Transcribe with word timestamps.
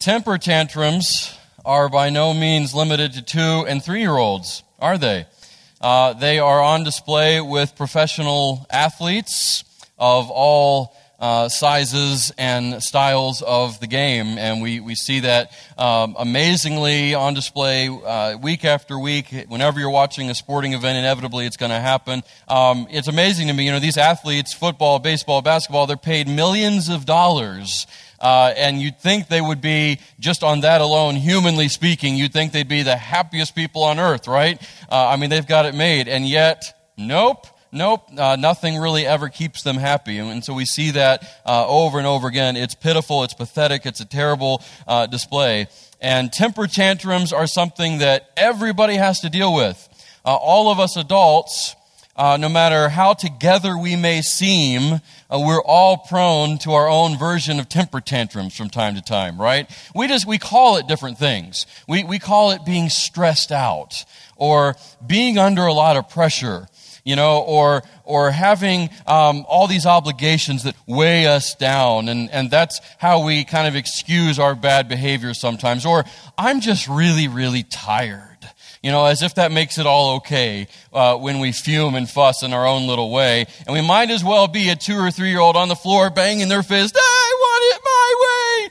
Temper 0.00 0.38
tantrums 0.38 1.36
are 1.62 1.90
by 1.90 2.08
no 2.08 2.32
means 2.32 2.74
limited 2.74 3.12
to 3.12 3.22
two 3.22 3.66
and 3.68 3.84
three 3.84 4.00
year 4.00 4.16
olds, 4.16 4.62
are 4.78 4.96
they? 4.96 5.26
Uh, 5.78 6.14
they 6.14 6.38
are 6.38 6.62
on 6.62 6.84
display 6.84 7.38
with 7.42 7.76
professional 7.76 8.66
athletes 8.70 9.62
of 9.98 10.30
all 10.30 10.96
uh, 11.18 11.50
sizes 11.50 12.32
and 12.38 12.82
styles 12.82 13.42
of 13.42 13.78
the 13.80 13.86
game. 13.86 14.38
And 14.38 14.62
we, 14.62 14.80
we 14.80 14.94
see 14.94 15.20
that 15.20 15.52
um, 15.76 16.16
amazingly 16.18 17.12
on 17.12 17.34
display 17.34 17.88
uh, 17.88 18.38
week 18.38 18.64
after 18.64 18.98
week. 18.98 19.28
Whenever 19.48 19.80
you're 19.80 19.90
watching 19.90 20.30
a 20.30 20.34
sporting 20.34 20.72
event, 20.72 20.96
inevitably 20.96 21.44
it's 21.44 21.58
going 21.58 21.72
to 21.72 21.78
happen. 21.78 22.22
Um, 22.48 22.86
it's 22.90 23.08
amazing 23.08 23.48
to 23.48 23.52
me, 23.52 23.66
you 23.66 23.70
know, 23.70 23.80
these 23.80 23.98
athletes, 23.98 24.54
football, 24.54 24.98
baseball, 24.98 25.42
basketball, 25.42 25.86
they're 25.86 25.98
paid 25.98 26.26
millions 26.26 26.88
of 26.88 27.04
dollars 27.04 27.86
uh, 28.20 28.52
and 28.56 28.80
you'd 28.80 28.98
think 28.98 29.28
they 29.28 29.40
would 29.40 29.60
be, 29.60 29.98
just 30.18 30.42
on 30.42 30.60
that 30.60 30.80
alone, 30.80 31.16
humanly 31.16 31.68
speaking, 31.68 32.16
you'd 32.16 32.32
think 32.32 32.52
they'd 32.52 32.68
be 32.68 32.82
the 32.82 32.96
happiest 32.96 33.54
people 33.54 33.82
on 33.82 33.98
earth, 33.98 34.28
right? 34.28 34.60
Uh, 34.90 35.08
I 35.08 35.16
mean, 35.16 35.30
they've 35.30 35.46
got 35.46 35.64
it 35.64 35.74
made. 35.74 36.08
And 36.08 36.28
yet, 36.28 36.90
nope. 36.96 37.46
Nope, 37.72 38.02
uh, 38.18 38.34
nothing 38.34 38.78
really 38.78 39.06
ever 39.06 39.28
keeps 39.28 39.62
them 39.62 39.76
happy. 39.76 40.18
And 40.18 40.44
so 40.44 40.52
we 40.54 40.64
see 40.64 40.90
that 40.90 41.22
uh, 41.46 41.68
over 41.68 41.98
and 41.98 42.06
over 42.06 42.26
again. 42.26 42.56
It's 42.56 42.74
pitiful, 42.74 43.22
it's 43.22 43.32
pathetic, 43.32 43.86
it's 43.86 44.00
a 44.00 44.04
terrible 44.04 44.64
uh, 44.88 45.06
display. 45.06 45.68
And 46.00 46.32
temper 46.32 46.66
tantrums 46.66 47.32
are 47.32 47.46
something 47.46 47.98
that 47.98 48.28
everybody 48.36 48.96
has 48.96 49.20
to 49.20 49.30
deal 49.30 49.54
with. 49.54 49.88
Uh, 50.24 50.34
all 50.34 50.72
of 50.72 50.80
us 50.80 50.96
adults 50.96 51.76
no 52.18 52.48
matter 52.48 52.88
how 52.88 53.14
together 53.14 53.78
we 53.78 53.96
may 53.96 54.20
seem, 54.20 55.00
uh, 55.30 55.38
we're 55.38 55.62
all 55.62 55.96
prone 55.96 56.58
to 56.58 56.72
our 56.72 56.88
own 56.88 57.18
version 57.18 57.60
of 57.60 57.68
temper 57.68 58.00
tantrums 58.00 58.56
from 58.56 58.68
time 58.68 58.94
to 58.94 59.02
time, 59.02 59.40
right? 59.40 59.70
We 59.94 60.08
just, 60.08 60.26
we 60.26 60.38
call 60.38 60.76
it 60.76 60.86
different 60.86 61.18
things. 61.18 61.66
We, 61.88 62.04
we 62.04 62.18
call 62.18 62.50
it 62.50 62.64
being 62.64 62.88
stressed 62.88 63.52
out 63.52 64.04
or 64.36 64.76
being 65.06 65.38
under 65.38 65.62
a 65.62 65.72
lot 65.72 65.96
of 65.96 66.08
pressure, 66.08 66.66
you 67.04 67.14
know, 67.14 67.40
or, 67.40 67.82
or 68.04 68.30
having 68.30 68.90
um, 69.06 69.44
all 69.48 69.66
these 69.66 69.86
obligations 69.86 70.64
that 70.64 70.74
weigh 70.86 71.26
us 71.26 71.54
down. 71.54 72.08
And, 72.08 72.30
and 72.30 72.50
that's 72.50 72.80
how 72.98 73.24
we 73.24 73.44
kind 73.44 73.68
of 73.68 73.76
excuse 73.76 74.38
our 74.38 74.54
bad 74.54 74.88
behavior 74.88 75.34
sometimes. 75.34 75.86
Or 75.86 76.04
I'm 76.36 76.60
just 76.60 76.88
really, 76.88 77.28
really 77.28 77.62
tired 77.62 78.29
you 78.82 78.90
know, 78.90 79.04
as 79.04 79.22
if 79.22 79.34
that 79.34 79.52
makes 79.52 79.78
it 79.78 79.86
all 79.86 80.16
okay 80.16 80.66
uh, 80.92 81.16
when 81.16 81.38
we 81.38 81.52
fume 81.52 81.94
and 81.94 82.08
fuss 82.08 82.42
in 82.42 82.52
our 82.52 82.66
own 82.66 82.86
little 82.86 83.10
way. 83.10 83.46
And 83.66 83.74
we 83.74 83.82
might 83.82 84.10
as 84.10 84.24
well 84.24 84.48
be 84.48 84.70
a 84.70 84.76
two 84.76 84.96
or 84.96 85.10
three 85.10 85.30
year 85.30 85.40
old 85.40 85.56
on 85.56 85.68
the 85.68 85.76
floor 85.76 86.08
banging 86.08 86.48
their 86.48 86.62
fist, 86.62 86.96
I 86.98 87.34
want 87.38 87.74
it 87.74 87.80
my 87.84 88.14
way. 88.20 88.70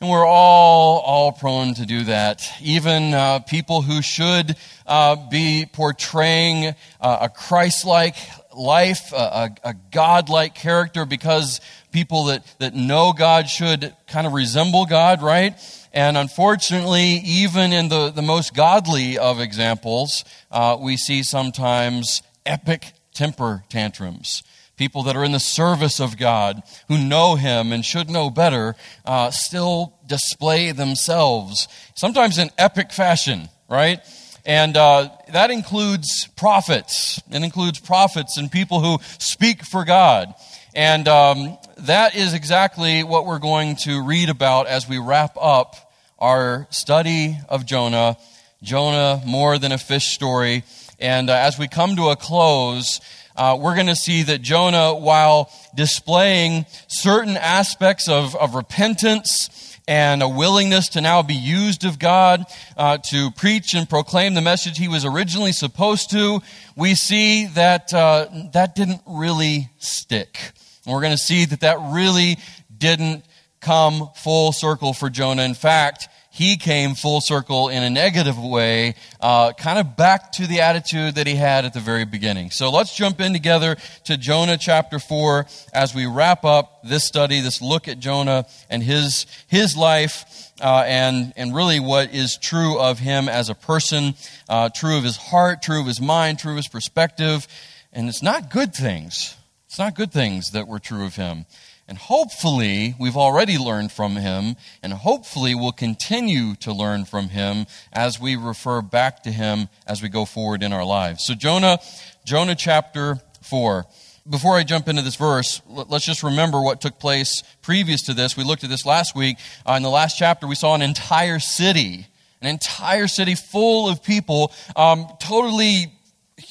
And 0.00 0.10
we're 0.10 0.26
all, 0.26 1.00
all 1.00 1.32
prone 1.32 1.74
to 1.74 1.84
do 1.84 2.04
that. 2.04 2.42
Even 2.62 3.12
uh, 3.12 3.40
people 3.40 3.82
who 3.82 4.00
should 4.02 4.56
uh, 4.86 5.16
be 5.28 5.68
portraying 5.70 6.74
uh, 7.00 7.18
a 7.22 7.28
Christ 7.28 7.84
like 7.84 8.16
life, 8.56 9.12
a, 9.12 9.50
a 9.64 9.74
God 9.90 10.28
like 10.28 10.54
character, 10.54 11.04
because 11.04 11.60
people 11.92 12.24
that, 12.26 12.46
that 12.60 12.74
know 12.74 13.12
God 13.12 13.48
should 13.48 13.94
kind 14.06 14.26
of 14.26 14.32
resemble 14.32 14.86
God, 14.86 15.22
right? 15.22 15.54
And 15.92 16.16
unfortunately, 16.16 17.20
even 17.24 17.72
in 17.72 17.88
the, 17.88 18.10
the 18.10 18.22
most 18.22 18.54
godly 18.54 19.18
of 19.18 19.40
examples, 19.40 20.24
uh, 20.50 20.76
we 20.80 20.96
see 20.96 21.22
sometimes 21.22 22.22
epic 22.46 22.92
temper 23.12 23.64
tantrums. 23.68 24.42
People 24.76 25.02
that 25.02 25.16
are 25.16 25.24
in 25.24 25.32
the 25.32 25.40
service 25.40 26.00
of 26.00 26.16
God, 26.16 26.62
who 26.88 26.96
know 26.96 27.34
Him 27.34 27.72
and 27.72 27.84
should 27.84 28.08
know 28.08 28.30
better, 28.30 28.76
uh, 29.04 29.30
still 29.30 29.98
display 30.06 30.72
themselves, 30.72 31.68
sometimes 31.94 32.38
in 32.38 32.50
epic 32.56 32.92
fashion, 32.92 33.48
right? 33.68 34.00
And 34.46 34.76
uh, 34.76 35.10
that 35.32 35.50
includes 35.50 36.28
prophets. 36.36 37.20
It 37.30 37.42
includes 37.42 37.78
prophets 37.78 38.38
and 38.38 38.50
people 38.50 38.80
who 38.80 38.98
speak 39.18 39.64
for 39.64 39.84
God. 39.84 40.34
And 40.74 41.08
um, 41.08 41.58
that 41.86 42.14
is 42.14 42.34
exactly 42.34 43.02
what 43.02 43.26
we're 43.26 43.38
going 43.38 43.76
to 43.76 44.02
read 44.02 44.28
about 44.28 44.66
as 44.66 44.88
we 44.88 44.98
wrap 44.98 45.36
up 45.40 45.92
our 46.18 46.66
study 46.70 47.38
of 47.48 47.64
Jonah. 47.64 48.16
Jonah, 48.62 49.22
more 49.26 49.58
than 49.58 49.72
a 49.72 49.78
fish 49.78 50.08
story. 50.08 50.64
And 50.98 51.30
uh, 51.30 51.34
as 51.34 51.58
we 51.58 51.68
come 51.68 51.96
to 51.96 52.10
a 52.10 52.16
close, 52.16 53.00
uh, 53.36 53.56
we're 53.58 53.74
going 53.74 53.86
to 53.86 53.96
see 53.96 54.22
that 54.24 54.42
Jonah, 54.42 54.94
while 54.94 55.50
displaying 55.74 56.66
certain 56.88 57.36
aspects 57.36 58.08
of, 58.08 58.36
of 58.36 58.54
repentance 58.54 59.78
and 59.88 60.22
a 60.22 60.28
willingness 60.28 60.90
to 60.90 61.00
now 61.00 61.22
be 61.22 61.34
used 61.34 61.84
of 61.84 61.98
God 61.98 62.44
uh, 62.76 62.98
to 63.10 63.30
preach 63.30 63.74
and 63.74 63.88
proclaim 63.88 64.34
the 64.34 64.42
message 64.42 64.76
he 64.76 64.88
was 64.88 65.04
originally 65.04 65.52
supposed 65.52 66.10
to, 66.10 66.40
we 66.76 66.94
see 66.94 67.46
that 67.46 67.94
uh, 67.94 68.26
that 68.52 68.74
didn't 68.74 69.00
really 69.06 69.70
stick. 69.78 70.52
And 70.90 70.96
we're 70.96 71.02
going 71.02 71.16
to 71.16 71.22
see 71.22 71.44
that 71.44 71.60
that 71.60 71.78
really 71.92 72.36
didn't 72.76 73.24
come 73.60 74.10
full 74.16 74.50
circle 74.50 74.92
for 74.92 75.08
Jonah. 75.08 75.44
In 75.44 75.54
fact, 75.54 76.08
he 76.30 76.56
came 76.56 76.96
full 76.96 77.20
circle 77.20 77.68
in 77.68 77.84
a 77.84 77.90
negative 77.90 78.36
way, 78.36 78.96
uh, 79.20 79.52
kind 79.52 79.78
of 79.78 79.96
back 79.96 80.32
to 80.32 80.48
the 80.48 80.62
attitude 80.62 81.14
that 81.14 81.28
he 81.28 81.36
had 81.36 81.64
at 81.64 81.74
the 81.74 81.78
very 81.78 82.04
beginning. 82.04 82.50
So 82.50 82.72
let's 82.72 82.96
jump 82.96 83.20
in 83.20 83.32
together 83.32 83.76
to 84.06 84.16
Jonah 84.16 84.58
chapter 84.58 84.98
4 84.98 85.46
as 85.72 85.94
we 85.94 86.06
wrap 86.06 86.44
up 86.44 86.82
this 86.82 87.04
study, 87.04 87.40
this 87.40 87.62
look 87.62 87.86
at 87.86 88.00
Jonah 88.00 88.46
and 88.68 88.82
his, 88.82 89.26
his 89.46 89.76
life. 89.76 90.24
Uh, 90.60 90.82
and, 90.88 91.32
and 91.36 91.54
really 91.54 91.78
what 91.78 92.12
is 92.12 92.36
true 92.36 92.80
of 92.80 92.98
him 92.98 93.28
as 93.28 93.48
a 93.48 93.54
person, 93.54 94.14
uh, 94.48 94.68
true 94.74 94.98
of 94.98 95.04
his 95.04 95.16
heart, 95.16 95.62
true 95.62 95.80
of 95.80 95.86
his 95.86 96.00
mind, 96.00 96.40
true 96.40 96.50
of 96.50 96.56
his 96.56 96.68
perspective. 96.68 97.46
And 97.92 98.08
it's 98.08 98.24
not 98.24 98.50
good 98.50 98.74
things. 98.74 99.36
It's 99.70 99.78
not 99.78 99.94
good 99.94 100.10
things 100.10 100.50
that 100.50 100.66
were 100.66 100.80
true 100.80 101.06
of 101.06 101.14
him. 101.14 101.46
And 101.86 101.96
hopefully, 101.96 102.96
we've 102.98 103.16
already 103.16 103.56
learned 103.56 103.92
from 103.92 104.16
him, 104.16 104.56
and 104.82 104.92
hopefully, 104.92 105.54
we'll 105.54 105.70
continue 105.70 106.56
to 106.56 106.72
learn 106.72 107.04
from 107.04 107.28
him 107.28 107.66
as 107.92 108.18
we 108.18 108.34
refer 108.34 108.82
back 108.82 109.22
to 109.22 109.30
him 109.30 109.68
as 109.86 110.02
we 110.02 110.08
go 110.08 110.24
forward 110.24 110.64
in 110.64 110.72
our 110.72 110.84
lives. 110.84 111.24
So, 111.24 111.34
Jonah, 111.34 111.78
Jonah 112.24 112.56
chapter 112.56 113.20
4. 113.42 113.86
Before 114.28 114.56
I 114.56 114.64
jump 114.64 114.88
into 114.88 115.02
this 115.02 115.14
verse, 115.14 115.62
let's 115.68 116.04
just 116.04 116.24
remember 116.24 116.60
what 116.60 116.80
took 116.80 116.98
place 116.98 117.44
previous 117.62 118.02
to 118.06 118.12
this. 118.12 118.36
We 118.36 118.42
looked 118.42 118.64
at 118.64 118.70
this 118.70 118.84
last 118.84 119.14
week. 119.14 119.36
Uh, 119.64 119.74
in 119.74 119.84
the 119.84 119.88
last 119.88 120.18
chapter, 120.18 120.48
we 120.48 120.56
saw 120.56 120.74
an 120.74 120.82
entire 120.82 121.38
city, 121.38 122.08
an 122.42 122.48
entire 122.48 123.06
city 123.06 123.36
full 123.36 123.88
of 123.88 124.02
people 124.02 124.52
um, 124.74 125.06
totally 125.20 125.92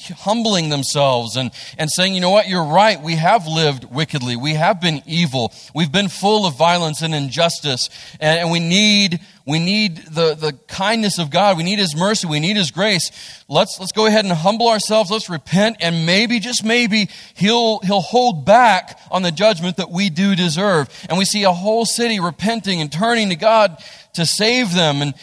humbling 0.08 0.68
themselves 0.68 1.36
and, 1.36 1.50
and 1.78 1.90
saying, 1.90 2.14
you 2.14 2.20
know 2.20 2.30
what, 2.30 2.48
you're 2.48 2.64
right. 2.64 3.00
We 3.00 3.16
have 3.16 3.46
lived 3.46 3.84
wickedly. 3.84 4.36
We 4.36 4.54
have 4.54 4.80
been 4.80 5.02
evil. 5.06 5.52
We've 5.74 5.92
been 5.92 6.08
full 6.08 6.46
of 6.46 6.56
violence 6.56 7.02
and 7.02 7.14
injustice. 7.14 7.88
And, 8.20 8.40
and 8.40 8.50
we 8.50 8.60
need, 8.60 9.20
we 9.46 9.58
need 9.58 9.98
the, 9.98 10.34
the 10.34 10.52
kindness 10.68 11.18
of 11.18 11.30
God. 11.30 11.56
We 11.56 11.62
need 11.62 11.78
His 11.78 11.96
mercy. 11.96 12.26
We 12.26 12.40
need 12.40 12.56
His 12.56 12.70
grace. 12.70 13.10
Let's, 13.48 13.78
let's 13.78 13.92
go 13.92 14.06
ahead 14.06 14.24
and 14.24 14.32
humble 14.32 14.68
ourselves. 14.68 15.10
Let's 15.10 15.30
repent. 15.30 15.76
And 15.80 16.06
maybe, 16.06 16.40
just 16.40 16.64
maybe, 16.64 17.08
He'll, 17.34 17.80
He'll 17.80 18.00
hold 18.00 18.44
back 18.44 18.98
on 19.10 19.22
the 19.22 19.32
judgment 19.32 19.76
that 19.76 19.90
we 19.90 20.10
do 20.10 20.34
deserve. 20.34 20.88
And 21.08 21.18
we 21.18 21.24
see 21.24 21.44
a 21.44 21.52
whole 21.52 21.84
city 21.84 22.20
repenting 22.20 22.80
and 22.80 22.90
turning 22.90 23.28
to 23.30 23.36
God 23.36 23.82
to 24.14 24.26
save 24.26 24.74
them. 24.74 25.02
And 25.02 25.14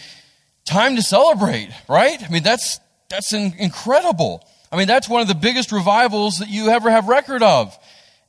time 0.67 0.97
to 0.97 1.01
celebrate, 1.01 1.69
right? 1.87 2.21
I 2.21 2.29
mean, 2.29 2.43
that's, 2.43 2.79
that's 3.09 3.33
incredible. 3.33 4.45
I 4.71 4.77
mean, 4.77 4.87
that's 4.87 5.07
one 5.07 5.21
of 5.21 5.27
the 5.27 5.35
biggest 5.35 5.71
revivals 5.71 6.39
that 6.39 6.49
you 6.49 6.69
ever 6.69 6.89
have 6.91 7.07
record 7.07 7.41
of. 7.41 7.77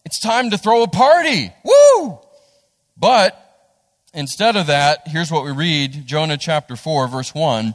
It's 0.04 0.21
time 0.21 0.50
to 0.50 0.59
throw 0.59 0.82
a 0.82 0.88
party. 0.88 1.53
Woo! 1.65 2.19
But 2.97 3.69
instead 4.15 4.56
of 4.56 4.69
that, 4.69 5.03
here's 5.06 5.31
what 5.31 5.44
we 5.44 5.53
read 5.53 6.06
Jonah 6.06 6.37
chapter 6.37 6.77
4, 6.77 7.09
verse 7.09 7.34
1. 7.34 7.74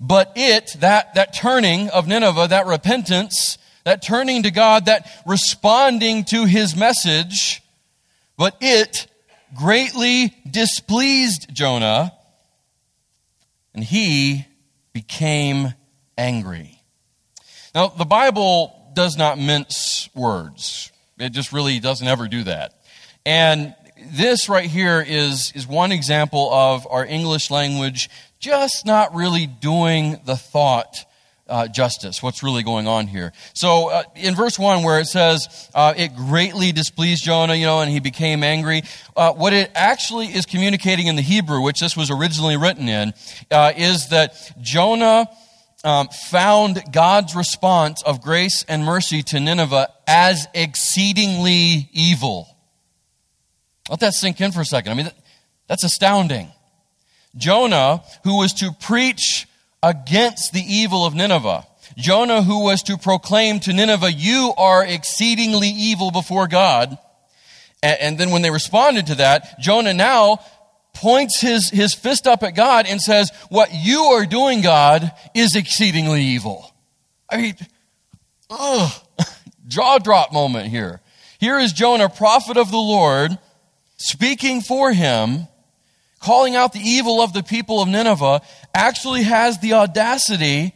But 0.00 0.32
it, 0.34 0.76
that, 0.80 1.14
that 1.14 1.32
turning 1.32 1.88
of 1.90 2.08
Nineveh, 2.08 2.48
that 2.48 2.66
repentance, 2.66 3.56
that 3.84 4.02
turning 4.02 4.42
to 4.42 4.50
God, 4.50 4.86
that 4.86 5.08
responding 5.24 6.24
to 6.26 6.44
his 6.44 6.76
message, 6.76 7.62
but 8.36 8.56
it 8.60 9.06
greatly 9.54 10.34
displeased 10.50 11.52
Jonah, 11.52 12.12
and 13.74 13.84
he 13.84 14.46
became 14.92 15.74
angry. 16.18 16.81
Now, 17.74 17.88
the 17.88 18.04
Bible 18.04 18.74
does 18.92 19.16
not 19.16 19.38
mince 19.38 20.08
words. 20.14 20.92
It 21.18 21.30
just 21.30 21.52
really 21.52 21.80
doesn't 21.80 22.06
ever 22.06 22.28
do 22.28 22.44
that. 22.44 22.74
And 23.24 23.74
this 24.12 24.48
right 24.48 24.68
here 24.68 25.04
is, 25.06 25.52
is 25.54 25.66
one 25.66 25.92
example 25.92 26.52
of 26.52 26.86
our 26.90 27.06
English 27.06 27.50
language 27.50 28.10
just 28.40 28.84
not 28.84 29.14
really 29.14 29.46
doing 29.46 30.20
the 30.26 30.36
thought 30.36 31.06
uh, 31.48 31.68
justice, 31.68 32.22
what's 32.22 32.42
really 32.42 32.62
going 32.62 32.86
on 32.86 33.06
here. 33.06 33.32
So 33.52 33.90
uh, 33.90 34.02
in 34.16 34.34
verse 34.34 34.58
1, 34.58 34.82
where 34.82 35.00
it 35.00 35.06
says, 35.06 35.70
uh, 35.74 35.94
it 35.96 36.16
greatly 36.16 36.72
displeased 36.72 37.24
Jonah, 37.24 37.54
you 37.54 37.66
know, 37.66 37.80
and 37.80 37.90
he 37.90 38.00
became 38.00 38.42
angry, 38.42 38.82
uh, 39.16 39.32
what 39.32 39.52
it 39.52 39.70
actually 39.74 40.26
is 40.26 40.46
communicating 40.46 41.06
in 41.06 41.16
the 41.16 41.22
Hebrew, 41.22 41.60
which 41.60 41.80
this 41.80 41.96
was 41.96 42.10
originally 42.10 42.56
written 42.56 42.88
in, 42.88 43.12
uh, 43.50 43.72
is 43.76 44.08
that 44.08 44.34
Jonah 44.60 45.28
um, 45.84 46.08
found 46.30 46.82
God's 46.92 47.34
response 47.34 48.02
of 48.02 48.22
grace 48.22 48.64
and 48.68 48.84
mercy 48.84 49.22
to 49.24 49.40
Nineveh 49.40 49.88
as 50.06 50.46
exceedingly 50.54 51.88
evil. 51.92 52.48
Let 53.90 54.00
that 54.00 54.14
sink 54.14 54.40
in 54.40 54.52
for 54.52 54.60
a 54.60 54.64
second. 54.64 54.92
I 54.92 54.94
mean, 54.94 55.10
that's 55.66 55.84
astounding. 55.84 56.50
Jonah, 57.36 58.02
who 58.24 58.38
was 58.38 58.52
to 58.54 58.72
preach 58.72 59.46
against 59.82 60.52
the 60.52 60.60
evil 60.60 61.04
of 61.04 61.14
Nineveh. 61.14 61.66
Jonah, 61.96 62.42
who 62.42 62.64
was 62.64 62.82
to 62.84 62.96
proclaim 62.96 63.60
to 63.60 63.72
Nineveh, 63.72 64.12
You 64.12 64.54
are 64.56 64.84
exceedingly 64.84 65.68
evil 65.68 66.10
before 66.10 66.46
God. 66.46 66.96
And, 67.82 68.16
then 68.16 68.30
when 68.30 68.42
they 68.42 68.50
responded 68.50 69.08
to 69.08 69.16
that, 69.16 69.58
Jonah 69.58 69.92
now 69.92 70.38
points 70.94 71.40
his, 71.40 71.70
his 71.70 71.94
fist 71.94 72.26
up 72.26 72.42
at 72.42 72.54
God 72.54 72.86
and 72.86 73.00
says, 73.00 73.30
What 73.48 73.70
you 73.72 74.02
are 74.04 74.26
doing, 74.26 74.60
God, 74.60 75.12
is 75.34 75.56
exceedingly 75.56 76.22
evil. 76.22 76.72
I 77.28 77.36
mean, 77.38 77.54
ugh, 78.50 78.92
jaw 79.68 79.98
drop 79.98 80.32
moment 80.32 80.68
here. 80.68 81.00
Here 81.38 81.58
is 81.58 81.72
Jonah, 81.72 82.08
prophet 82.08 82.56
of 82.56 82.70
the 82.70 82.76
Lord, 82.76 83.38
speaking 83.96 84.60
for 84.60 84.92
him 84.92 85.48
calling 86.22 86.56
out 86.56 86.72
the 86.72 86.80
evil 86.80 87.20
of 87.20 87.32
the 87.32 87.42
people 87.42 87.82
of 87.82 87.88
Nineveh, 87.88 88.40
actually 88.72 89.24
has 89.24 89.58
the 89.58 89.74
audacity 89.74 90.72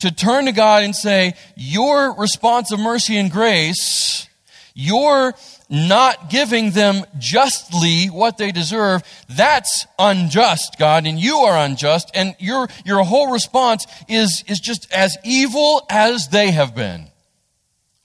to 0.00 0.10
turn 0.10 0.44
to 0.44 0.52
God 0.52 0.82
and 0.82 0.94
say, 0.94 1.34
Your 1.56 2.14
response 2.14 2.70
of 2.72 2.80
mercy 2.80 3.16
and 3.16 3.30
grace, 3.30 4.28
your 4.74 5.34
not 5.70 6.30
giving 6.30 6.70
them 6.70 7.04
justly 7.18 8.06
what 8.06 8.38
they 8.38 8.52
deserve, 8.52 9.02
that's 9.28 9.86
unjust, 9.98 10.76
God, 10.78 11.06
and 11.06 11.18
you 11.18 11.36
are 11.38 11.56
unjust, 11.56 12.10
and 12.14 12.34
your, 12.38 12.68
your 12.84 13.04
whole 13.04 13.30
response 13.30 13.86
is, 14.08 14.44
is 14.46 14.60
just 14.60 14.90
as 14.92 15.16
evil 15.24 15.84
as 15.90 16.28
they 16.28 16.50
have 16.50 16.74
been. 16.74 17.08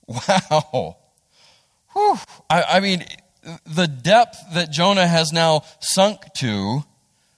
Wow. 0.06 0.96
Whew. 1.94 2.18
I, 2.50 2.62
I 2.62 2.80
mean, 2.80 3.04
the 3.66 3.86
depth 3.86 4.36
that 4.52 4.70
Jonah 4.70 5.06
has 5.06 5.32
now 5.32 5.62
sunk 5.80 6.20
to 6.34 6.84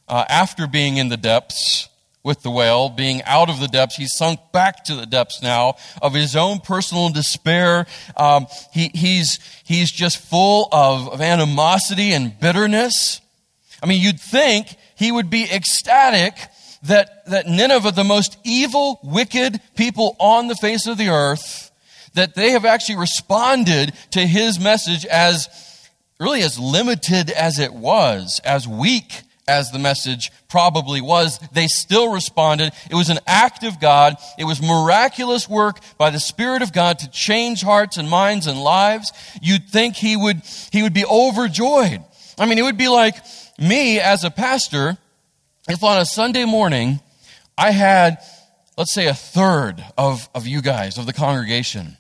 uh, 0.09 0.25
after 0.29 0.67
being 0.67 0.97
in 0.97 1.09
the 1.09 1.17
depths 1.17 1.89
with 2.27 2.43
the 2.43 2.51
whale, 2.51 2.89
being 2.89 3.23
out 3.23 3.49
of 3.49 3.61
the 3.61 3.69
depths, 3.69 3.95
he's 3.95 4.13
sunk 4.13 4.41
back 4.53 4.83
to 4.83 4.97
the 4.97 5.07
depths 5.07 5.41
now 5.41 5.77
of 6.03 6.13
his 6.13 6.35
own 6.35 6.59
personal 6.59 7.09
despair. 7.09 7.87
Um, 8.17 8.49
he, 8.73 8.91
he's, 8.93 9.39
he's 9.65 9.93
just 9.93 10.19
full 10.19 10.69
of, 10.73 11.09
of 11.09 11.21
animosity 11.21 12.13
and 12.13 12.39
bitterness. 12.41 13.21
I 13.81 13.87
mean, 13.87 14.03
you'd 14.03 14.19
think 14.19 14.75
he 14.97 15.13
would 15.13 15.31
be 15.31 15.45
ecstatic 15.45 16.35
that, 16.83 17.27
that 17.27 17.47
Nineveh, 17.47 17.93
the 17.93 18.03
most 18.03 18.39
evil, 18.43 18.99
wicked 19.05 19.61
people 19.77 20.17
on 20.19 20.49
the 20.49 20.57
face 20.57 20.89
of 20.89 20.99
the 20.99 21.11
earth, 21.11 21.71
that 22.15 22.35
they 22.35 22.51
have 22.51 22.65
actually 22.65 22.97
responded 22.97 23.93
to 24.11 24.27
his 24.27 24.59
message 24.59 25.07
as 25.07 25.49
really 26.19 26.43
as 26.43 26.59
limited 26.59 27.31
as 27.31 27.61
it 27.61 27.73
was, 27.73 28.41
as 28.45 28.67
weak 28.67 29.23
as 29.49 29.71
the 29.71 29.79
message 29.79 30.33
probably 30.49 31.01
was, 31.01 31.39
they 31.53 31.69
still 31.69 32.13
responded. 32.13 32.73
It 32.91 32.95
was 32.95 33.11
an 33.11 33.21
act 33.27 33.63
of 33.63 33.81
God. 33.81 34.17
It 34.39 34.45
was 34.45 34.61
miraculous 34.61 35.49
work 35.49 35.79
by 35.99 36.11
the 36.11 36.21
Spirit 36.21 36.63
of 36.63 36.73
God 36.73 36.99
to 37.01 37.11
change 37.11 37.63
hearts 37.63 37.97
and 37.97 38.11
minds 38.11 38.47
and 38.47 38.61
lives. 38.61 39.13
You'd 39.41 39.69
think 39.69 39.97
he 39.97 40.17
would, 40.17 40.43
he 40.73 40.83
would 40.83 40.95
be 40.95 41.05
overjoyed. 41.05 42.05
I 42.39 42.47
mean, 42.47 42.59
it 42.59 42.63
would 42.63 42.77
be 42.77 42.89
like 42.89 43.15
me 43.59 44.01
as 44.01 44.25
a 44.25 44.31
pastor 44.31 44.99
if 45.69 45.83
on 45.83 45.99
a 45.99 46.05
Sunday 46.05 46.45
morning 46.45 47.01
I 47.57 47.71
had, 47.71 48.19
let's 48.77 48.93
say, 48.93 49.07
a 49.07 49.15
third 49.15 49.85
of, 49.97 50.29
of 50.35 50.47
you 50.47 50.61
guys, 50.61 50.99
of 50.99 51.07
the 51.07 51.13
congregation, 51.13 51.97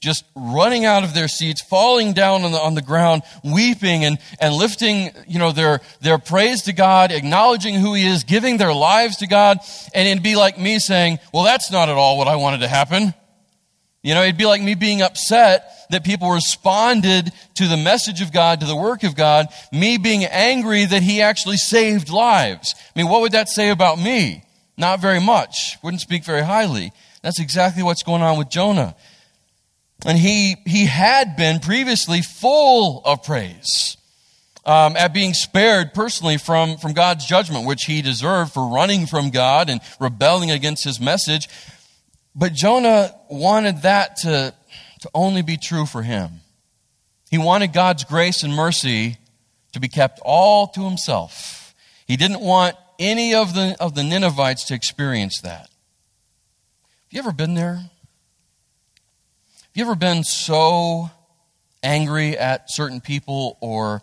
just 0.00 0.24
running 0.34 0.86
out 0.86 1.04
of 1.04 1.14
their 1.14 1.28
seats, 1.28 1.62
falling 1.62 2.12
down 2.14 2.42
on 2.42 2.52
the, 2.52 2.58
on 2.58 2.74
the 2.74 2.82
ground, 2.82 3.22
weeping 3.44 4.04
and, 4.04 4.18
and 4.40 4.54
lifting, 4.54 5.10
you 5.28 5.38
know, 5.38 5.52
their, 5.52 5.80
their 6.00 6.18
praise 6.18 6.62
to 6.62 6.72
God, 6.72 7.12
acknowledging 7.12 7.74
who 7.74 7.94
He 7.94 8.06
is, 8.06 8.24
giving 8.24 8.56
their 8.56 8.72
lives 8.72 9.18
to 9.18 9.26
God. 9.26 9.58
And 9.94 10.08
it'd 10.08 10.22
be 10.22 10.36
like 10.36 10.58
me 10.58 10.78
saying, 10.78 11.18
well, 11.32 11.44
that's 11.44 11.70
not 11.70 11.88
at 11.88 11.96
all 11.96 12.16
what 12.16 12.28
I 12.28 12.36
wanted 12.36 12.60
to 12.60 12.68
happen. 12.68 13.14
You 14.02 14.14
know, 14.14 14.22
it'd 14.22 14.38
be 14.38 14.46
like 14.46 14.62
me 14.62 14.74
being 14.74 15.02
upset 15.02 15.70
that 15.90 16.04
people 16.04 16.30
responded 16.30 17.32
to 17.56 17.68
the 17.68 17.76
message 17.76 18.22
of 18.22 18.32
God, 18.32 18.60
to 18.60 18.66
the 18.66 18.76
work 18.76 19.02
of 19.02 19.14
God, 19.14 19.48
me 19.70 19.98
being 19.98 20.24
angry 20.24 20.86
that 20.86 21.02
He 21.02 21.20
actually 21.20 21.58
saved 21.58 22.08
lives. 22.08 22.74
I 22.78 22.98
mean, 22.98 23.10
what 23.10 23.20
would 23.20 23.32
that 23.32 23.50
say 23.50 23.68
about 23.68 23.98
me? 23.98 24.44
Not 24.78 25.00
very 25.00 25.20
much. 25.20 25.76
Wouldn't 25.82 26.00
speak 26.00 26.24
very 26.24 26.42
highly. 26.42 26.92
That's 27.22 27.38
exactly 27.38 27.82
what's 27.82 28.02
going 28.02 28.22
on 28.22 28.38
with 28.38 28.48
Jonah. 28.48 28.96
And 30.06 30.18
he, 30.18 30.56
he 30.66 30.86
had 30.86 31.36
been 31.36 31.60
previously 31.60 32.22
full 32.22 33.02
of 33.04 33.22
praise 33.22 33.96
um, 34.64 34.96
at 34.96 35.12
being 35.12 35.34
spared 35.34 35.92
personally 35.92 36.38
from, 36.38 36.76
from 36.78 36.92
God's 36.92 37.26
judgment, 37.26 37.66
which 37.66 37.84
he 37.84 38.02
deserved 38.02 38.52
for 38.52 38.66
running 38.68 39.06
from 39.06 39.30
God 39.30 39.68
and 39.68 39.80
rebelling 40.00 40.50
against 40.50 40.84
his 40.84 41.00
message. 41.00 41.48
But 42.34 42.52
Jonah 42.52 43.14
wanted 43.28 43.82
that 43.82 44.16
to, 44.18 44.54
to 45.00 45.10
only 45.14 45.42
be 45.42 45.56
true 45.56 45.86
for 45.86 46.02
him. 46.02 46.40
He 47.30 47.38
wanted 47.38 47.72
God's 47.72 48.04
grace 48.04 48.42
and 48.42 48.54
mercy 48.54 49.18
to 49.72 49.80
be 49.80 49.88
kept 49.88 50.20
all 50.24 50.66
to 50.68 50.84
himself. 50.84 51.74
He 52.06 52.16
didn't 52.16 52.40
want 52.40 52.74
any 52.98 53.34
of 53.34 53.54
the, 53.54 53.76
of 53.80 53.94
the 53.94 54.02
Ninevites 54.02 54.64
to 54.66 54.74
experience 54.74 55.40
that. 55.42 55.68
Have 55.68 57.12
you 57.12 57.18
ever 57.20 57.32
been 57.32 57.54
there? 57.54 57.90
You 59.80 59.86
ever 59.86 59.94
been 59.94 60.24
so 60.24 61.10
angry 61.82 62.36
at 62.36 62.70
certain 62.70 63.00
people 63.00 63.56
or, 63.62 64.02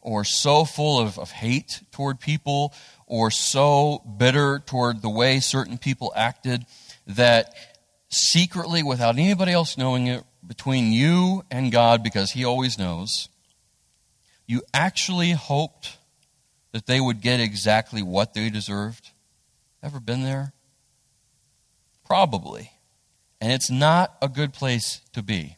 or 0.00 0.24
so 0.24 0.64
full 0.64 0.98
of, 0.98 1.18
of 1.18 1.30
hate 1.30 1.82
toward 1.92 2.18
people 2.18 2.72
or 3.06 3.30
so 3.30 3.98
bitter 4.16 4.62
toward 4.64 5.02
the 5.02 5.10
way 5.10 5.40
certain 5.40 5.76
people 5.76 6.14
acted 6.16 6.64
that 7.08 7.52
secretly, 8.08 8.82
without 8.82 9.18
anybody 9.18 9.52
else 9.52 9.76
knowing 9.76 10.06
it, 10.06 10.24
between 10.46 10.92
you 10.92 11.44
and 11.50 11.70
God, 11.70 12.02
because 12.02 12.30
He 12.30 12.42
always 12.42 12.78
knows, 12.78 13.28
you 14.46 14.62
actually 14.72 15.32
hoped 15.32 15.98
that 16.72 16.86
they 16.86 17.02
would 17.02 17.20
get 17.20 17.38
exactly 17.38 18.02
what 18.02 18.32
they 18.32 18.48
deserved? 18.48 19.10
Ever 19.82 20.00
been 20.00 20.22
there? 20.22 20.54
Probably. 22.06 22.72
And 23.40 23.52
it's 23.52 23.70
not 23.70 24.16
a 24.20 24.28
good 24.28 24.52
place 24.52 25.00
to 25.12 25.22
be. 25.22 25.56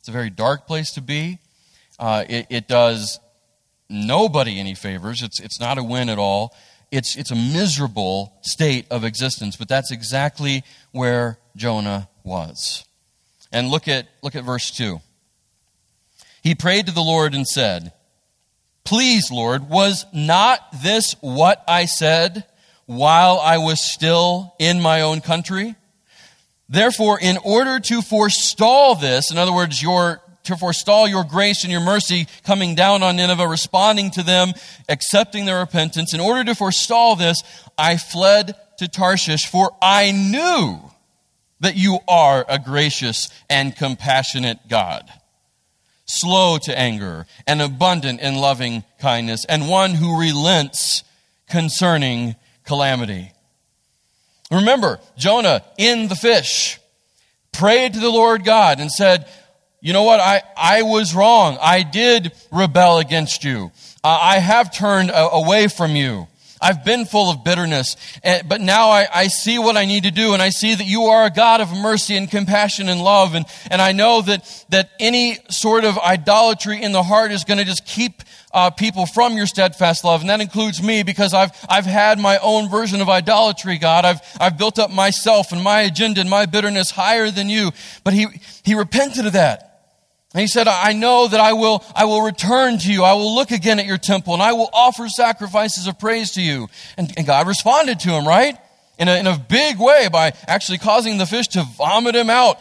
It's 0.00 0.08
a 0.08 0.12
very 0.12 0.30
dark 0.30 0.66
place 0.66 0.92
to 0.92 1.00
be. 1.00 1.38
Uh, 1.98 2.24
it, 2.28 2.46
it, 2.50 2.68
does 2.68 3.18
nobody 3.88 4.60
any 4.60 4.74
favors. 4.74 5.22
It's, 5.22 5.40
it's 5.40 5.60
not 5.60 5.78
a 5.78 5.82
win 5.82 6.08
at 6.08 6.18
all. 6.18 6.54
It's, 6.90 7.16
it's 7.16 7.30
a 7.30 7.36
miserable 7.36 8.34
state 8.42 8.86
of 8.90 9.02
existence, 9.04 9.56
but 9.56 9.68
that's 9.68 9.90
exactly 9.90 10.62
where 10.92 11.38
Jonah 11.56 12.08
was. 12.22 12.84
And 13.50 13.68
look 13.68 13.88
at, 13.88 14.06
look 14.22 14.34
at 14.34 14.44
verse 14.44 14.70
2. 14.70 15.00
He 16.42 16.54
prayed 16.54 16.86
to 16.86 16.92
the 16.92 17.00
Lord 17.00 17.34
and 17.34 17.46
said, 17.46 17.92
Please, 18.84 19.32
Lord, 19.32 19.68
was 19.68 20.06
not 20.12 20.60
this 20.72 21.16
what 21.20 21.64
I 21.66 21.86
said 21.86 22.44
while 22.84 23.40
I 23.40 23.58
was 23.58 23.82
still 23.82 24.54
in 24.60 24.80
my 24.80 25.00
own 25.00 25.20
country? 25.20 25.74
Therefore, 26.68 27.18
in 27.20 27.38
order 27.38 27.78
to 27.78 28.02
forestall 28.02 28.96
this, 28.96 29.30
in 29.30 29.38
other 29.38 29.52
words, 29.52 29.80
your, 29.80 30.20
to 30.44 30.56
forestall 30.56 31.06
your 31.06 31.24
grace 31.24 31.62
and 31.62 31.70
your 31.70 31.80
mercy 31.80 32.26
coming 32.44 32.74
down 32.74 33.02
on 33.02 33.16
Nineveh, 33.16 33.46
responding 33.46 34.10
to 34.12 34.22
them, 34.22 34.52
accepting 34.88 35.44
their 35.44 35.60
repentance, 35.60 36.12
in 36.12 36.20
order 36.20 36.42
to 36.44 36.54
forestall 36.54 37.14
this, 37.14 37.42
I 37.78 37.96
fled 37.96 38.56
to 38.78 38.88
Tarshish, 38.88 39.46
for 39.46 39.70
I 39.80 40.10
knew 40.10 40.80
that 41.60 41.76
you 41.76 42.00
are 42.08 42.44
a 42.48 42.58
gracious 42.58 43.30
and 43.48 43.74
compassionate 43.74 44.58
God, 44.68 45.08
slow 46.04 46.58
to 46.58 46.78
anger 46.78 47.26
and 47.46 47.62
abundant 47.62 48.20
in 48.20 48.36
loving 48.36 48.84
kindness, 48.98 49.44
and 49.44 49.68
one 49.68 49.94
who 49.94 50.20
relents 50.20 51.04
concerning 51.48 52.34
calamity. 52.64 53.32
Remember, 54.50 55.00
Jonah 55.16 55.62
in 55.76 56.08
the 56.08 56.14
fish 56.14 56.78
prayed 57.52 57.94
to 57.94 58.00
the 58.00 58.10
Lord 58.10 58.44
God 58.44 58.80
and 58.80 58.90
said, 58.90 59.26
You 59.80 59.92
know 59.92 60.04
what? 60.04 60.20
I, 60.20 60.42
I 60.56 60.82
was 60.82 61.14
wrong. 61.14 61.58
I 61.60 61.82
did 61.82 62.32
rebel 62.52 62.98
against 62.98 63.44
you. 63.44 63.72
Uh, 64.04 64.18
I 64.20 64.38
have 64.38 64.74
turned 64.74 65.10
away 65.12 65.68
from 65.68 65.96
you. 65.96 66.28
I've 66.60 66.84
been 66.84 67.04
full 67.04 67.30
of 67.30 67.44
bitterness, 67.44 67.96
but 68.48 68.60
now 68.60 68.88
I, 68.88 69.06
I, 69.12 69.26
see 69.26 69.58
what 69.58 69.76
I 69.76 69.84
need 69.84 70.04
to 70.04 70.10
do, 70.10 70.32
and 70.32 70.40
I 70.40 70.48
see 70.48 70.74
that 70.74 70.86
you 70.86 71.02
are 71.04 71.26
a 71.26 71.30
God 71.30 71.60
of 71.60 71.70
mercy 71.70 72.16
and 72.16 72.30
compassion 72.30 72.88
and 72.88 73.02
love, 73.02 73.34
and, 73.34 73.44
and 73.70 73.82
I 73.82 73.92
know 73.92 74.22
that, 74.22 74.64
that 74.70 74.90
any 74.98 75.38
sort 75.50 75.84
of 75.84 75.98
idolatry 75.98 76.82
in 76.82 76.92
the 76.92 77.02
heart 77.02 77.30
is 77.30 77.44
going 77.44 77.58
to 77.58 77.64
just 77.64 77.84
keep 77.84 78.22
uh, 78.56 78.70
people 78.70 79.04
from 79.04 79.36
your 79.36 79.46
steadfast 79.46 80.02
love, 80.02 80.22
and 80.22 80.30
that 80.30 80.40
includes 80.40 80.82
me 80.82 81.02
because 81.02 81.34
I've, 81.34 81.50
I've 81.68 81.84
had 81.84 82.18
my 82.18 82.38
own 82.38 82.70
version 82.70 83.02
of 83.02 83.08
idolatry, 83.10 83.76
God. 83.76 84.06
I've, 84.06 84.20
I've 84.40 84.56
built 84.56 84.78
up 84.78 84.90
myself 84.90 85.52
and 85.52 85.62
my 85.62 85.82
agenda 85.82 86.22
and 86.22 86.30
my 86.30 86.46
bitterness 86.46 86.90
higher 86.90 87.30
than 87.30 87.50
you. 87.50 87.72
But 88.02 88.14
he, 88.14 88.26
he 88.64 88.74
repented 88.74 89.26
of 89.26 89.34
that. 89.34 89.66
And 90.32 90.40
he 90.40 90.46
said, 90.46 90.68
I 90.68 90.94
know 90.94 91.28
that 91.28 91.38
I 91.38 91.52
will, 91.52 91.84
I 91.94 92.06
will 92.06 92.22
return 92.22 92.78
to 92.78 92.90
you. 92.90 93.04
I 93.04 93.12
will 93.12 93.34
look 93.34 93.50
again 93.50 93.78
at 93.78 93.84
your 93.84 93.98
temple 93.98 94.32
and 94.32 94.42
I 94.42 94.54
will 94.54 94.70
offer 94.72 95.06
sacrifices 95.08 95.86
of 95.86 95.98
praise 95.98 96.32
to 96.32 96.42
you. 96.42 96.68
And, 96.96 97.12
and 97.18 97.26
God 97.26 97.46
responded 97.46 98.00
to 98.00 98.10
him, 98.10 98.26
right? 98.26 98.56
In 98.98 99.08
a, 99.08 99.16
in 99.16 99.26
a 99.26 99.38
big 99.38 99.78
way 99.78 100.08
by 100.10 100.32
actually 100.46 100.78
causing 100.78 101.18
the 101.18 101.26
fish 101.26 101.48
to 101.48 101.62
vomit 101.62 102.14
him 102.14 102.30
out. 102.30 102.56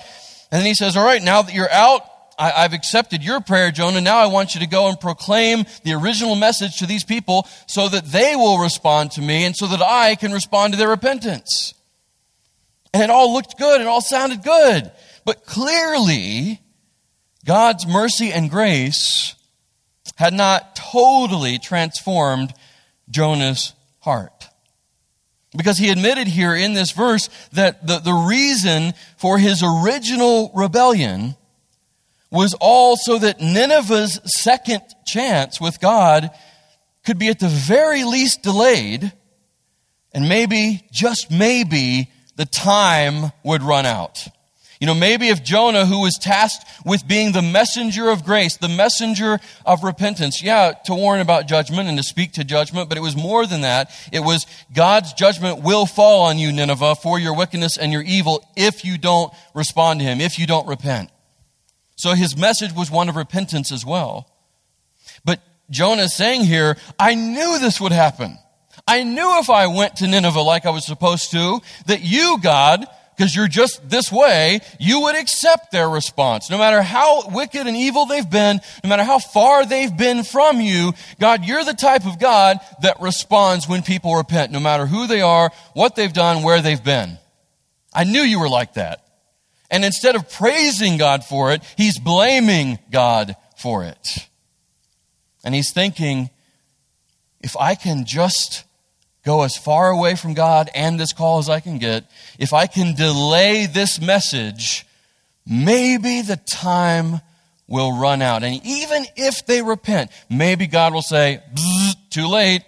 And 0.52 0.60
then 0.60 0.66
he 0.66 0.74
says, 0.74 0.98
all 0.98 1.06
right, 1.06 1.24
now 1.24 1.42
that 1.42 1.54
you're 1.54 1.72
out, 1.72 2.02
I, 2.38 2.52
I've 2.52 2.74
accepted 2.74 3.24
your 3.24 3.42
prayer, 3.42 3.72
Jonah. 3.72 4.02
Now 4.02 4.18
I 4.18 4.28
want 4.28 4.56
you 4.56 4.62
to 4.62 4.68
go 4.68 4.88
and 4.88 5.00
proclaim 5.00 5.66
the 5.84 5.94
original 5.94 6.36
message 6.36 6.78
to 6.78 6.86
these 6.86 7.04
people 7.04 7.48
so 7.68 7.90
that 7.90 8.06
they 8.06 8.36
will 8.36 8.60
respond 8.60 9.12
to 9.12 9.22
me 9.22 9.46
and 9.46 9.56
so 9.56 9.68
that 9.68 9.82
I 9.82 10.16
can 10.16 10.32
respond 10.32 10.74
to 10.74 10.78
their 10.78 10.90
repentance. 10.90 11.74
And 12.94 13.04
it 13.04 13.10
all 13.10 13.34
looked 13.34 13.58
good. 13.58 13.82
It 13.82 13.88
all 13.88 14.02
sounded 14.02 14.44
good. 14.44 14.92
But 15.26 15.46
clearly, 15.46 16.62
God's 17.46 17.86
mercy 17.86 18.32
and 18.32 18.50
grace 18.50 19.36
had 20.16 20.34
not 20.34 20.76
totally 20.76 21.60
transformed 21.60 22.54
Jonah's 23.10 23.74
heart. 24.00 24.50
Because 25.56 25.78
he 25.78 25.90
admitted 25.90 26.28
here 26.28 26.56
in 26.56 26.74
this 26.74 26.92
verse 26.92 27.30
that 27.54 27.86
the, 27.86 28.00
the 28.00 28.14
reason 28.14 28.94
for 29.18 29.38
his 29.38 29.64
original 29.64 30.52
rebellion 30.54 31.36
was 32.36 32.54
all 32.60 32.98
so 32.98 33.18
that 33.18 33.40
Nineveh's 33.40 34.20
second 34.26 34.82
chance 35.06 35.60
with 35.62 35.80
God 35.80 36.30
could 37.06 37.18
be 37.18 37.30
at 37.30 37.40
the 37.40 37.48
very 37.48 38.04
least 38.04 38.44
delayed, 38.44 39.14
and 40.14 40.28
maybe, 40.28 40.86
just 40.92 41.32
maybe, 41.32 42.12
the 42.36 42.46
time 42.46 43.32
would 43.44 43.64
run 43.64 43.86
out. 43.86 44.28
You 44.82 44.88
know, 44.88 44.94
maybe 44.94 45.30
if 45.30 45.42
Jonah, 45.42 45.86
who 45.86 46.02
was 46.02 46.18
tasked 46.20 46.68
with 46.86 47.08
being 47.08 47.32
the 47.32 47.42
messenger 47.42 48.10
of 48.10 48.26
grace, 48.26 48.58
the 48.58 48.68
messenger 48.68 49.40
of 49.66 49.84
repentance, 49.84 50.44
yeah, 50.44 50.74
to 50.86 50.94
warn 50.94 51.22
about 51.22 51.48
judgment 51.48 51.88
and 51.88 51.98
to 51.98 52.04
speak 52.04 52.34
to 52.34 52.44
judgment, 52.44 52.90
but 52.90 52.98
it 52.98 53.02
was 53.02 53.16
more 53.16 53.46
than 53.46 53.62
that. 53.62 53.90
It 54.12 54.20
was 54.20 54.46
God's 54.74 55.14
judgment 55.14 55.64
will 55.64 55.86
fall 55.86 56.24
on 56.24 56.38
you, 56.38 56.52
Nineveh, 56.52 56.96
for 56.96 57.18
your 57.18 57.36
wickedness 57.36 57.78
and 57.78 57.94
your 57.94 58.02
evil 58.02 58.46
if 58.58 58.84
you 58.84 58.98
don't 58.98 59.34
respond 59.54 60.02
to 60.02 60.06
him, 60.06 60.20
if 60.20 60.38
you 60.38 60.46
don't 60.46 60.68
repent. 60.68 61.10
So 61.96 62.14
his 62.14 62.38
message 62.38 62.74
was 62.74 62.92
one 62.92 63.10
of 63.10 63.16
repentance 63.16 63.72
as 63.72 63.86
well. 63.86 64.30
But 65.24 65.42
Jonah 65.70 66.04
is 66.04 66.16
saying 66.16 66.44
here, 66.44 66.78
I 67.00 67.16
knew 67.16 67.60
this 67.60 67.80
would 67.80 67.92
happen. 67.92 68.38
I 68.88 69.04
knew 69.04 69.40
if 69.40 69.50
I 69.50 69.68
went 69.68 69.98
to 69.98 70.08
Nineveh 70.08 70.42
like 70.42 70.66
I 70.66 70.70
was 70.72 70.86
supposed 70.86 71.32
to, 71.32 71.62
that 71.88 72.02
you, 72.02 72.38
God, 72.42 72.86
because 73.16 73.36
you're 73.36 73.48
just 73.48 73.90
this 73.90 74.12
way, 74.12 74.60
you 74.80 75.02
would 75.02 75.16
accept 75.16 75.72
their 75.72 75.90
response. 75.90 76.50
No 76.50 76.58
matter 76.58 76.82
how 76.82 77.30
wicked 77.30 77.66
and 77.66 77.78
evil 77.78 78.06
they've 78.06 78.30
been, 78.30 78.60
no 78.84 78.90
matter 78.90 79.04
how 79.04 79.20
far 79.20 79.66
they've 79.66 79.96
been 79.96 80.24
from 80.24 80.60
you, 80.60 80.94
God, 81.20 81.46
you're 81.46 81.64
the 81.64 81.74
type 81.74 82.06
of 82.06 82.20
God 82.20 82.60
that 82.82 83.00
responds 83.02 83.68
when 83.68 83.84
people 83.84 84.16
repent, 84.16 84.52
no 84.52 84.60
matter 84.60 84.86
who 84.86 85.08
they 85.08 85.22
are, 85.22 85.52
what 85.74 85.96
they've 85.96 86.12
done, 86.12 86.44
where 86.44 86.62
they've 86.62 86.84
been. 86.84 87.18
I 87.94 88.04
knew 88.04 88.22
you 88.22 88.40
were 88.40 88.50
like 88.50 88.74
that. 88.74 89.05
And 89.70 89.84
instead 89.84 90.16
of 90.16 90.30
praising 90.30 90.98
God 90.98 91.24
for 91.24 91.52
it, 91.52 91.64
he's 91.78 92.00
blaming 92.00 92.80
God 92.92 93.36
for 93.58 93.84
it. 93.84 94.28
And 95.44 95.56
he's 95.56 95.72
thinking, 95.72 96.30
if 97.42 97.56
I 97.58 97.76
can 97.76 98.06
just 98.06 98.64
go 99.24 99.44
as 99.44 99.58
far 99.58 99.90
away 99.90 100.16
from 100.16 100.34
God 100.34 100.70
and 100.76 101.00
this 101.00 101.14
call 101.14 101.40
as 101.40 101.50
I 101.50 101.60
can 101.60 101.78
get, 101.80 102.10
if 102.40 102.54
I 102.54 102.68
can 102.68 102.96
delay 102.96 103.66
this 103.66 104.00
message, 104.00 104.86
maybe 105.46 106.22
the 106.22 106.38
time 106.38 107.22
will 107.68 107.98
run 107.98 108.22
out. 108.22 108.44
And 108.44 108.62
even 108.64 109.06
if 109.16 109.46
they 109.46 109.62
repent, 109.62 110.12
maybe 110.30 110.68
God 110.68 110.94
will 110.94 111.02
say, 111.02 111.42
too 112.10 112.28
late. 112.28 112.64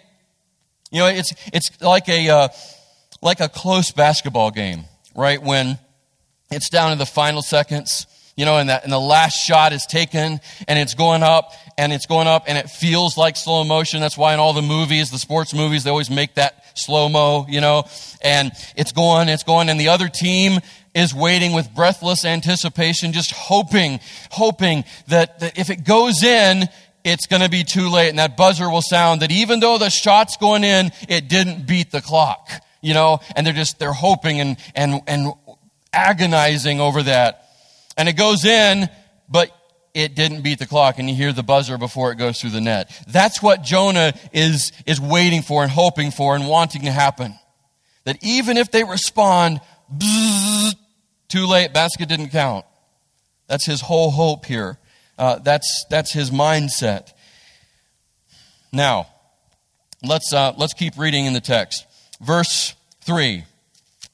You 0.92 1.00
know, 1.00 1.08
it's, 1.08 1.34
it's 1.54 1.82
like 1.82 2.10
a, 2.10 2.30
uh, 2.30 2.48
like 3.22 3.40
a 3.40 3.50
close 3.50 3.92
basketball 3.92 4.52
game, 4.52 4.86
right? 5.16 5.42
When 5.42 5.78
it's 6.52 6.70
down 6.70 6.92
to 6.92 6.98
the 6.98 7.06
final 7.06 7.42
seconds 7.42 8.08
you 8.38 8.46
know, 8.46 8.58
and, 8.60 8.70
that, 8.70 8.84
and 8.84 8.94
the 8.94 9.00
last 9.00 9.34
shot 9.34 9.74
is 9.74 9.86
taken 9.88 10.40
and 10.68 10.80
it's 10.80 10.94
going 10.94 11.24
up 11.24 11.52
and 11.76 11.92
it's 11.92 12.06
going 12.06 12.28
up 12.28 12.44
and 12.48 12.58
it 12.58 12.70
feels 12.70 13.18
like 13.18 13.36
slow 13.36 13.64
motion. 13.64 14.00
That's 14.00 14.18
why 14.18 14.36
in 14.36 14.40
all 14.40 14.54
the 14.54 14.62
movies, 14.62 15.10
the 15.10 15.18
sports 15.18 15.56
movies, 15.56 15.84
they 15.84 15.90
always 15.90 16.12
make 16.12 16.36
that 16.36 16.64
slow 16.78 17.10
mo, 17.10 17.48
you 17.50 17.60
know, 17.60 17.86
and 18.22 18.52
it's 18.76 18.92
going, 18.92 19.28
it's 19.28 19.44
going, 19.44 19.70
and 19.70 19.80
the 19.80 19.90
other 19.90 20.08
team 20.08 20.60
is 20.94 21.16
waiting 21.16 21.54
with 21.54 21.74
breathless 21.74 22.26
anticipation, 22.26 23.12
just 23.12 23.32
hoping, 23.32 24.00
hoping 24.30 24.86
that, 25.08 25.40
that 25.40 25.58
if 25.58 25.72
it 25.72 25.84
goes 25.84 26.24
in, 26.24 26.70
it's 27.04 27.26
going 27.26 27.42
to 27.42 27.50
be 27.50 27.64
too 27.64 27.90
late 27.90 28.10
and 28.10 28.20
that 28.20 28.38
buzzer 28.38 28.70
will 28.70 28.84
sound 28.84 29.24
that 29.24 29.32
even 29.32 29.62
though 29.62 29.80
the 29.80 29.90
shot's 29.90 30.38
going 30.38 30.64
in, 30.64 30.92
it 31.10 31.28
didn't 31.28 31.66
beat 31.66 31.90
the 31.90 32.02
clock, 32.02 32.52
you 32.82 32.94
know, 32.94 33.20
and 33.36 33.48
they're 33.48 33.54
just, 33.54 33.80
they're 33.80 33.94
hoping 33.94 34.40
and, 34.40 34.58
and, 34.76 35.02
and 35.08 35.34
agonizing 35.98 36.80
over 36.80 37.04
that 37.04 37.48
and 37.98 38.08
it 38.08 38.14
goes 38.14 38.46
in, 38.46 38.88
but 39.28 39.52
it 39.94 40.16
didn't 40.16 40.44
beat 40.44 40.60
the 40.60 40.68
clock 40.68 41.00
and 41.00 41.10
you 41.10 41.16
hear 41.16 41.34
the 41.34 41.42
buzzer 41.42 41.78
before 41.80 42.12
it 42.12 42.18
goes 42.18 42.40
through 42.40 42.52
the 42.52 42.62
net. 42.62 42.92
That's 43.08 43.42
what 43.42 43.64
Jonah 43.64 44.14
is, 44.32 44.72
is 44.86 45.02
waiting 45.02 45.42
for 45.42 45.64
and 45.64 45.72
hoping 45.72 46.12
for 46.12 46.36
and 46.36 46.48
wanting 46.48 46.84
to 46.84 46.92
happen. 46.92 47.38
That 48.04 48.24
even 48.24 48.58
if 48.58 48.70
they 48.72 48.84
respond, 48.84 49.60
bzzz, 49.94 50.76
too 51.28 51.48
late, 51.48 51.74
basket 51.74 52.08
didn't 52.08 52.30
count. 52.30 52.66
That's 53.48 53.66
his 53.66 53.82
whole 53.82 54.12
hope 54.12 54.46
here. 54.46 54.78
Uh, 55.18 55.40
that's, 55.40 55.86
that's 55.90 56.14
his 56.14 56.30
mindset. 56.30 57.12
Now, 58.72 59.08
let's, 60.04 60.32
uh, 60.32 60.54
let's 60.58 60.74
keep 60.74 60.98
reading 60.98 61.26
in 61.26 61.34
the 61.34 61.42
text. 61.42 61.86
Verse 62.22 62.76
3 63.02 63.46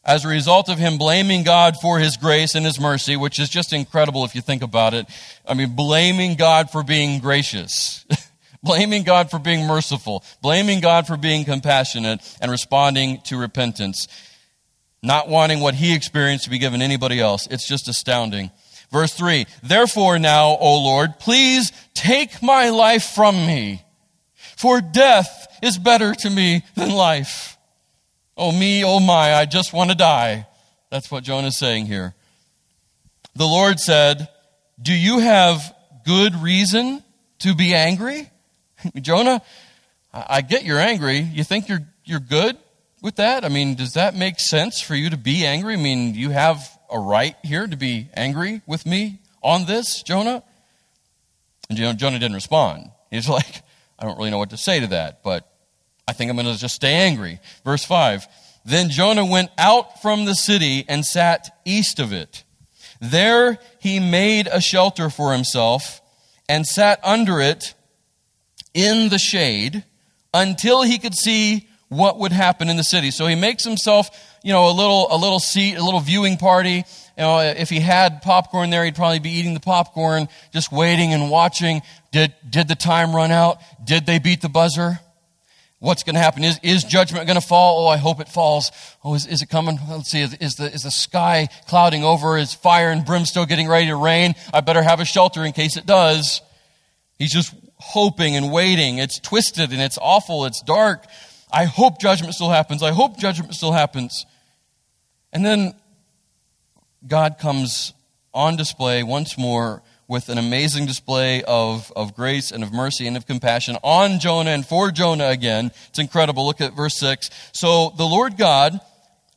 as 0.05 0.25
a 0.25 0.27
result 0.27 0.69
of 0.69 0.77
him 0.77 0.97
blaming 0.97 1.43
God 1.43 1.75
for 1.81 1.99
his 1.99 2.17
grace 2.17 2.55
and 2.55 2.65
his 2.65 2.79
mercy, 2.79 3.15
which 3.15 3.39
is 3.39 3.49
just 3.49 3.71
incredible 3.71 4.25
if 4.25 4.35
you 4.35 4.41
think 4.41 4.61
about 4.61 4.93
it. 4.93 5.07
I 5.47 5.53
mean, 5.53 5.75
blaming 5.75 6.35
God 6.35 6.69
for 6.69 6.83
being 6.83 7.19
gracious, 7.19 8.05
blaming 8.63 9.03
God 9.03 9.31
for 9.31 9.39
being 9.39 9.65
merciful, 9.65 10.23
blaming 10.41 10.81
God 10.81 11.07
for 11.07 11.15
being 11.15 11.45
compassionate, 11.45 12.19
and 12.41 12.51
responding 12.51 13.21
to 13.25 13.37
repentance. 13.37 14.07
Not 15.01 15.29
wanting 15.29 15.59
what 15.59 15.75
he 15.75 15.93
experienced 15.93 16.45
to 16.45 16.49
be 16.49 16.59
given 16.59 16.81
anybody 16.81 17.19
else. 17.19 17.47
It's 17.47 17.67
just 17.67 17.87
astounding. 17.87 18.51
Verse 18.91 19.13
3 19.13 19.47
Therefore, 19.61 20.19
now, 20.19 20.57
O 20.59 20.81
Lord, 20.81 21.19
please 21.19 21.71
take 21.93 22.41
my 22.43 22.69
life 22.69 23.03
from 23.03 23.35
me, 23.35 23.83
for 24.57 24.81
death 24.81 25.47
is 25.61 25.77
better 25.77 26.13
to 26.13 26.29
me 26.29 26.63
than 26.75 26.91
life. 26.91 27.52
Oh, 28.35 28.51
me, 28.51 28.83
oh 28.83 28.99
my, 28.99 29.33
I 29.35 29.45
just 29.45 29.73
want 29.73 29.91
to 29.91 29.95
die. 29.95 30.47
That's 30.89 31.11
what 31.11 31.23
Jonah 31.23 31.47
is 31.47 31.57
saying 31.57 31.85
here. 31.85 32.15
The 33.35 33.45
Lord 33.45 33.79
said, 33.79 34.27
Do 34.81 34.93
you 34.93 35.19
have 35.19 35.75
good 36.05 36.35
reason 36.35 37.03
to 37.39 37.55
be 37.55 37.73
angry? 37.73 38.29
Jonah, 39.01 39.41
I 40.13 40.41
get 40.41 40.63
you're 40.63 40.79
angry. 40.79 41.19
You 41.19 41.43
think 41.43 41.67
you're, 41.67 41.85
you're 42.05 42.19
good 42.19 42.57
with 43.01 43.15
that? 43.15 43.43
I 43.43 43.49
mean, 43.49 43.75
does 43.75 43.93
that 43.93 44.15
make 44.15 44.39
sense 44.39 44.81
for 44.81 44.95
you 44.95 45.09
to 45.09 45.17
be 45.17 45.45
angry? 45.45 45.73
I 45.73 45.77
mean, 45.77 46.15
you 46.15 46.29
have 46.29 46.67
a 46.91 46.99
right 46.99 47.35
here 47.43 47.67
to 47.67 47.75
be 47.75 48.09
angry 48.13 48.61
with 48.65 48.85
me 48.85 49.19
on 49.41 49.65
this, 49.65 50.03
Jonah? 50.03 50.43
And 51.69 51.97
Jonah 51.97 52.19
didn't 52.19 52.35
respond. 52.35 52.91
He's 53.09 53.29
like, 53.29 53.61
I 53.99 54.05
don't 54.05 54.17
really 54.17 54.31
know 54.31 54.37
what 54.37 54.51
to 54.51 54.57
say 54.57 54.79
to 54.79 54.87
that, 54.87 55.23
but 55.23 55.47
I 56.07 56.13
think 56.13 56.29
I'm 56.29 56.37
going 56.37 56.53
to 56.53 56.59
just 56.59 56.75
stay 56.75 56.93
angry. 56.93 57.39
Verse 57.63 57.85
5 57.85 58.27
Then 58.65 58.89
Jonah 58.89 59.25
went 59.25 59.49
out 59.57 60.01
from 60.01 60.25
the 60.25 60.35
city 60.35 60.85
and 60.87 61.05
sat 61.05 61.59
east 61.65 61.99
of 61.99 62.13
it. 62.13 62.43
There 62.99 63.59
he 63.79 63.99
made 63.99 64.47
a 64.47 64.61
shelter 64.61 65.09
for 65.09 65.33
himself 65.33 66.01
and 66.47 66.65
sat 66.65 66.99
under 67.03 67.41
it 67.41 67.73
in 68.73 69.09
the 69.09 69.19
shade 69.19 69.83
until 70.33 70.81
he 70.83 70.97
could 70.97 71.15
see 71.15 71.67
what 71.89 72.17
would 72.19 72.31
happen 72.31 72.69
in 72.69 72.77
the 72.77 72.83
city. 72.83 73.11
So 73.11 73.27
he 73.27 73.35
makes 73.35 73.63
himself, 73.63 74.09
you 74.43 74.51
know, 74.51 74.69
a 74.69 74.73
little, 74.73 75.07
a 75.11 75.17
little 75.17 75.39
seat, 75.39 75.75
a 75.75 75.83
little 75.83 75.99
viewing 75.99 76.37
party. 76.37 76.83
You 77.17 77.23
know, 77.23 77.39
if 77.39 77.69
he 77.69 77.79
had 77.79 78.21
popcorn 78.21 78.69
there, 78.71 78.83
he'd 78.83 78.95
probably 78.95 79.19
be 79.19 79.31
eating 79.31 79.53
the 79.53 79.59
popcorn, 79.59 80.27
just 80.51 80.71
waiting 80.71 81.13
and 81.13 81.29
watching. 81.29 81.81
Did, 82.11 82.33
did 82.49 82.67
the 82.67 82.75
time 82.75 83.15
run 83.15 83.31
out? 83.31 83.59
Did 83.83 84.05
they 84.05 84.19
beat 84.19 84.41
the 84.41 84.49
buzzer? 84.49 84.99
What's 85.83 86.03
going 86.03 86.15
to 86.15 86.21
happen. 86.21 86.45
Is, 86.45 86.59
is 86.63 86.85
judgment 86.85 87.27
going 87.27 87.39
to 87.39 87.45
fall? 87.45 87.83
Oh, 87.83 87.87
I 87.89 87.97
hope 87.97 88.21
it 88.21 88.29
falls. 88.29 88.71
Oh, 89.03 89.15
is, 89.15 89.27
is 89.27 89.41
it 89.41 89.49
coming? 89.49 89.77
Let's 89.89 90.09
see. 90.09 90.21
Is, 90.21 90.33
is, 90.35 90.55
the, 90.55 90.71
is 90.71 90.83
the 90.83 90.91
sky 90.91 91.49
clouding 91.67 92.05
over? 92.05 92.37
Is 92.37 92.53
fire 92.53 92.89
and 92.89 93.05
brimstone 93.05 93.47
getting 93.47 93.67
ready 93.67 93.87
to 93.87 93.95
rain? 93.97 94.33
I 94.53 94.61
better 94.61 94.81
have 94.81 95.01
a 95.01 95.05
shelter 95.05 95.43
in 95.43 95.51
case 95.51 95.75
it 95.75 95.85
does. 95.85 96.41
He's 97.19 97.33
just 97.33 97.53
hoping 97.75 98.37
and 98.37 98.49
waiting. 98.49 98.97
It's 98.97 99.19
twisted 99.19 99.73
and 99.73 99.81
it's 99.81 99.97
awful. 100.01 100.45
It's 100.45 100.61
dark. 100.61 101.05
I 101.51 101.65
hope 101.65 101.99
judgment 101.99 102.33
still 102.33 102.49
happens. 102.49 102.81
I 102.81 102.91
hope 102.91 103.17
judgment 103.17 103.53
still 103.53 103.73
happens. 103.73 104.25
And 105.33 105.45
then 105.45 105.73
God 107.05 107.39
comes 107.39 107.91
on 108.33 108.55
display 108.55 109.03
once 109.03 109.37
more 109.37 109.83
with 110.13 110.29
an 110.29 110.37
amazing 110.37 110.85
display 110.85 111.41
of, 111.45 111.91
of 111.95 112.15
grace 112.15 112.51
and 112.51 112.63
of 112.63 112.71
mercy 112.71 113.07
and 113.07 113.17
of 113.17 113.25
compassion 113.25 113.75
on 113.81 114.19
Jonah 114.19 114.51
and 114.51 114.63
for 114.63 114.91
Jonah 114.91 115.29
again. 115.29 115.71
It's 115.89 115.97
incredible. 115.97 116.45
Look 116.45 116.61
at 116.61 116.75
verse 116.75 116.95
6. 116.99 117.31
So 117.51 117.91
the 117.97 118.05
Lord 118.05 118.37
God 118.37 118.79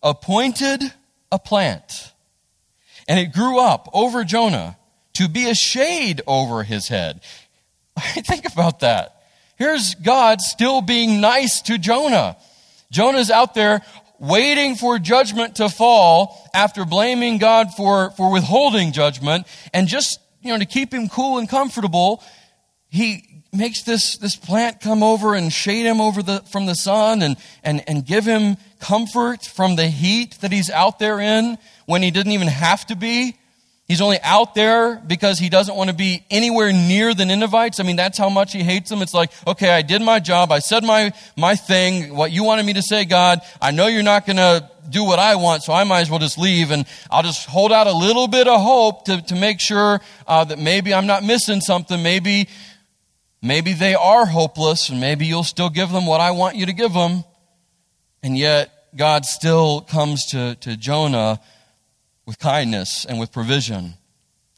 appointed 0.02 0.83
a 1.33 1.38
plant, 1.38 2.12
and 3.09 3.18
it 3.18 3.33
grew 3.33 3.59
up 3.59 3.88
over 3.95 4.23
Jonah 4.23 4.76
to 5.14 5.30
be 5.30 5.49
a 5.49 5.54
shade 5.54 6.21
over 6.26 6.62
his 6.62 6.88
head. 6.88 7.23
Think 7.99 8.45
about 8.45 8.80
that. 8.80 9.23
Here's 9.56 9.95
God 9.95 10.42
still 10.42 10.83
being 10.83 11.23
nice 11.23 11.62
to 11.62 11.78
Jonah. 11.78 12.37
Jonah's 12.92 13.30
out 13.30 13.54
there 13.54 13.80
waiting 14.18 14.75
for 14.75 14.99
judgment 14.99 15.56
to 15.56 15.71
fall 15.71 16.50
after 16.52 16.85
blaming 16.85 17.38
God 17.38 17.68
for, 17.75 18.11
for 18.11 18.30
withholding 18.30 18.92
judgment 18.92 19.47
and 19.73 19.88
just 19.88 20.21
you 20.47 20.53
know, 20.53 20.59
to 20.59 20.67
keep 20.67 20.93
him 20.93 21.09
cool 21.09 21.38
and 21.38 21.49
comfortable, 21.49 22.23
he 22.88 23.43
makes 23.53 23.83
this, 23.83 24.17
this 24.19 24.37
plant 24.37 24.81
come 24.81 25.03
over 25.03 25.35
and 25.35 25.53
shade 25.53 25.87
him 25.87 26.00
over 26.00 26.23
the, 26.23 26.41
from 26.50 26.67
the 26.67 26.75
sun 26.75 27.23
and, 27.23 27.37
and, 27.62 27.83
and 27.88 28.05
give 28.05 28.25
him 28.25 28.57
comfort 28.81 29.45
from 29.45 29.76
the 29.76 29.88
heat 29.88 30.38
that 30.41 30.53
he's 30.53 30.71
out 30.71 30.99
there 30.99 31.21
in 31.21 31.59
when 31.87 32.03
he 32.03 32.11
didn't 32.11 32.33
even 32.33 32.49
have 32.49 32.87
to 32.87 32.97
be. 32.97 33.37
He's 33.87 34.00
only 34.00 34.19
out 34.25 34.57
there 34.57 34.97
because 34.97 35.38
he 35.38 35.49
doesn't 35.49 35.76
want 35.76 35.90
to 35.90 35.95
be 35.97 36.25
anywhere 36.28 36.73
near 36.73 37.14
the 37.14 37.25
Ninevites. 37.25 37.78
I 37.78 37.85
mean, 37.85 37.95
that's 37.95 38.19
how 38.19 38.28
much 38.28 38.52
he 38.52 38.64
hates 38.64 38.90
them. 38.90 39.00
It's 39.00 39.14
like, 39.14 39.31
okay, 39.47 39.71
I 39.71 39.83
did 39.83 40.02
my 40.02 40.19
job. 40.19 40.50
I 40.50 40.59
said 40.59 40.83
my, 40.83 41.12
my 41.37 41.55
thing, 41.55 42.12
what 42.16 42.33
you 42.33 42.43
wanted 42.43 42.66
me 42.66 42.73
to 42.73 42.83
say, 42.83 43.05
God. 43.05 43.40
I 43.62 43.71
know 43.71 43.87
you're 43.87 44.02
not 44.02 44.26
going 44.26 44.38
to 44.38 44.69
do 44.90 45.05
what 45.05 45.21
I 45.21 45.37
want, 45.37 45.62
so 45.62 45.73
I 45.73 45.85
might 45.85 46.00
as 46.00 46.11
well 46.11 46.19
just 46.19 46.37
leave 46.37 46.73
and 46.73 46.85
I'll 47.12 47.23
just 47.23 47.49
hold 47.49 47.71
out 47.71 47.87
a 47.87 47.93
little 47.93 48.26
bit 48.26 48.49
of 48.49 48.61
hope 48.61 49.05
to, 49.05 49.23
to 49.23 49.37
make 49.37 49.61
sure 49.61 50.00
uh, 50.26 50.43
that 50.45 50.59
maybe 50.59 50.93
I'm 50.93 51.07
not 51.07 51.23
missing 51.23 51.61
something. 51.61 52.02
Maybe, 52.02 52.49
maybe 53.40 53.73
they 53.73 53.95
are 53.95 54.26
hopeless 54.26 54.88
and 54.88 55.00
maybe 55.00 55.26
you'll 55.26 55.45
still 55.45 55.71
give 55.71 55.93
them 55.93 56.07
what 56.07 56.21
I 56.21 56.33
want 56.33 56.57
you 56.57 56.66
to 56.66 56.73
give 56.73 56.93
them. 56.93 57.23
And 58.21 58.37
yet, 58.37 58.73
God 58.97 59.25
still 59.25 59.83
comes 59.83 60.26
to, 60.26 60.57
to 60.57 60.76
Jonah 60.76 61.38
with 62.26 62.38
kindness 62.38 63.06
and 63.09 63.18
with 63.18 63.33
provision 63.33 63.95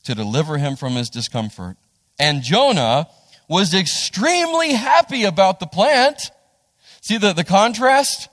to 0.04 0.14
deliver 0.14 0.58
him 0.58 0.74
from 0.74 0.94
his 0.94 1.10
discomfort. 1.10 1.76
And 2.18 2.42
Jonah 2.42 3.08
was 3.48 3.74
extremely 3.74 4.72
happy 4.72 5.24
about 5.24 5.60
the 5.60 5.66
plant. 5.66 6.30
See 7.02 7.18
the, 7.18 7.32
the 7.32 7.44
contrast? 7.44 8.28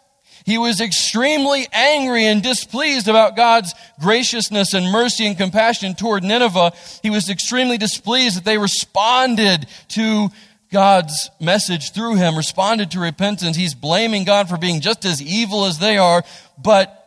He 0.45 0.57
was 0.57 0.79
extremely 0.79 1.67
angry 1.73 2.25
and 2.25 2.41
displeased 2.41 3.07
about 3.07 3.35
God's 3.35 3.73
graciousness 3.99 4.73
and 4.73 4.91
mercy 4.91 5.25
and 5.25 5.35
compassion 5.35 5.95
toward 5.95 6.23
Nineveh. 6.23 6.71
He 7.01 7.09
was 7.09 7.29
extremely 7.29 7.77
displeased 7.77 8.37
that 8.37 8.45
they 8.45 8.59
responded 8.59 9.67
to 9.89 10.29
God's 10.71 11.31
message 11.39 11.93
through 11.93 12.15
him, 12.15 12.37
responded 12.37 12.91
to 12.91 12.99
repentance. 12.99 13.57
He's 13.57 13.73
blaming 13.73 14.23
God 14.23 14.47
for 14.47 14.57
being 14.57 14.81
just 14.81 15.03
as 15.03 15.21
evil 15.21 15.65
as 15.65 15.79
they 15.79 15.97
are. 15.97 16.23
But 16.61 17.01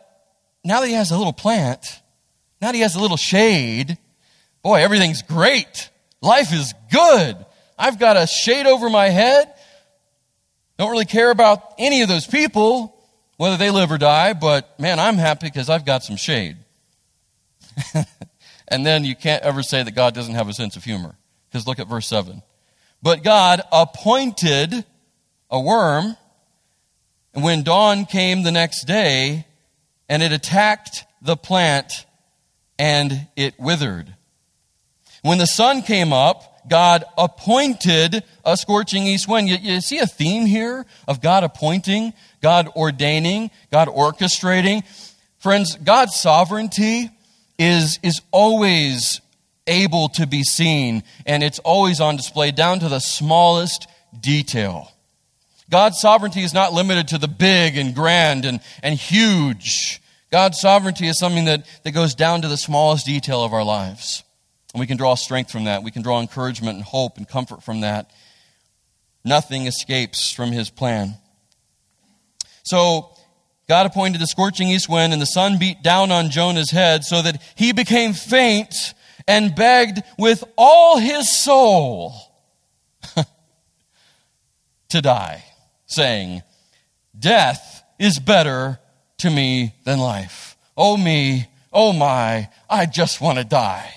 now 0.65 0.81
that 0.81 0.87
he 0.87 0.93
has 0.93 1.11
a 1.11 1.17
little 1.17 1.33
plant, 1.33 2.01
now 2.61 2.71
he 2.71 2.81
has 2.81 2.95
a 2.95 2.99
little 2.99 3.17
shade, 3.17 3.97
boy, 4.63 4.75
everything's 4.75 5.21
great. 5.21 5.89
Life 6.21 6.53
is 6.53 6.73
good. 6.91 7.37
I've 7.77 7.99
got 7.99 8.17
a 8.17 8.27
shade 8.27 8.65
over 8.65 8.89
my 8.89 9.09
head. 9.09 9.53
Don't 10.77 10.91
really 10.91 11.05
care 11.05 11.31
about 11.31 11.73
any 11.77 12.01
of 12.01 12.09
those 12.09 12.27
people, 12.27 12.95
whether 13.37 13.57
they 13.57 13.71
live 13.71 13.91
or 13.91 13.97
die, 13.97 14.33
but 14.33 14.79
man, 14.79 14.99
I'm 14.99 15.17
happy 15.17 15.47
because 15.47 15.69
I've 15.69 15.85
got 15.85 16.03
some 16.03 16.17
shade. 16.17 16.57
and 18.67 18.85
then 18.85 19.03
you 19.03 19.15
can't 19.15 19.43
ever 19.43 19.63
say 19.63 19.83
that 19.83 19.91
God 19.91 20.13
doesn't 20.13 20.35
have 20.35 20.49
a 20.49 20.53
sense 20.53 20.75
of 20.75 20.83
humor. 20.83 21.15
Because 21.49 21.65
look 21.65 21.79
at 21.79 21.87
verse 21.87 22.07
7. 22.07 22.41
But 23.01 23.23
God 23.23 23.61
appointed 23.71 24.85
a 25.49 25.59
worm, 25.59 26.15
and 27.33 27.43
when 27.43 27.63
dawn 27.63 28.05
came 28.05 28.43
the 28.43 28.51
next 28.51 28.85
day, 28.85 29.45
and 30.07 30.21
it 30.21 30.31
attacked 30.31 31.05
the 31.21 31.37
plant 31.37 32.05
and 32.79 33.27
it 33.35 33.59
withered. 33.59 34.15
When 35.21 35.37
the 35.37 35.45
sun 35.45 35.81
came 35.81 36.13
up, 36.13 36.67
God 36.69 37.03
appointed 37.17 38.23
a 38.45 38.55
scorching 38.55 39.03
east 39.03 39.27
wind. 39.27 39.49
You, 39.49 39.57
you, 39.57 39.81
see 39.81 39.99
a 39.99 40.07
theme 40.07 40.45
here 40.45 40.85
of 41.07 41.21
God 41.21 41.43
appointing, 41.43 42.13
God 42.41 42.69
ordaining, 42.75 43.51
God 43.71 43.89
orchestrating. 43.89 44.83
Friends, 45.39 45.75
God's 45.75 46.15
sovereignty 46.15 47.09
is, 47.57 47.99
is 48.01 48.21
always 48.31 49.19
able 49.67 50.09
to 50.09 50.25
be 50.25 50.43
seen, 50.43 51.03
and 51.25 51.43
it's 51.43 51.59
always 51.59 51.99
on 51.99 52.15
display 52.15 52.51
down 52.51 52.79
to 52.79 52.89
the 52.89 52.99
smallest 52.99 53.87
detail. 54.19 54.91
God's 55.69 55.99
sovereignty 55.99 56.43
is 56.43 56.53
not 56.53 56.73
limited 56.73 57.09
to 57.09 57.17
the 57.17 57.27
big 57.27 57.77
and 57.77 57.93
grand 57.93 58.45
and, 58.45 58.61
and 58.81 58.97
huge. 58.97 60.01
God's 60.31 60.59
sovereignty 60.59 61.07
is 61.07 61.17
something 61.17 61.45
that, 61.45 61.65
that 61.83 61.91
goes 61.91 62.13
down 62.13 62.43
to 62.43 62.47
the 62.47 62.57
smallest 62.57 63.05
detail 63.05 63.43
of 63.43 63.53
our 63.53 63.63
lives. 63.63 64.23
And 64.73 64.79
we 64.79 64.85
can 64.85 64.97
draw 64.97 65.15
strength 65.15 65.51
from 65.51 65.63
that. 65.63 65.81
We 65.83 65.91
can 65.91 66.03
draw 66.03 66.21
encouragement 66.21 66.75
and 66.75 66.83
hope 66.83 67.17
and 67.17 67.27
comfort 67.27 67.63
from 67.63 67.81
that. 67.81 68.11
Nothing 69.25 69.65
escapes 69.65 70.31
from 70.31 70.51
his 70.51 70.69
plan. 70.69 71.15
So, 72.63 73.09
God 73.67 73.85
appointed 73.85 74.21
the 74.21 74.27
scorching 74.27 74.69
east 74.69 74.89
wind, 74.89 75.13
and 75.13 75.21
the 75.21 75.27
sun 75.27 75.57
beat 75.57 75.83
down 75.83 76.11
on 76.11 76.29
Jonah's 76.29 76.71
head 76.71 77.03
so 77.03 77.21
that 77.21 77.41
he 77.55 77.71
became 77.71 78.13
faint 78.13 78.73
and 79.27 79.55
begged 79.55 80.01
with 80.17 80.43
all 80.57 80.97
his 80.97 81.35
soul 81.35 82.13
to 84.89 85.01
die, 85.01 85.43
saying, 85.85 86.41
Death 87.17 87.83
is 87.99 88.19
better 88.19 88.78
to 89.19 89.29
me 89.29 89.73
than 89.83 89.99
life. 89.99 90.57
Oh, 90.75 90.97
me, 90.97 91.47
oh, 91.71 91.93
my, 91.93 92.49
I 92.69 92.85
just 92.85 93.21
want 93.21 93.37
to 93.37 93.43
die. 93.43 93.93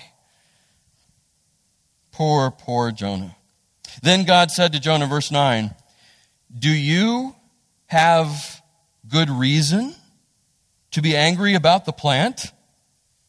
Poor, 2.11 2.51
poor 2.51 2.91
Jonah. 2.91 3.35
Then 4.01 4.25
God 4.25 4.51
said 4.51 4.73
to 4.73 4.79
Jonah, 4.79 5.07
verse 5.07 5.31
9, 5.31 5.73
Do 6.57 6.69
you 6.69 7.35
have 7.87 8.61
good 9.07 9.29
reason 9.29 9.95
to 10.91 11.01
be 11.01 11.15
angry 11.15 11.55
about 11.55 11.85
the 11.85 11.93
plant? 11.93 12.51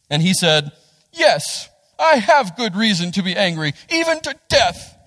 And 0.09 0.21
he 0.21 0.33
said, 0.33 0.71
Yes, 1.11 1.69
I 1.97 2.17
have 2.17 2.57
good 2.57 2.75
reason 2.75 3.11
to 3.13 3.23
be 3.23 3.35
angry, 3.35 3.73
even 3.89 4.19
to 4.21 4.35
death. 4.49 4.97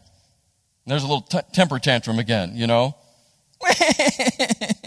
And 0.85 0.93
there's 0.93 1.03
a 1.03 1.07
little 1.07 1.23
t- 1.23 1.41
temper 1.53 1.79
tantrum 1.79 2.19
again, 2.19 2.53
you 2.55 2.67
know. 2.67 2.97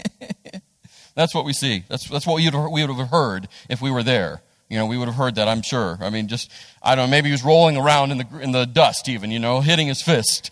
That's 1.14 1.34
what 1.34 1.44
we 1.44 1.52
see. 1.52 1.84
That's, 1.88 2.08
that's 2.08 2.26
what 2.26 2.36
we 2.36 2.46
would 2.86 2.96
have 2.96 3.08
heard 3.08 3.48
if 3.68 3.80
we 3.82 3.90
were 3.90 4.02
there. 4.02 4.42
You 4.68 4.78
know, 4.78 4.86
we 4.86 4.96
would 4.96 5.08
have 5.08 5.16
heard 5.16 5.34
that, 5.34 5.48
I'm 5.48 5.60
sure. 5.60 5.98
I 6.00 6.08
mean, 6.08 6.28
just, 6.28 6.50
I 6.82 6.94
don't 6.94 7.06
know, 7.06 7.10
maybe 7.10 7.28
he 7.28 7.32
was 7.32 7.44
rolling 7.44 7.76
around 7.76 8.10
in 8.10 8.18
the, 8.18 8.38
in 8.40 8.52
the 8.52 8.64
dust 8.64 9.08
even, 9.08 9.30
you 9.30 9.38
know, 9.38 9.60
hitting 9.60 9.86
his 9.86 10.00
fist. 10.00 10.50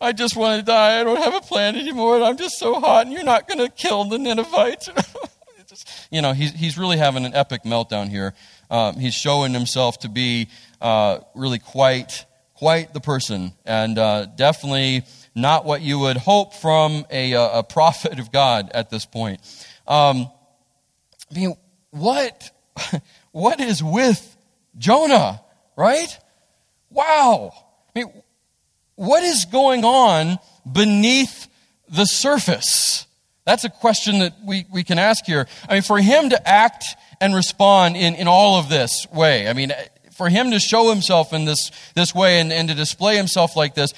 I 0.00 0.12
just 0.12 0.36
want 0.36 0.60
to 0.60 0.64
die. 0.64 1.00
I 1.00 1.04
don't 1.04 1.16
have 1.16 1.34
a 1.34 1.40
plan 1.40 1.74
anymore. 1.74 2.22
I'm 2.22 2.36
just 2.36 2.58
so 2.58 2.78
hot, 2.78 3.06
and 3.06 3.12
you're 3.12 3.24
not 3.24 3.48
going 3.48 3.58
to 3.58 3.68
kill 3.68 4.04
the 4.04 4.18
Ninevites. 4.18 4.88
just, 5.66 5.88
you 6.10 6.22
know, 6.22 6.32
he's, 6.32 6.52
he's 6.52 6.78
really 6.78 6.96
having 6.96 7.24
an 7.24 7.34
epic 7.34 7.64
meltdown 7.64 8.08
here. 8.08 8.34
Um, 8.70 8.96
he's 8.96 9.14
showing 9.14 9.52
himself 9.52 9.98
to 10.00 10.08
be 10.08 10.48
uh, 10.80 11.20
really 11.34 11.58
quite, 11.58 12.24
quite 12.54 12.92
the 12.92 13.00
person, 13.00 13.52
and 13.64 13.98
uh, 13.98 14.26
definitely 14.26 15.02
not 15.34 15.64
what 15.64 15.82
you 15.82 15.98
would 15.98 16.16
hope 16.16 16.54
from 16.54 17.04
a, 17.10 17.32
a 17.32 17.62
prophet 17.62 18.18
of 18.18 18.32
God 18.32 18.70
at 18.74 18.90
this 18.90 19.06
point. 19.06 19.40
Um, 19.86 20.30
I 21.30 21.34
mean, 21.34 21.56
what, 21.90 22.50
what 23.32 23.60
is 23.60 23.82
with 23.82 24.36
Jonah, 24.78 25.40
right? 25.76 26.18
Wow. 26.90 27.52
I 27.94 27.98
mean, 27.98 28.22
what 28.94 29.22
is 29.22 29.44
going 29.44 29.84
on 29.84 30.38
beneath 30.70 31.48
the 31.88 32.04
surface? 32.04 33.06
That's 33.44 33.64
a 33.64 33.70
question 33.70 34.18
that 34.18 34.34
we, 34.44 34.66
we 34.72 34.82
can 34.82 34.98
ask 34.98 35.24
here. 35.24 35.46
I 35.68 35.74
mean, 35.74 35.82
for 35.82 35.98
him 35.98 36.30
to 36.30 36.48
act 36.48 36.84
and 37.20 37.34
respond 37.34 37.96
in, 37.96 38.14
in 38.16 38.26
all 38.26 38.58
of 38.58 38.68
this 38.68 39.06
way, 39.12 39.48
I 39.48 39.52
mean, 39.52 39.72
for 40.16 40.28
him 40.28 40.50
to 40.50 40.58
show 40.58 40.90
himself 40.90 41.32
in 41.32 41.44
this, 41.44 41.70
this 41.94 42.14
way 42.14 42.40
and, 42.40 42.52
and 42.52 42.68
to 42.68 42.74
display 42.74 43.16
himself 43.16 43.54
like 43.54 43.74
this, 43.74 43.92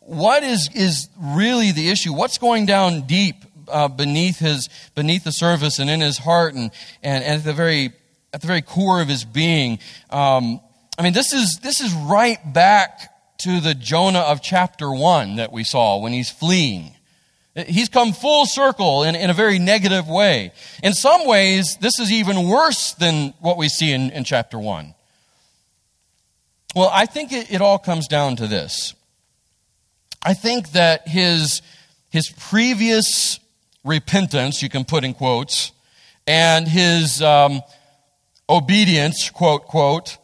what 0.00 0.42
is, 0.42 0.68
is 0.74 1.08
really 1.18 1.72
the 1.72 1.88
issue? 1.88 2.12
What's 2.12 2.38
going 2.38 2.66
down 2.66 3.02
deep 3.02 3.36
uh, 3.68 3.88
beneath 3.88 4.38
his 4.38 4.68
beneath 4.94 5.24
the 5.24 5.32
surface 5.32 5.78
and 5.78 5.88
in 5.90 6.00
his 6.00 6.18
heart 6.18 6.54
and, 6.54 6.70
and, 7.02 7.24
and 7.24 7.38
at 7.38 7.44
the 7.44 7.52
very 7.52 7.92
at 8.32 8.40
the 8.40 8.46
very 8.46 8.62
core 8.62 9.00
of 9.00 9.08
his 9.08 9.24
being. 9.24 9.78
Um, 10.10 10.60
I 10.98 11.02
mean, 11.02 11.12
this 11.12 11.32
is 11.32 11.60
this 11.62 11.80
is 11.80 11.92
right 11.94 12.38
back 12.52 13.38
to 13.38 13.60
the 13.60 13.74
Jonah 13.74 14.20
of 14.20 14.42
chapter 14.42 14.92
one 14.92 15.36
that 15.36 15.52
we 15.52 15.64
saw 15.64 15.98
when 15.98 16.12
he's 16.12 16.30
fleeing. 16.30 16.94
He's 17.54 17.90
come 17.90 18.14
full 18.14 18.46
circle 18.46 19.02
in, 19.02 19.14
in 19.14 19.28
a 19.28 19.34
very 19.34 19.58
negative 19.58 20.08
way. 20.08 20.52
In 20.82 20.94
some 20.94 21.26
ways, 21.26 21.76
this 21.76 21.98
is 21.98 22.10
even 22.10 22.48
worse 22.48 22.92
than 22.94 23.34
what 23.40 23.58
we 23.58 23.68
see 23.68 23.92
in, 23.92 24.10
in 24.10 24.24
chapter 24.24 24.58
1. 24.58 24.94
Well, 26.74 26.88
I 26.90 27.04
think 27.04 27.30
it, 27.32 27.52
it 27.52 27.60
all 27.60 27.78
comes 27.78 28.08
down 28.08 28.36
to 28.36 28.46
this. 28.46 28.94
I 30.24 30.32
think 30.32 30.72
that 30.72 31.06
his, 31.06 31.60
his 32.08 32.30
previous 32.30 33.38
repentance, 33.84 34.62
you 34.62 34.68
can 34.68 34.84
put 34.84 35.04
in 35.04 35.14
quotes, 35.14 35.72
and 36.26 36.68
his 36.68 37.20
um, 37.22 37.62
obedience, 38.48 39.30
quote, 39.30 39.66
quote, 39.66 40.18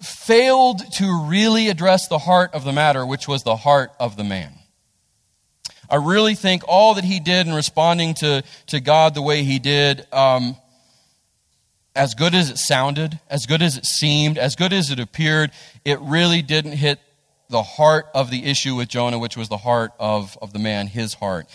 failed 0.00 0.80
to 0.92 1.26
really 1.26 1.68
address 1.68 2.08
the 2.08 2.18
heart 2.18 2.52
of 2.54 2.64
the 2.64 2.72
matter, 2.72 3.04
which 3.04 3.26
was 3.26 3.42
the 3.42 3.56
heart 3.56 3.92
of 3.98 4.16
the 4.16 4.24
man. 4.24 4.52
I 5.88 5.96
really 5.96 6.34
think 6.34 6.62
all 6.66 6.94
that 6.94 7.04
he 7.04 7.20
did 7.20 7.46
in 7.46 7.54
responding 7.54 8.14
to, 8.14 8.42
to 8.68 8.80
God 8.80 9.14
the 9.14 9.22
way 9.22 9.44
he 9.44 9.58
did, 9.58 10.06
um, 10.12 10.56
as 11.94 12.14
good 12.14 12.34
as 12.34 12.50
it 12.50 12.58
sounded, 12.58 13.18
as 13.30 13.46
good 13.46 13.62
as 13.62 13.76
it 13.76 13.86
seemed, 13.86 14.36
as 14.36 14.56
good 14.56 14.72
as 14.72 14.90
it 14.90 15.00
appeared, 15.00 15.50
it 15.84 15.98
really 16.00 16.42
didn't 16.42 16.72
hit 16.72 17.00
the 17.48 17.62
heart 17.62 18.08
of 18.14 18.30
the 18.30 18.44
issue 18.44 18.74
with 18.74 18.88
Jonah, 18.88 19.18
which 19.18 19.36
was 19.36 19.48
the 19.48 19.56
heart 19.56 19.92
of, 19.98 20.36
of 20.42 20.52
the 20.52 20.58
man, 20.58 20.88
his 20.88 21.14
heart. 21.14 21.46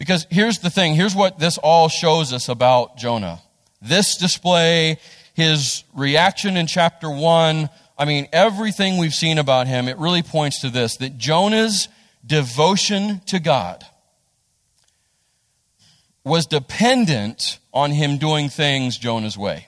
Because 0.00 0.26
here's 0.30 0.60
the 0.60 0.70
thing 0.70 0.94
here's 0.94 1.14
what 1.14 1.38
this 1.38 1.58
all 1.58 1.90
shows 1.90 2.32
us 2.32 2.48
about 2.48 2.96
Jonah. 2.96 3.42
This 3.82 4.16
display, 4.16 4.98
his 5.34 5.84
reaction 5.94 6.56
in 6.56 6.66
chapter 6.66 7.10
1, 7.10 7.68
I 7.98 8.04
mean, 8.06 8.26
everything 8.32 8.96
we've 8.96 9.12
seen 9.12 9.36
about 9.36 9.66
him, 9.66 9.88
it 9.88 9.98
really 9.98 10.22
points 10.22 10.62
to 10.62 10.70
this 10.70 10.96
that 10.96 11.18
Jonah's 11.18 11.88
devotion 12.26 13.20
to 13.26 13.38
God 13.38 13.84
was 16.24 16.46
dependent 16.46 17.58
on 17.74 17.90
him 17.90 18.16
doing 18.16 18.48
things 18.48 18.96
Jonah's 18.96 19.36
way. 19.36 19.66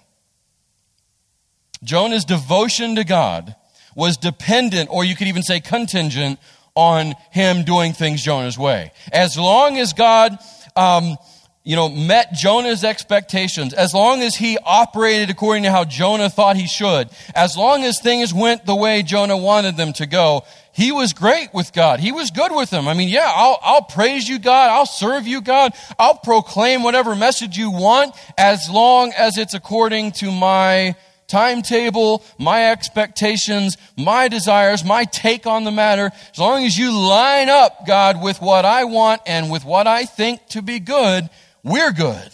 Jonah's 1.84 2.24
devotion 2.24 2.96
to 2.96 3.04
God 3.04 3.54
was 3.94 4.16
dependent, 4.16 4.88
or 4.90 5.04
you 5.04 5.14
could 5.14 5.28
even 5.28 5.42
say 5.42 5.60
contingent, 5.60 6.38
on 6.74 7.14
him 7.30 7.64
doing 7.64 7.92
things 7.92 8.22
Jonah's 8.22 8.58
way. 8.58 8.92
As 9.12 9.36
long 9.36 9.78
as 9.78 9.92
God, 9.92 10.38
um, 10.74 11.16
you 11.64 11.76
know, 11.76 11.88
met 11.88 12.32
Jonah's 12.32 12.82
expectations, 12.82 13.72
as 13.74 13.94
long 13.94 14.22
as 14.22 14.34
he 14.34 14.58
operated 14.64 15.30
according 15.30 15.64
to 15.64 15.70
how 15.70 15.84
Jonah 15.84 16.30
thought 16.30 16.56
he 16.56 16.66
should, 16.66 17.08
as 17.34 17.56
long 17.56 17.84
as 17.84 18.00
things 18.00 18.32
went 18.34 18.66
the 18.66 18.74
way 18.74 19.02
Jonah 19.02 19.36
wanted 19.36 19.76
them 19.76 19.92
to 19.94 20.06
go, 20.06 20.44
he 20.72 20.90
was 20.90 21.12
great 21.12 21.52
with 21.52 21.72
God. 21.74 22.00
He 22.00 22.12
was 22.12 22.30
good 22.30 22.50
with 22.50 22.70
them. 22.70 22.88
I 22.88 22.94
mean, 22.94 23.10
yeah, 23.10 23.30
I'll, 23.32 23.58
I'll 23.62 23.82
praise 23.82 24.26
you, 24.26 24.38
God. 24.38 24.70
I'll 24.70 24.86
serve 24.86 25.26
you, 25.26 25.42
God. 25.42 25.72
I'll 25.98 26.16
proclaim 26.16 26.82
whatever 26.82 27.14
message 27.14 27.58
you 27.58 27.70
want 27.70 28.14
as 28.38 28.70
long 28.70 29.12
as 29.12 29.36
it's 29.36 29.52
according 29.52 30.12
to 30.12 30.32
my 30.32 30.96
timetable, 31.32 32.22
my 32.38 32.70
expectations, 32.70 33.78
my 33.96 34.28
desires, 34.28 34.84
my 34.84 35.04
take 35.04 35.46
on 35.46 35.64
the 35.64 35.70
matter. 35.70 36.12
As 36.30 36.38
long 36.38 36.64
as 36.64 36.76
you 36.76 36.92
line 36.96 37.48
up, 37.48 37.86
God, 37.86 38.22
with 38.22 38.40
what 38.42 38.66
I 38.66 38.84
want 38.84 39.22
and 39.26 39.50
with 39.50 39.64
what 39.64 39.86
I 39.86 40.04
think 40.04 40.46
to 40.48 40.60
be 40.60 40.78
good, 40.78 41.30
we're 41.64 41.92
good. 41.92 42.30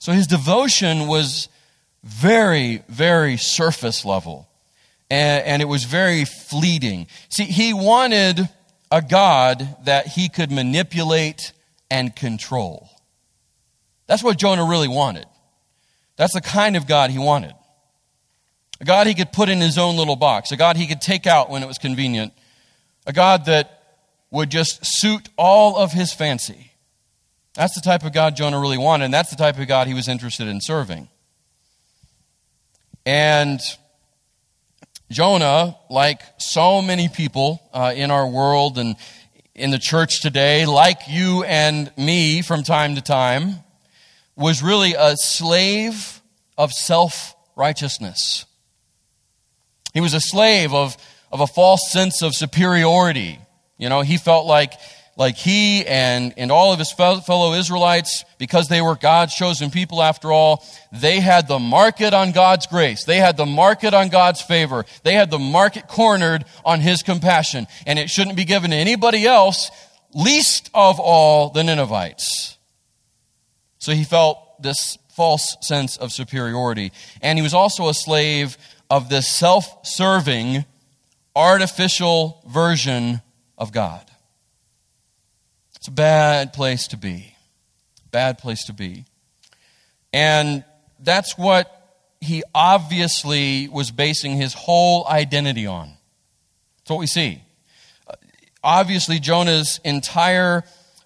So 0.00 0.12
his 0.12 0.26
devotion 0.26 1.06
was 1.06 1.48
very, 2.04 2.82
very 2.88 3.38
surface 3.38 4.04
level 4.04 4.48
and, 5.10 5.46
and 5.46 5.62
it 5.62 5.66
was 5.66 5.84
very 5.84 6.26
fleeting. 6.26 7.06
See, 7.30 7.44
he 7.44 7.72
wanted 7.72 8.48
a 8.90 9.00
God 9.00 9.76
that 9.84 10.08
he 10.08 10.28
could 10.28 10.50
manipulate 10.50 11.52
and 11.90 12.14
control. 12.14 12.90
That's 14.06 14.22
what 14.22 14.36
Jonah 14.36 14.66
really 14.66 14.88
wanted. 14.88 15.24
That's 16.22 16.34
the 16.34 16.40
kind 16.40 16.76
of 16.76 16.86
God 16.86 17.10
he 17.10 17.18
wanted. 17.18 17.52
A 18.80 18.84
God 18.84 19.08
he 19.08 19.14
could 19.14 19.32
put 19.32 19.48
in 19.48 19.58
his 19.58 19.76
own 19.76 19.96
little 19.96 20.14
box, 20.14 20.52
a 20.52 20.56
God 20.56 20.76
he 20.76 20.86
could 20.86 21.00
take 21.00 21.26
out 21.26 21.50
when 21.50 21.64
it 21.64 21.66
was 21.66 21.78
convenient, 21.78 22.32
a 23.04 23.12
God 23.12 23.46
that 23.46 24.04
would 24.30 24.48
just 24.48 24.78
suit 24.82 25.28
all 25.36 25.76
of 25.76 25.90
his 25.90 26.12
fancy. 26.12 26.70
That's 27.54 27.74
the 27.74 27.80
type 27.80 28.04
of 28.04 28.12
God 28.12 28.36
Jonah 28.36 28.60
really 28.60 28.78
wanted, 28.78 29.06
and 29.06 29.12
that's 29.12 29.30
the 29.30 29.36
type 29.36 29.58
of 29.58 29.66
God 29.66 29.88
he 29.88 29.94
was 29.94 30.06
interested 30.06 30.46
in 30.46 30.60
serving. 30.60 31.08
And 33.04 33.58
Jonah, 35.10 35.76
like 35.90 36.22
so 36.38 36.80
many 36.80 37.08
people 37.08 37.60
uh, 37.72 37.92
in 37.96 38.12
our 38.12 38.28
world 38.28 38.78
and 38.78 38.94
in 39.56 39.72
the 39.72 39.78
church 39.80 40.22
today, 40.22 40.66
like 40.66 40.98
you 41.08 41.42
and 41.42 41.90
me 41.98 42.42
from 42.42 42.62
time 42.62 42.94
to 42.94 43.02
time, 43.02 43.64
was 44.36 44.62
really 44.62 44.94
a 44.94 45.16
slave 45.16 46.20
of 46.56 46.72
self 46.72 47.34
righteousness. 47.56 48.44
He 49.94 50.00
was 50.00 50.14
a 50.14 50.20
slave 50.20 50.72
of, 50.72 50.96
of 51.30 51.40
a 51.40 51.46
false 51.46 51.90
sense 51.90 52.22
of 52.22 52.34
superiority. 52.34 53.38
You 53.78 53.88
know, 53.88 54.00
he 54.00 54.16
felt 54.16 54.46
like 54.46 54.72
like 55.16 55.36
he 55.36 55.84
and, 55.84 56.32
and 56.36 56.50
all 56.50 56.72
of 56.72 56.78
his 56.78 56.90
fellow 56.90 57.52
Israelites, 57.52 58.24
because 58.38 58.68
they 58.68 58.80
were 58.80 58.96
God's 58.96 59.34
chosen 59.34 59.70
people 59.70 60.02
after 60.02 60.32
all, 60.32 60.64
they 60.90 61.20
had 61.20 61.48
the 61.48 61.58
market 61.58 62.14
on 62.14 62.32
God's 62.32 62.66
grace. 62.66 63.04
They 63.04 63.18
had 63.18 63.36
the 63.36 63.46
market 63.46 63.92
on 63.92 64.08
God's 64.08 64.40
favor. 64.40 64.86
They 65.02 65.12
had 65.12 65.30
the 65.30 65.38
market 65.38 65.86
cornered 65.86 66.44
on 66.64 66.80
his 66.80 67.02
compassion. 67.02 67.66
And 67.86 67.98
it 67.98 68.08
shouldn't 68.08 68.36
be 68.36 68.44
given 68.44 68.70
to 68.70 68.76
anybody 68.76 69.26
else, 69.26 69.70
least 70.14 70.70
of 70.72 70.98
all 70.98 71.50
the 71.50 71.62
Ninevites. 71.62 72.56
So 73.82 73.90
he 73.90 74.04
felt 74.04 74.62
this 74.62 74.96
false 75.12 75.56
sense 75.60 75.96
of 75.96 76.12
superiority. 76.12 76.92
And 77.20 77.36
he 77.36 77.42
was 77.42 77.52
also 77.52 77.88
a 77.88 77.94
slave 77.94 78.56
of 78.88 79.08
this 79.08 79.28
self 79.28 79.84
serving, 79.84 80.64
artificial 81.34 82.44
version 82.46 83.22
of 83.58 83.72
God. 83.72 84.08
It's 85.74 85.88
a 85.88 85.90
bad 85.90 86.52
place 86.52 86.86
to 86.88 86.96
be. 86.96 87.34
Bad 88.12 88.38
place 88.38 88.66
to 88.66 88.72
be. 88.72 89.04
And 90.12 90.62
that's 91.00 91.36
what 91.36 91.98
he 92.20 92.44
obviously 92.54 93.66
was 93.66 93.90
basing 93.90 94.36
his 94.36 94.54
whole 94.54 95.08
identity 95.08 95.66
on. 95.66 95.88
That's 96.78 96.90
what 96.90 97.00
we 97.00 97.08
see. 97.08 97.42
Obviously, 98.62 99.18
Jonah's 99.18 99.80
entire 99.82 100.62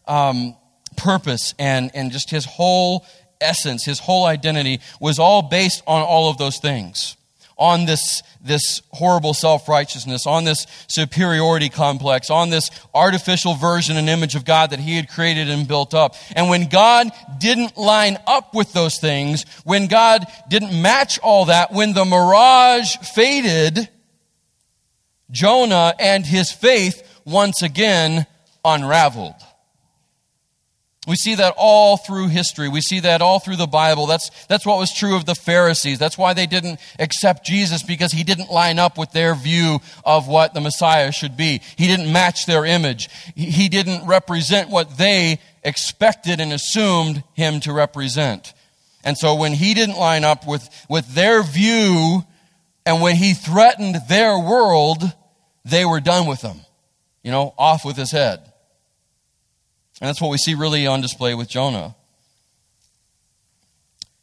um, 0.07 0.55
purpose 0.97 1.55
and, 1.59 1.91
and 1.95 2.13
just 2.13 2.31
his 2.31 2.45
whole 2.45 3.07
essence, 3.41 3.85
his 3.85 3.99
whole 3.99 4.25
identity 4.25 4.81
was 5.01 5.19
all 5.19 5.43
based 5.43 5.83
on 5.87 6.03
all 6.03 6.31
of 6.31 6.39
those 6.39 6.59
things 6.59 7.17
on 7.59 7.87
this, 7.87 8.23
this 8.43 8.83
horrible 8.93 9.33
self 9.33 9.69
righteousness, 9.69 10.27
on 10.27 10.45
this 10.45 10.67
superiority 10.89 11.69
complex, 11.69 12.31
on 12.31 12.51
this 12.51 12.71
artificial 12.95 13.55
version 13.55 13.97
and 13.97 14.09
image 14.09 14.35
of 14.35 14.45
God 14.45 14.71
that 14.71 14.79
he 14.79 14.97
had 14.97 15.09
created 15.09 15.49
and 15.49 15.67
built 15.67 15.95
up. 15.95 16.15
And 16.35 16.51
when 16.51 16.69
God 16.69 17.09
didn't 17.39 17.77
line 17.77 18.19
up 18.27 18.55
with 18.55 18.73
those 18.73 18.99
things, 18.99 19.45
when 19.65 19.87
God 19.87 20.25
didn't 20.49 20.81
match 20.81 21.19
all 21.21 21.47
that, 21.47 21.73
when 21.73 21.95
the 21.95 22.05
mirage 22.05 22.97
faded, 23.15 23.89
Jonah 25.31 25.95
and 25.99 26.25
his 26.25 26.53
faith 26.53 27.03
once 27.25 27.63
again 27.63 28.27
unraveled. 28.65 29.35
We 31.07 31.15
see 31.15 31.37
that 31.37 31.55
all 31.57 31.97
through 31.97 32.29
history. 32.29 32.69
We 32.69 32.81
see 32.81 32.99
that 33.01 33.23
all 33.23 33.39
through 33.39 33.57
the 33.57 33.69
Bible. 33.69 34.07
That's, 34.07 34.31
that's 34.47 34.67
what 34.67 34.79
was 34.79 34.93
true 34.93 35.15
of 35.15 35.25
the 35.25 35.37
Pharisees. 35.37 36.01
That's 36.01 36.19
why 36.19 36.35
they 36.35 36.47
didn't 36.47 36.81
accept 36.99 37.47
Jesus 37.47 37.85
because 37.85 38.11
he 38.11 38.25
didn't 38.25 38.51
line 38.51 38.81
up 38.81 38.99
with 38.99 39.13
their 39.13 39.37
view 39.37 39.79
of 40.05 40.27
what 40.27 40.53
the 40.53 40.61
Messiah 40.61 41.13
should 41.13 41.37
be. 41.37 41.61
He 41.77 41.87
didn't 41.87 42.13
match 42.13 42.47
their 42.47 42.65
image. 42.65 43.09
He 43.37 43.69
didn't 43.69 44.07
represent 44.07 44.69
what 44.69 44.99
they 44.99 45.39
expected 45.63 46.41
and 46.41 46.53
assumed 46.53 47.23
him 47.35 47.61
to 47.61 47.73
represent. 47.73 48.53
And 49.05 49.17
so 49.17 49.37
when 49.37 49.53
he 49.53 49.75
didn't 49.75 49.97
line 49.97 50.25
up 50.25 50.45
with, 50.45 50.69
with 50.89 51.15
their 51.15 51.45
view 51.45 52.25
and 52.85 53.01
when 53.01 53.15
he 53.15 53.33
threatened 53.33 53.97
their 54.09 54.37
world, 54.37 55.03
they 55.65 55.85
were 55.85 56.01
done 56.01 56.27
with 56.27 56.43
him. 56.43 56.61
You 57.23 57.31
know, 57.31 57.55
off 57.57 57.85
with 57.85 57.97
his 57.97 58.11
head. 58.11 58.53
And 60.01 60.09
that's 60.09 60.21
what 60.21 60.31
we 60.31 60.39
see 60.39 60.55
really 60.55 60.87
on 60.87 61.01
display 61.01 61.35
with 61.35 61.49
Jonah. 61.49 61.95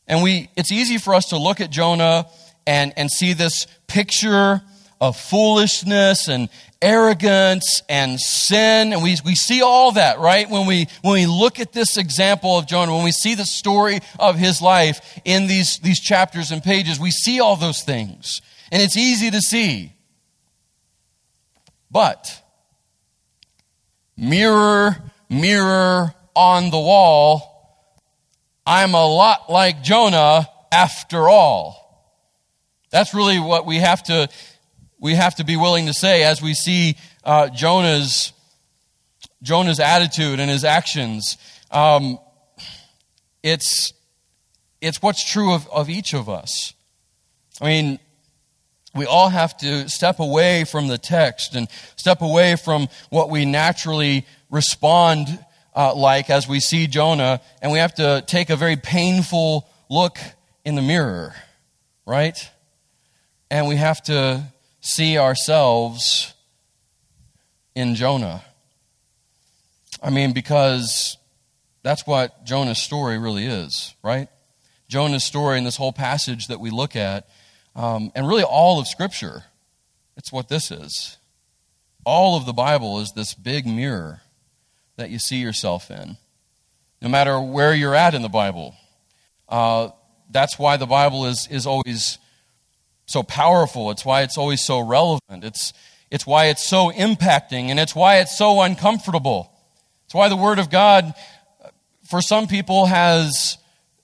And 0.07 0.21
we, 0.21 0.49
it's 0.55 0.71
easy 0.71 0.97
for 0.97 1.15
us 1.15 1.29
to 1.29 1.37
look 1.37 1.61
at 1.61 1.69
Jonah 1.69 2.27
and, 2.67 2.93
and 2.97 3.09
see 3.09 3.33
this 3.33 3.67
picture 3.87 4.61
of 5.01 5.17
foolishness 5.17 6.27
and 6.27 6.49
arrogance 6.81 7.81
and 7.89 8.19
sin. 8.19 8.93
And 8.93 9.01
we, 9.01 9.17
we 9.25 9.35
see 9.35 9.61
all 9.61 9.93
that, 9.93 10.19
right? 10.19 10.49
When 10.49 10.67
we, 10.67 10.87
when 11.01 11.13
we 11.13 11.25
look 11.25 11.59
at 11.59 11.73
this 11.73 11.97
example 11.97 12.57
of 12.57 12.67
Jonah, 12.67 12.93
when 12.93 13.03
we 13.03 13.11
see 13.11 13.35
the 13.35 13.45
story 13.45 13.99
of 14.19 14.37
his 14.37 14.61
life 14.61 15.19
in 15.25 15.47
these, 15.47 15.79
these 15.79 15.99
chapters 15.99 16.51
and 16.51 16.61
pages, 16.61 16.99
we 16.99 17.11
see 17.11 17.39
all 17.39 17.55
those 17.55 17.81
things. 17.81 18.41
And 18.71 18.81
it's 18.81 18.97
easy 18.97 19.31
to 19.31 19.39
see. 19.39 19.93
But, 21.89 22.41
mirror, 24.17 24.97
mirror 25.33 26.13
on 26.35 26.69
the 26.69 26.79
wall, 26.79 27.49
I'm 28.65 28.93
a 28.93 29.05
lot 29.05 29.51
like 29.51 29.83
Jonah 29.83 30.49
after 30.71 31.27
all. 31.29 31.83
That's 32.91 33.13
really 33.13 33.39
what 33.39 33.65
we 33.65 33.77
have 33.77 34.03
to 34.03 34.29
we 35.03 35.15
have 35.15 35.35
to 35.35 35.43
be 35.43 35.57
willing 35.57 35.87
to 35.87 35.93
say 35.93 36.23
as 36.23 36.41
we 36.41 36.53
see 36.53 36.95
uh, 37.25 37.49
Jonah's, 37.49 38.31
Jonah's 39.41 39.81
attitude 39.81 40.39
and 40.39 40.49
his 40.49 40.63
actions. 40.63 41.37
Um, 41.71 42.19
it's, 43.43 43.91
it's 44.79 45.01
what's 45.01 45.29
true 45.29 45.53
of, 45.53 45.67
of 45.69 45.89
each 45.89 46.13
of 46.13 46.29
us. 46.29 46.73
I 47.59 47.65
mean, 47.65 47.99
we 48.95 49.05
all 49.05 49.27
have 49.27 49.57
to 49.57 49.89
step 49.89 50.21
away 50.21 50.63
from 50.63 50.87
the 50.87 50.97
text 50.97 51.53
and 51.53 51.67
step 51.97 52.21
away 52.21 52.55
from 52.55 52.87
what 53.09 53.29
we 53.29 53.43
naturally 53.43 54.25
respond 54.53 55.43
uh, 55.75 55.95
like 55.95 56.29
as 56.29 56.47
we 56.47 56.59
see 56.59 56.85
Jonah, 56.85 57.41
and 57.61 57.71
we 57.71 57.79
have 57.79 57.95
to 57.95 58.23
take 58.27 58.51
a 58.51 58.55
very 58.55 58.75
painful 58.75 59.67
look 59.89 60.19
in 60.63 60.75
the 60.75 60.81
mirror, 60.81 61.33
right? 62.05 62.37
And 63.49 63.67
we 63.67 63.75
have 63.77 64.01
to 64.03 64.43
see 64.79 65.17
ourselves 65.17 66.35
in 67.73 67.95
Jonah. 67.95 68.43
I 70.01 70.11
mean, 70.11 70.33
because 70.33 71.17
that's 71.81 72.05
what 72.05 72.45
Jonah's 72.45 72.81
story 72.81 73.17
really 73.17 73.47
is, 73.47 73.95
right? 74.03 74.27
Jonah's 74.87 75.23
story 75.23 75.57
in 75.57 75.63
this 75.63 75.77
whole 75.77 75.93
passage 75.93 76.47
that 76.47 76.59
we 76.59 76.69
look 76.69 76.95
at, 76.95 77.27
um, 77.75 78.11
and 78.13 78.27
really 78.27 78.43
all 78.43 78.79
of 78.79 78.87
Scripture, 78.87 79.45
it's 80.15 80.31
what 80.31 80.47
this 80.47 80.69
is. 80.69 81.17
All 82.05 82.37
of 82.37 82.45
the 82.45 82.53
Bible 82.53 82.99
is 82.99 83.13
this 83.13 83.33
big 83.33 83.65
mirror 83.65 84.21
that 84.95 85.09
you 85.09 85.19
see 85.19 85.37
yourself 85.37 85.89
in. 85.89 86.17
No 87.01 87.09
matter 87.09 87.39
where 87.39 87.73
you're 87.73 87.95
at 87.95 88.13
in 88.13 88.21
the 88.21 88.29
Bible. 88.29 88.75
Uh, 89.49 89.89
that's 90.29 90.57
why 90.57 90.77
the 90.77 90.85
Bible 90.85 91.25
is, 91.25 91.47
is 91.51 91.67
always 91.67 92.17
so 93.05 93.23
powerful. 93.23 93.91
It's 93.91 94.05
why 94.05 94.21
it's 94.21 94.37
always 94.37 94.61
so 94.61 94.79
relevant. 94.79 95.43
It's, 95.43 95.73
it's 96.09 96.25
why 96.25 96.45
it's 96.45 96.63
so 96.63 96.91
impacting, 96.91 97.69
and 97.69 97.79
it's 97.79 97.95
why 97.95 98.17
it's 98.17 98.37
so 98.37 98.61
uncomfortable. 98.61 99.51
It's 100.05 100.13
why 100.13 100.29
the 100.29 100.35
Word 100.35 100.59
of 100.59 100.69
God, 100.69 101.13
for 102.07 102.21
some 102.21 102.47
people, 102.47 102.85
has 102.85 103.57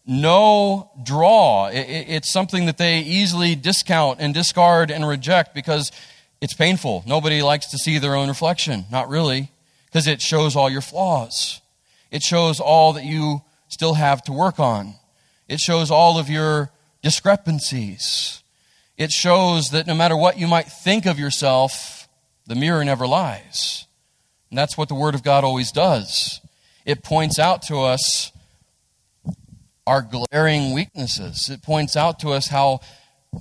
no 0.05 0.89
draw. 1.03 1.69
it's 1.71 2.31
something 2.31 2.65
that 2.65 2.77
they 2.77 2.99
easily 3.01 3.55
discount 3.55 4.19
and 4.19 4.33
discard 4.33 4.89
and 4.89 5.07
reject 5.07 5.53
because 5.53 5.91
it's 6.41 6.53
painful. 6.53 7.03
Nobody 7.05 7.43
likes 7.43 7.67
to 7.71 7.77
see 7.77 7.99
their 7.99 8.15
own 8.15 8.27
reflection. 8.27 8.85
Not 8.91 9.09
really, 9.09 9.51
because 9.89 10.07
it 10.07 10.21
shows 10.21 10.55
all 10.55 10.69
your 10.69 10.81
flaws. 10.81 11.61
It 12.11 12.23
shows 12.23 12.59
all 12.59 12.93
that 12.93 13.05
you 13.05 13.41
still 13.67 13.95
have 13.95 14.23
to 14.23 14.31
work 14.31 14.59
on. 14.59 14.95
It 15.47 15.59
shows 15.59 15.91
all 15.91 16.17
of 16.17 16.29
your 16.29 16.71
discrepancies 17.01 18.39
it 18.99 19.13
shows 19.13 19.69
that 19.69 19.87
no 19.87 19.95
matter 19.95 20.17
what 20.17 20.37
you 20.37 20.45
might 20.45 20.67
think 20.67 21.05
of 21.05 21.17
yourself, 21.17 22.09
the 22.45 22.53
mirror 22.53 22.83
never 22.83 23.07
lies. 23.07 23.87
And 24.49 24.57
that's 24.57 24.77
what 24.77 24.89
the 24.89 24.95
Word 24.95 25.15
of 25.15 25.23
God 25.23 25.45
always 25.45 25.71
does. 25.71 26.41
It 26.85 27.01
points 27.01 27.39
out 27.39 27.61
to 27.63 27.79
us 27.79 28.33
our 29.87 30.01
glaring 30.01 30.73
weaknesses, 30.73 31.49
it 31.49 31.63
points 31.63 31.95
out 31.95 32.19
to 32.19 32.31
us 32.31 32.49
how 32.49 32.81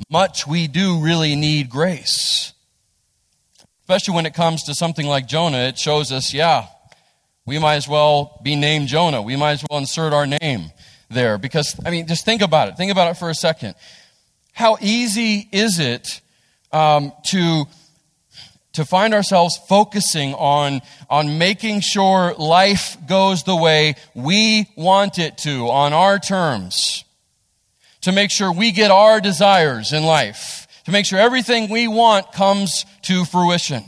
much 0.09 0.47
we 0.47 0.69
do 0.69 1.01
really 1.01 1.35
need 1.35 1.69
grace. 1.69 2.55
Especially 3.89 4.15
when 4.15 4.27
it 4.27 4.35
comes 4.35 4.65
to 4.65 4.75
something 4.75 5.07
like 5.07 5.27
Jonah, 5.27 5.69
it 5.69 5.79
shows 5.79 6.13
us, 6.13 6.35
yeah, 6.35 6.67
we 7.47 7.59
might 7.59 7.77
as 7.77 7.89
well 7.89 8.39
be 8.43 8.55
named 8.55 8.89
Jonah. 8.89 9.23
We 9.23 9.35
might 9.37 9.53
as 9.53 9.65
well 9.69 9.79
insert 9.79 10.13
our 10.13 10.27
name 10.27 10.73
there. 11.09 11.39
Because, 11.39 11.75
I 11.87 11.91
mean, 11.91 12.07
just 12.07 12.25
think 12.25 12.43
about 12.43 12.69
it. 12.69 12.77
Think 12.77 12.93
about 12.93 13.11
it 13.11 13.15
for 13.15 13.31
a 13.31 13.35
second 13.35 13.75
how 14.59 14.77
easy 14.81 15.49
is 15.53 15.79
it 15.79 16.21
um, 16.73 17.13
to 17.27 17.65
to 18.73 18.85
find 18.85 19.15
ourselves 19.15 19.59
focusing 19.69 20.35
on, 20.35 20.81
on 21.11 21.39
making 21.39 21.81
sure 21.81 22.35
life 22.39 22.97
goes 23.09 23.43
the 23.43 23.57
way 23.57 23.95
we 24.15 24.69
want 24.77 25.19
it 25.19 25.37
to, 25.37 25.69
on 25.69 25.93
our 25.93 26.19
terms, 26.19 27.05
to 28.03 28.13
make 28.13 28.31
sure 28.31 28.53
we 28.53 28.71
get 28.71 28.93
our 28.93 29.21
desires 29.21 29.93
in 29.93 30.05
life, 30.05 30.68
to 30.89 30.93
make 30.93 31.05
sure 31.05 31.19
everything 31.19 31.69
we 31.69 31.87
want 31.87 32.33
comes 32.33 32.87
to 33.03 33.27
fruition, 33.27 33.85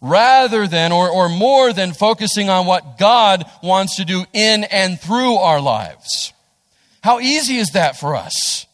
rather 0.00 0.66
than 0.66 0.90
or, 0.90 1.08
or 1.08 1.28
more 1.28 1.72
than 1.72 1.92
focusing 1.92 2.50
on 2.50 2.66
what 2.66 2.98
God 2.98 3.44
wants 3.62 3.96
to 3.96 4.04
do 4.04 4.24
in 4.32 4.64
and 4.64 5.00
through 5.00 5.36
our 5.36 5.60
lives. 5.60 6.32
How 7.04 7.20
easy 7.20 7.58
is 7.58 7.70
that 7.70 8.00
for 8.00 8.16
us? 8.16 8.66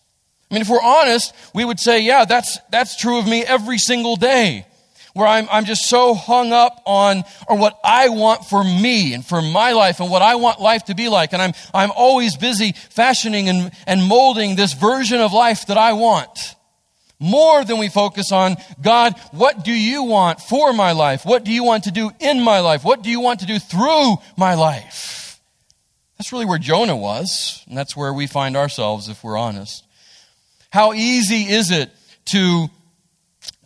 I 0.51 0.55
mean, 0.55 0.62
if 0.62 0.70
we're 0.70 0.81
honest, 0.81 1.35
we 1.55 1.66
would 1.66 1.79
say, 1.79 2.01
yeah, 2.01 2.25
that's, 2.25 2.59
that's 2.70 2.96
true 2.96 3.18
of 3.18 3.27
me 3.27 3.44
every 3.44 3.77
single 3.77 4.16
day. 4.16 4.64
Where 5.12 5.27
I'm, 5.27 5.46
I'm 5.53 5.66
just 5.66 5.87
so 5.87 6.14
hung 6.14 6.55
up 6.55 6.81
on, 6.87 7.25
or 7.46 7.59
what 7.59 7.79
I 7.85 8.09
want 8.09 8.46
for 8.46 8.64
me 8.64 9.12
and 9.12 9.23
for 9.23 9.42
my 9.42 9.73
life 9.73 10.01
and 10.01 10.11
what 10.11 10.23
I 10.23 10.37
want 10.37 10.62
life 10.62 10.85
to 10.87 10.94
be 10.94 11.11
like. 11.11 11.35
And 11.35 11.42
I'm, 11.42 11.53
I'm 11.75 11.90
always 11.94 12.38
busy 12.38 12.73
fashioning 12.73 13.51
and, 13.51 13.70
and 13.87 14.03
molding 14.03 14.57
this 14.57 14.73
version 14.73 15.20
of 15.20 15.35
life 15.35 15.66
that 15.66 15.77
I 15.77 15.92
want. 15.92 16.57
More 17.22 17.66
than 17.66 17.76
we 17.76 17.90
focus 17.90 18.33
on, 18.33 18.56
God, 18.80 19.14
what 19.33 19.62
do 19.62 19.72
you 19.72 20.04
want 20.04 20.40
for 20.40 20.72
my 20.72 20.92
life? 20.92 21.26
What 21.26 21.44
do 21.44 21.52
you 21.52 21.62
want 21.62 21.85
to 21.85 21.90
do 21.90 22.11
in 22.18 22.40
my 22.40 22.61
life? 22.61 22.83
What 22.83 23.02
do 23.02 23.11
you 23.11 23.20
want 23.20 23.40
to 23.40 23.46
do 23.46 23.59
through 23.59 24.16
my 24.38 24.54
life? 24.54 25.38
That's 26.16 26.33
really 26.33 26.46
where 26.46 26.59
Jonah 26.59 26.96
was, 26.96 27.62
and 27.68 27.76
that's 27.76 27.94
where 27.94 28.12
we 28.14 28.26
find 28.26 28.56
ourselves 28.56 29.11
if 29.11 29.22
we're 29.22 29.37
honest. 29.37 29.85
How 30.70 30.94
easy 30.94 31.42
is 31.52 31.70
it 31.70 31.90
to, 32.26 32.68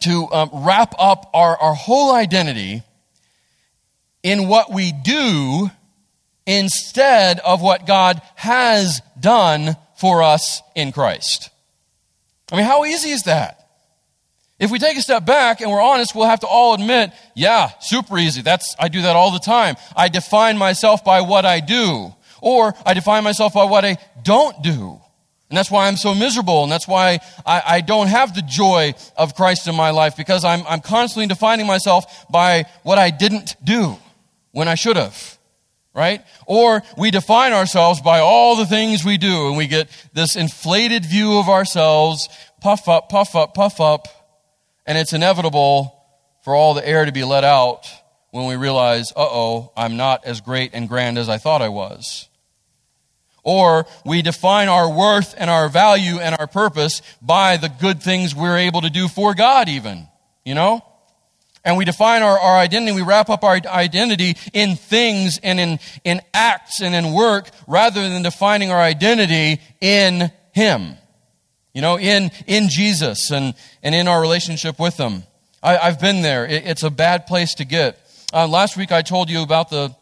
to 0.01 0.29
um, 0.33 0.51
wrap 0.53 0.95
up 0.99 1.31
our, 1.33 1.57
our 1.57 1.75
whole 1.75 2.13
identity 2.13 2.83
in 4.25 4.49
what 4.49 4.73
we 4.73 4.91
do 4.91 5.71
instead 6.45 7.39
of 7.41 7.63
what 7.63 7.87
God 7.87 8.21
has 8.35 9.01
done 9.19 9.77
for 9.97 10.25
us 10.25 10.61
in 10.75 10.91
Christ? 10.91 11.51
I 12.55 12.57
mean, 12.57 12.67
how 12.67 12.85
easy 12.85 13.11
is 13.11 13.25
that? 13.25 13.69
If 14.61 14.71
we 14.71 14.79
take 14.79 14.97
a 14.97 15.03
step 15.03 15.27
back 15.27 15.61
and 15.61 15.73
we're 15.73 15.83
honest, 15.83 16.15
we'll 16.15 16.29
have 16.29 16.39
to 16.41 16.47
all 16.47 16.75
admit, 16.75 17.11
yeah, 17.35 17.73
super 17.81 18.17
easy. 18.17 18.43
That's, 18.43 18.77
I 18.79 18.87
do 18.87 19.03
that 19.03 19.17
all 19.17 19.33
the 19.33 19.41
time. 19.41 19.75
I 19.97 20.09
define 20.09 20.57
myself 20.57 21.05
by 21.05 21.23
what 21.23 21.45
I 21.45 21.59
do. 21.59 22.15
Or 22.41 22.73
I 22.87 22.95
define 22.95 23.25
myself 23.25 23.55
by 23.55 23.65
what 23.65 23.85
I 23.85 23.97
don't 24.23 24.63
do. 24.63 25.01
And 25.51 25.59
that's 25.59 25.69
why 25.69 25.89
I'm 25.89 25.97
so 25.97 26.15
miserable. 26.15 26.63
And 26.63 26.71
that's 26.71 26.87
why 26.87 27.19
I, 27.45 27.63
I, 27.67 27.81
don't 27.81 28.07
have 28.07 28.37
the 28.37 28.43
joy 28.43 28.95
of 29.17 29.35
Christ 29.35 29.67
in 29.67 29.75
my 29.75 29.91
life 29.91 30.17
because 30.17 30.45
I'm, 30.45 30.65
I'm 30.69 30.81
constantly 30.81 31.27
defining 31.27 31.67
myself 31.67 32.25
by 32.31 32.67
what 32.85 32.99
I 32.99 33.11
didn't 33.11 33.57
do 33.65 33.97
when 34.53 34.69
I 34.69 34.77
should 34.77 34.97
have. 34.97 35.34
Right? 35.95 36.25
Or 36.47 36.83
we 36.99 37.13
define 37.13 37.53
ourselves 37.53 38.01
by 38.01 38.19
all 38.19 38.57
the 38.57 38.67
things 38.67 39.05
we 39.05 39.17
do 39.17 39.47
and 39.47 39.57
we 39.57 39.69
get 39.69 39.89
this 40.13 40.35
inflated 40.35 41.05
view 41.05 41.39
of 41.39 41.49
ourselves, 41.49 42.29
puff 42.61 42.89
up, 42.89 43.09
puff 43.09 43.37
up, 43.37 43.55
puff 43.55 43.81
up, 43.81 44.09
and 44.87 44.99
it's 44.99 45.13
inevitable 45.13 45.97
for 46.43 46.55
all 46.55 46.75
the 46.75 46.87
air 46.87 47.05
to 47.05 47.13
be 47.13 47.23
let 47.23 47.45
out 47.45 47.87
when 48.31 48.47
we 48.47 48.57
realize, 48.57 49.13
uh 49.13 49.21
oh, 49.21 49.73
I'm 49.77 49.97
not 49.97 50.25
as 50.25 50.41
great 50.41 50.73
and 50.75 50.89
grand 50.89 51.17
as 51.17 51.29
I 51.29 51.39
thought 51.39 51.63
I 51.63 51.69
was. 51.69 52.29
Or 53.45 53.87
we 54.05 54.23
define 54.23 54.69
our 54.69 54.91
worth 54.91 55.35
and 55.39 55.49
our 55.49 55.69
value 55.69 56.19
and 56.19 56.35
our 56.39 56.47
purpose 56.47 57.03
by 57.23 57.59
the 57.59 57.69
good 57.69 58.03
things 58.03 58.35
we're 58.35 58.57
able 58.57 58.81
to 58.81 58.91
do 58.91 59.07
for 59.07 59.35
God, 59.35 59.69
even. 59.69 60.09
You 60.45 60.55
know? 60.55 60.85
And 61.65 61.79
we 61.79 61.85
define 61.85 62.23
our, 62.23 62.39
our 62.39 62.57
identity, 62.59 62.93
we 62.93 63.03
wrap 63.03 63.31
up 63.31 63.43
our 63.43 63.59
identity 63.67 64.37
in 64.53 64.77
things 64.77 65.39
and 65.43 65.59
in, 65.59 65.79
in 66.05 66.21
acts 66.35 66.83
and 66.83 66.95
in 66.95 67.13
work 67.13 67.49
rather 67.67 68.07
than 68.09 68.23
defining 68.23 68.71
our 68.71 68.81
identity 68.81 69.63
in 69.81 70.31
Him. 70.53 70.97
You 71.73 71.81
know, 71.81 71.99
in, 71.99 72.31
in 72.47 72.69
Jesus 72.69 73.31
and, 73.31 73.55
and 73.83 73.95
in 73.95 74.09
our 74.09 74.21
relationship 74.21 74.79
with 74.79 74.97
Him. 74.97 75.25
I, 75.63 75.77
have 75.77 76.01
been 76.01 76.21
there. 76.21 76.45
It, 76.45 76.67
it's 76.67 76.83
a 76.83 76.91
bad 76.91 77.27
place 77.27 77.55
to 77.55 77.65
get. 77.65 77.99
Uh, 78.33 78.47
last 78.47 78.77
week 78.77 78.93
I 78.93 79.01
told 79.01 79.31
you 79.31 79.43
about 79.43 79.71
the 79.71 79.97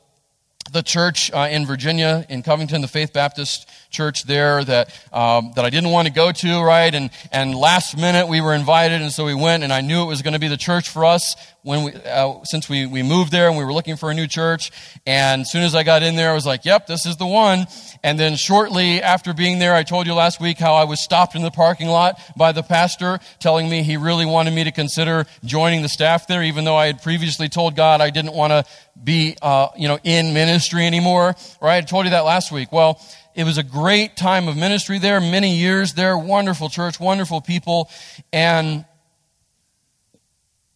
the 0.71 0.83
church 0.83 1.31
uh, 1.33 1.49
in 1.51 1.67
Virginia, 1.67 2.25
in 2.29 2.43
Covington, 2.43 2.81
the 2.81 2.89
Faith 2.89 3.13
Baptist 3.13 3.69
church 3.91 4.25
there 4.25 4.65
that 4.65 4.89
um, 5.13 5.53
that 5.57 5.65
I 5.65 5.71
didn't 5.71 5.91
want 5.91 6.09
to 6.09 6.15
go 6.15 6.33
to, 6.33 6.63
right? 6.63 6.95
And 6.95 7.11
and 7.31 7.55
last 7.55 7.97
minute 7.97 8.29
we 8.29 8.41
were 8.41 8.55
invited, 8.55 9.03
and 9.03 9.13
so 9.13 9.25
we 9.25 9.35
went, 9.35 9.65
and 9.65 9.73
I 9.73 9.81
knew 9.81 10.03
it 10.03 10.07
was 10.07 10.23
going 10.23 10.35
to 10.35 10.39
be 10.39 10.49
the 10.49 10.57
church 10.57 10.89
for 10.89 11.05
us 11.05 11.37
when 11.63 11.85
we 11.85 11.93
uh, 11.95 12.35
since 12.45 12.69
we 12.69 12.87
we 12.87 13.03
moved 13.03 13.31
there 13.31 13.49
and 13.49 13.57
we 13.57 13.65
were 13.65 13.73
looking 13.73 13.97
for 13.97 14.11
a 14.11 14.15
new 14.15 14.27
church. 14.27 14.71
And 15.07 15.43
as 15.43 15.53
soon 15.53 15.63
as 15.63 15.75
I 15.75 15.83
got 15.83 16.03
in 16.03 16.17
there, 16.17 16.31
I 16.31 16.35
was 16.35 16.47
like, 16.47 16.65
"Yep, 16.65 16.87
this 16.87 17.07
is 17.07 17.17
the 17.17 17.27
one." 17.27 17.67
And 18.03 18.19
then 18.19 18.37
shortly 18.37 19.01
after 19.01 19.33
being 19.33 19.59
there, 19.59 19.75
I 19.75 19.83
told 19.83 20.07
you 20.07 20.15
last 20.15 20.41
week 20.41 20.59
how 20.59 20.75
I 20.75 20.85
was 20.85 21.03
stopped 21.03 21.35
in 21.35 21.43
the 21.43 21.51
parking 21.51 21.89
lot 21.89 22.21
by 22.37 22.53
the 22.53 22.63
pastor, 22.63 23.21
telling 23.39 23.69
me 23.69 23.83
he 23.83 23.97
really 23.97 24.27
wanted 24.27 24.55
me 24.55 24.65
to 24.65 24.73
consider 24.73 25.27
joining 25.45 25.83
the 25.83 25.89
staff 25.89 26.27
there, 26.27 26.43
even 26.43 26.65
though 26.65 26.77
I 26.77 26.87
had 26.87 27.03
previously 27.03 27.49
told 27.49 27.77
God 27.77 28.01
I 28.01 28.11
didn't 28.11 28.35
want 28.35 28.51
to 28.51 28.65
be, 29.03 29.37
uh, 29.41 29.69
you 29.77 29.89
know, 29.89 29.99
in 30.03 30.35
ministry 30.35 30.87
anymore. 30.87 31.37
Right? 31.61 31.77
I 31.79 31.81
told 31.83 32.07
you 32.07 32.11
that 32.11 32.25
last 32.25 32.51
week. 32.51 32.73
Well 32.73 33.01
it 33.35 33.45
was 33.45 33.57
a 33.57 33.63
great 33.63 34.15
time 34.15 34.47
of 34.47 34.59
ministry 34.59 34.99
there, 34.99 35.19
many 35.19 35.57
years 35.57 35.95
there, 35.95 36.19
wonderful 36.19 36.69
church, 36.69 37.01
wonderful 37.01 37.41
people. 37.41 37.89
And 38.31 38.85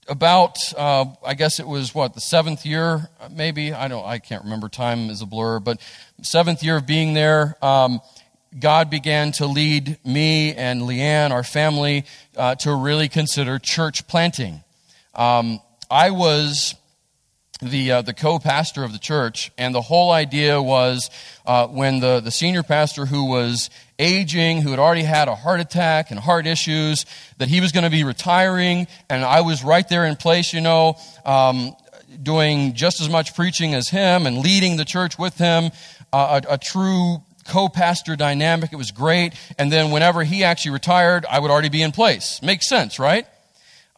about, 0.09 0.57
uh, 0.77 1.07
I 1.25 1.35
guess 1.35 1.59
it 1.59 1.67
was 1.67 1.95
what, 1.95 2.15
the 2.15 2.21
seventh 2.21 2.65
year, 2.65 3.09
maybe? 3.31 3.73
I 3.73 3.89
don't, 3.89 4.05
I 4.05 4.19
can't 4.19 4.45
remember. 4.45 4.69
Time 4.69 5.11
is 5.11 5.23
a 5.23 5.27
blur. 5.27 5.61
But 5.61 5.81
seventh 6.23 6.63
year 6.63 6.77
of 6.77 6.87
being 6.87 7.15
there, 7.15 7.57
um, 7.63 8.01
God 8.59 8.89
began 8.89 9.33
to 9.33 9.47
lead 9.47 9.99
me 10.05 10.55
and 10.55 10.83
Leanne, 10.83 11.31
our 11.31 11.43
family, 11.43 12.05
uh, 12.37 12.55
to 12.57 12.75
really 12.75 13.09
consider 13.09 13.59
church 13.59 14.07
planting. 14.07 14.63
Um, 15.15 15.61
I 15.91 16.11
was 16.11 16.75
the, 17.61 17.93
uh, 17.93 18.03
the 18.03 18.13
co-pastor 18.13 18.85
of 18.85 18.93
the 18.93 18.99
church, 18.99 19.51
and 19.57 19.75
the 19.75 19.81
whole 19.81 20.11
idea 20.11 20.61
was 20.61 21.11
uh, 21.47 21.67
when 21.67 22.01
the, 22.01 22.21
the 22.21 22.31
senior 22.31 22.63
pastor 22.63 23.07
who 23.07 23.25
was 23.25 23.71
aging, 23.99 24.61
who 24.61 24.71
had 24.71 24.79
already 24.79 25.03
had 25.03 25.29
a 25.29 25.35
heart 25.35 25.61
attack 25.61 26.11
and 26.11 26.21
heart 26.21 26.47
issues, 26.47 27.07
that 27.39 27.49
he 27.49 27.61
was 27.61 27.73
going 27.73 27.85
to 27.85 27.91
be 27.91 28.05
retiring, 28.05 28.87
and 29.09 29.25
I 29.25 29.41
was 29.41 29.65
right 29.65 29.89
there 29.89 30.05
in 30.05 30.17
place, 30.17 30.53
you 30.53 30.61
know, 30.61 30.97
um, 31.25 31.75
doing 32.23 32.75
just 32.75 33.01
as 33.01 33.09
much 33.09 33.35
preaching 33.35 33.75
as 33.75 33.89
him 33.89 34.27
and 34.27 34.39
leading 34.39 34.77
the 34.77 34.85
church 34.85 35.19
with 35.19 35.39
him, 35.39 35.71
uh, 36.13 36.41
a, 36.49 36.55
a 36.55 36.59
true 36.59 37.23
co-pastor 37.49 38.17
dynamic. 38.17 38.73
It 38.73 38.77
was 38.77 38.91
great. 38.91 39.35
And 39.59 39.71
then 39.71 39.93
whenever 39.93 40.25
he 40.25 40.45
actually 40.45 40.73
retired, 40.73 41.25
I 41.31 41.39
would 41.39 41.51
already 41.51 41.69
be 41.69 41.83
in 41.83 41.93
place. 41.93 42.41
Makes 42.43 42.69
sense, 42.69 42.99
right? 42.99 43.27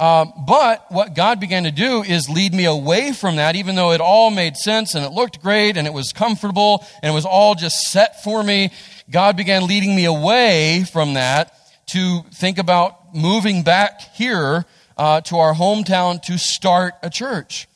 Um, 0.00 0.32
but 0.46 0.86
what 0.90 1.14
God 1.14 1.40
began 1.40 1.64
to 1.64 1.72
do 1.72 2.02
is 2.02 2.28
lead 2.28 2.54
me 2.54 2.66
away 2.66 3.12
from 3.12 3.36
that, 3.36 3.56
even 3.56 3.74
though 3.74 3.90
it 3.90 4.00
all 4.00 4.30
made 4.30 4.56
sense 4.56 4.94
and 4.94 5.04
it 5.04 5.10
looked 5.10 5.42
great 5.42 5.76
and 5.76 5.86
it 5.86 5.92
was 5.92 6.12
comfortable 6.12 6.86
and 7.02 7.10
it 7.10 7.14
was 7.14 7.24
all 7.24 7.56
just 7.56 7.80
set 7.90 8.22
for 8.22 8.42
me. 8.42 8.70
God 9.10 9.36
began 9.36 9.66
leading 9.66 9.96
me 9.96 10.04
away 10.04 10.84
from 10.84 11.14
that 11.14 11.52
to 11.88 12.22
think 12.32 12.58
about 12.58 13.14
moving 13.14 13.62
back 13.62 14.00
here 14.14 14.66
uh, 14.96 15.20
to 15.22 15.38
our 15.38 15.54
hometown 15.54 16.22
to 16.22 16.38
start 16.38 16.94
a 17.02 17.10
church. 17.10 17.66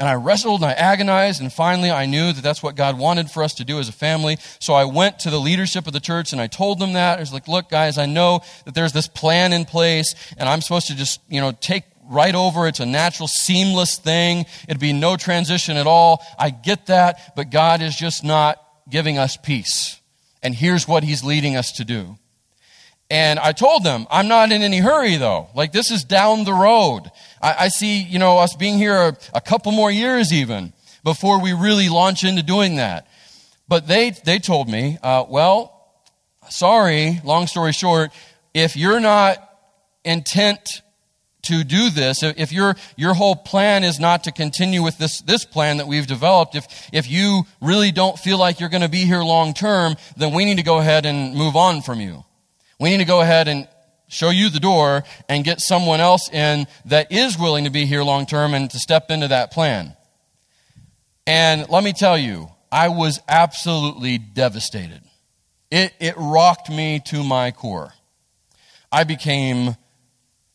And 0.00 0.08
I 0.08 0.14
wrestled 0.14 0.62
and 0.62 0.70
I 0.70 0.72
agonized, 0.72 1.42
and 1.42 1.52
finally 1.52 1.90
I 1.90 2.06
knew 2.06 2.32
that 2.32 2.42
that's 2.42 2.62
what 2.62 2.74
God 2.74 2.98
wanted 2.98 3.30
for 3.30 3.42
us 3.42 3.52
to 3.56 3.66
do 3.66 3.78
as 3.78 3.90
a 3.90 3.92
family. 3.92 4.38
So 4.58 4.72
I 4.72 4.86
went 4.86 5.18
to 5.20 5.30
the 5.30 5.38
leadership 5.38 5.86
of 5.86 5.92
the 5.92 6.00
church 6.00 6.32
and 6.32 6.40
I 6.40 6.46
told 6.46 6.78
them 6.78 6.94
that. 6.94 7.18
I 7.18 7.20
was 7.20 7.34
like, 7.34 7.46
look, 7.46 7.68
guys, 7.68 7.98
I 7.98 8.06
know 8.06 8.40
that 8.64 8.74
there's 8.74 8.94
this 8.94 9.08
plan 9.08 9.52
in 9.52 9.66
place, 9.66 10.14
and 10.38 10.48
I'm 10.48 10.62
supposed 10.62 10.86
to 10.86 10.96
just, 10.96 11.20
you 11.28 11.42
know, 11.42 11.52
take 11.52 11.84
right 12.10 12.34
over. 12.34 12.66
It's 12.66 12.80
a 12.80 12.86
natural, 12.86 13.28
seamless 13.28 13.98
thing. 13.98 14.46
It'd 14.66 14.80
be 14.80 14.94
no 14.94 15.18
transition 15.18 15.76
at 15.76 15.86
all. 15.86 16.24
I 16.38 16.48
get 16.48 16.86
that, 16.86 17.36
but 17.36 17.50
God 17.50 17.82
is 17.82 17.94
just 17.94 18.24
not 18.24 18.56
giving 18.88 19.18
us 19.18 19.36
peace. 19.36 20.00
And 20.42 20.54
here's 20.54 20.88
what 20.88 21.04
He's 21.04 21.22
leading 21.22 21.56
us 21.56 21.72
to 21.72 21.84
do. 21.84 22.16
And 23.10 23.40
I 23.40 23.52
told 23.52 23.82
them, 23.82 24.06
I'm 24.08 24.28
not 24.28 24.52
in 24.52 24.62
any 24.62 24.78
hurry 24.78 25.16
though. 25.16 25.48
Like 25.54 25.72
this 25.72 25.90
is 25.90 26.04
down 26.04 26.44
the 26.44 26.54
road. 26.54 27.10
I, 27.40 27.54
I 27.58 27.68
see, 27.68 28.02
you 28.02 28.18
know, 28.18 28.38
us 28.38 28.54
being 28.56 28.78
here 28.78 28.96
a, 28.96 29.16
a, 29.34 29.40
couple 29.40 29.72
more 29.72 29.90
years 29.90 30.32
even 30.32 30.72
before 31.04 31.40
we 31.40 31.52
really 31.52 31.88
launch 31.88 32.24
into 32.24 32.42
doing 32.42 32.76
that. 32.76 33.06
But 33.68 33.86
they, 33.86 34.10
they 34.10 34.38
told 34.38 34.68
me, 34.68 34.98
uh, 35.02 35.24
well, 35.28 35.92
sorry, 36.48 37.20
long 37.24 37.46
story 37.46 37.72
short, 37.72 38.10
if 38.52 38.76
you're 38.76 39.00
not 39.00 39.38
intent 40.04 40.82
to 41.42 41.64
do 41.64 41.88
this, 41.88 42.22
if 42.22 42.52
your, 42.52 42.76
your 42.96 43.14
whole 43.14 43.36
plan 43.36 43.82
is 43.84 43.98
not 43.98 44.24
to 44.24 44.32
continue 44.32 44.82
with 44.82 44.98
this, 44.98 45.20
this 45.22 45.44
plan 45.44 45.78
that 45.78 45.86
we've 45.86 46.06
developed, 46.06 46.54
if, 46.54 46.90
if 46.92 47.08
you 47.08 47.44
really 47.62 47.92
don't 47.92 48.18
feel 48.18 48.38
like 48.38 48.60
you're 48.60 48.68
going 48.68 48.82
to 48.82 48.88
be 48.88 49.04
here 49.04 49.22
long 49.22 49.54
term, 49.54 49.94
then 50.16 50.34
we 50.34 50.44
need 50.44 50.58
to 50.58 50.62
go 50.62 50.78
ahead 50.78 51.06
and 51.06 51.34
move 51.34 51.56
on 51.56 51.80
from 51.80 52.00
you. 52.00 52.24
We 52.78 52.90
need 52.90 52.98
to 52.98 53.04
go 53.04 53.20
ahead 53.20 53.48
and 53.48 53.68
show 54.10 54.28
you 54.28 54.50
the 54.50 54.60
door 54.60 55.04
and 55.28 55.44
get 55.44 55.60
someone 55.60 56.00
else 56.00 56.28
in 56.30 56.66
that 56.84 57.10
is 57.10 57.38
willing 57.38 57.64
to 57.64 57.70
be 57.70 57.86
here 57.86 58.02
long 58.02 58.26
term 58.26 58.52
and 58.52 58.70
to 58.70 58.78
step 58.78 59.10
into 59.10 59.28
that 59.28 59.52
plan. 59.52 59.96
And 61.26 61.68
let 61.70 61.82
me 61.82 61.92
tell 61.92 62.18
you, 62.18 62.50
I 62.70 62.88
was 62.88 63.20
absolutely 63.28 64.18
devastated. 64.18 65.00
It, 65.70 65.94
it 66.00 66.14
rocked 66.16 66.68
me 66.68 67.00
to 67.06 67.22
my 67.22 67.52
core. 67.52 67.92
I 68.90 69.04
became, 69.04 69.76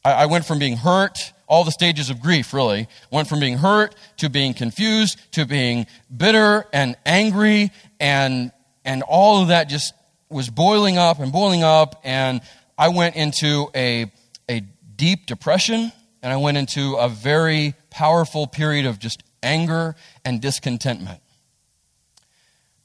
I, 0.04 0.12
I 0.12 0.26
went 0.26 0.46
from 0.46 0.60
being 0.60 0.76
hurt, 0.76 1.32
all 1.48 1.64
the 1.64 1.72
stages 1.72 2.10
of 2.10 2.22
grief 2.22 2.54
really, 2.54 2.88
went 3.10 3.30
from 3.30 3.40
being 3.40 3.58
hurt 3.58 3.96
to 4.18 4.30
being 4.30 4.54
confused 4.54 5.18
to 5.34 5.46
being 5.46 5.88
bitter 6.16 6.66
and 6.74 6.98
angry 7.06 7.72
and, 8.00 8.52
and 8.84 9.04
all 9.04 9.42
of 9.42 9.48
that 9.48 9.70
just 9.70 9.94
was 10.30 10.50
boiling 10.50 10.98
up 10.98 11.20
and 11.20 11.32
boiling 11.32 11.64
up, 11.64 12.02
and 12.04 12.42
I 12.78 12.90
went 12.90 13.16
into 13.16 13.70
a, 13.74 14.12
a 14.50 14.62
deep 14.96 15.26
depression, 15.26 15.92
and 16.22 16.34
I 16.34 16.38
went 16.38 16.58
into 16.58 16.96
a 16.96 17.08
very 17.08 17.74
powerful 17.90 18.48
period 18.48 18.86
of 18.86 19.00
just 19.00 19.24
anger 19.42 19.96
and 20.24 20.42
discontentment. 20.42 21.22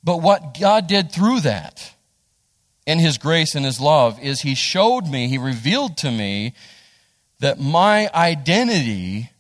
But 0.02 0.18
what 0.18 0.58
God 0.58 0.86
did 0.86 1.10
through 1.12 1.40
that, 1.40 1.94
in 2.86 2.98
His 2.98 3.18
grace 3.18 3.54
and 3.54 3.64
His 3.64 3.80
love, 3.80 4.20
is 4.20 4.40
He 4.40 4.54
showed 4.54 5.06
me, 5.08 5.28
He 5.28 5.38
revealed 5.38 5.96
to 5.98 6.10
me 6.10 6.54
that 7.40 7.58
my 7.58 8.08
identity 8.14 9.30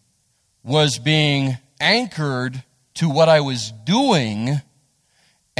was 0.62 0.98
being 0.98 1.58
anchored 1.80 2.62
to 2.94 3.08
what 3.08 3.28
I 3.28 3.40
was 3.40 3.72
doing 3.84 4.60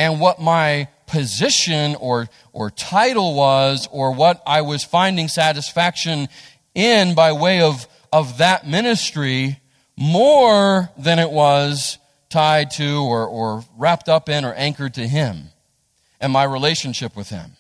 and 0.00 0.18
what 0.18 0.40
my 0.40 0.88
position 1.06 1.94
or, 1.96 2.30
or 2.54 2.70
title 2.70 3.34
was 3.34 3.86
or 3.92 4.14
what 4.14 4.42
I 4.46 4.62
was 4.62 4.82
finding 4.82 5.28
satisfaction 5.28 6.28
in 6.74 7.14
by 7.14 7.32
way 7.32 7.60
of, 7.60 7.86
of 8.10 8.38
that 8.38 8.66
ministry 8.66 9.60
more 9.98 10.88
than 10.96 11.18
it 11.18 11.30
was 11.30 11.98
tied 12.30 12.70
to 12.70 13.02
or, 13.02 13.26
or 13.26 13.62
wrapped 13.76 14.08
up 14.08 14.30
in 14.30 14.46
or 14.46 14.54
anchored 14.54 14.94
to 14.94 15.06
Him 15.06 15.50
and 16.18 16.32
my 16.32 16.44
relationship 16.44 17.14
with 17.14 17.28
Him. 17.28 17.50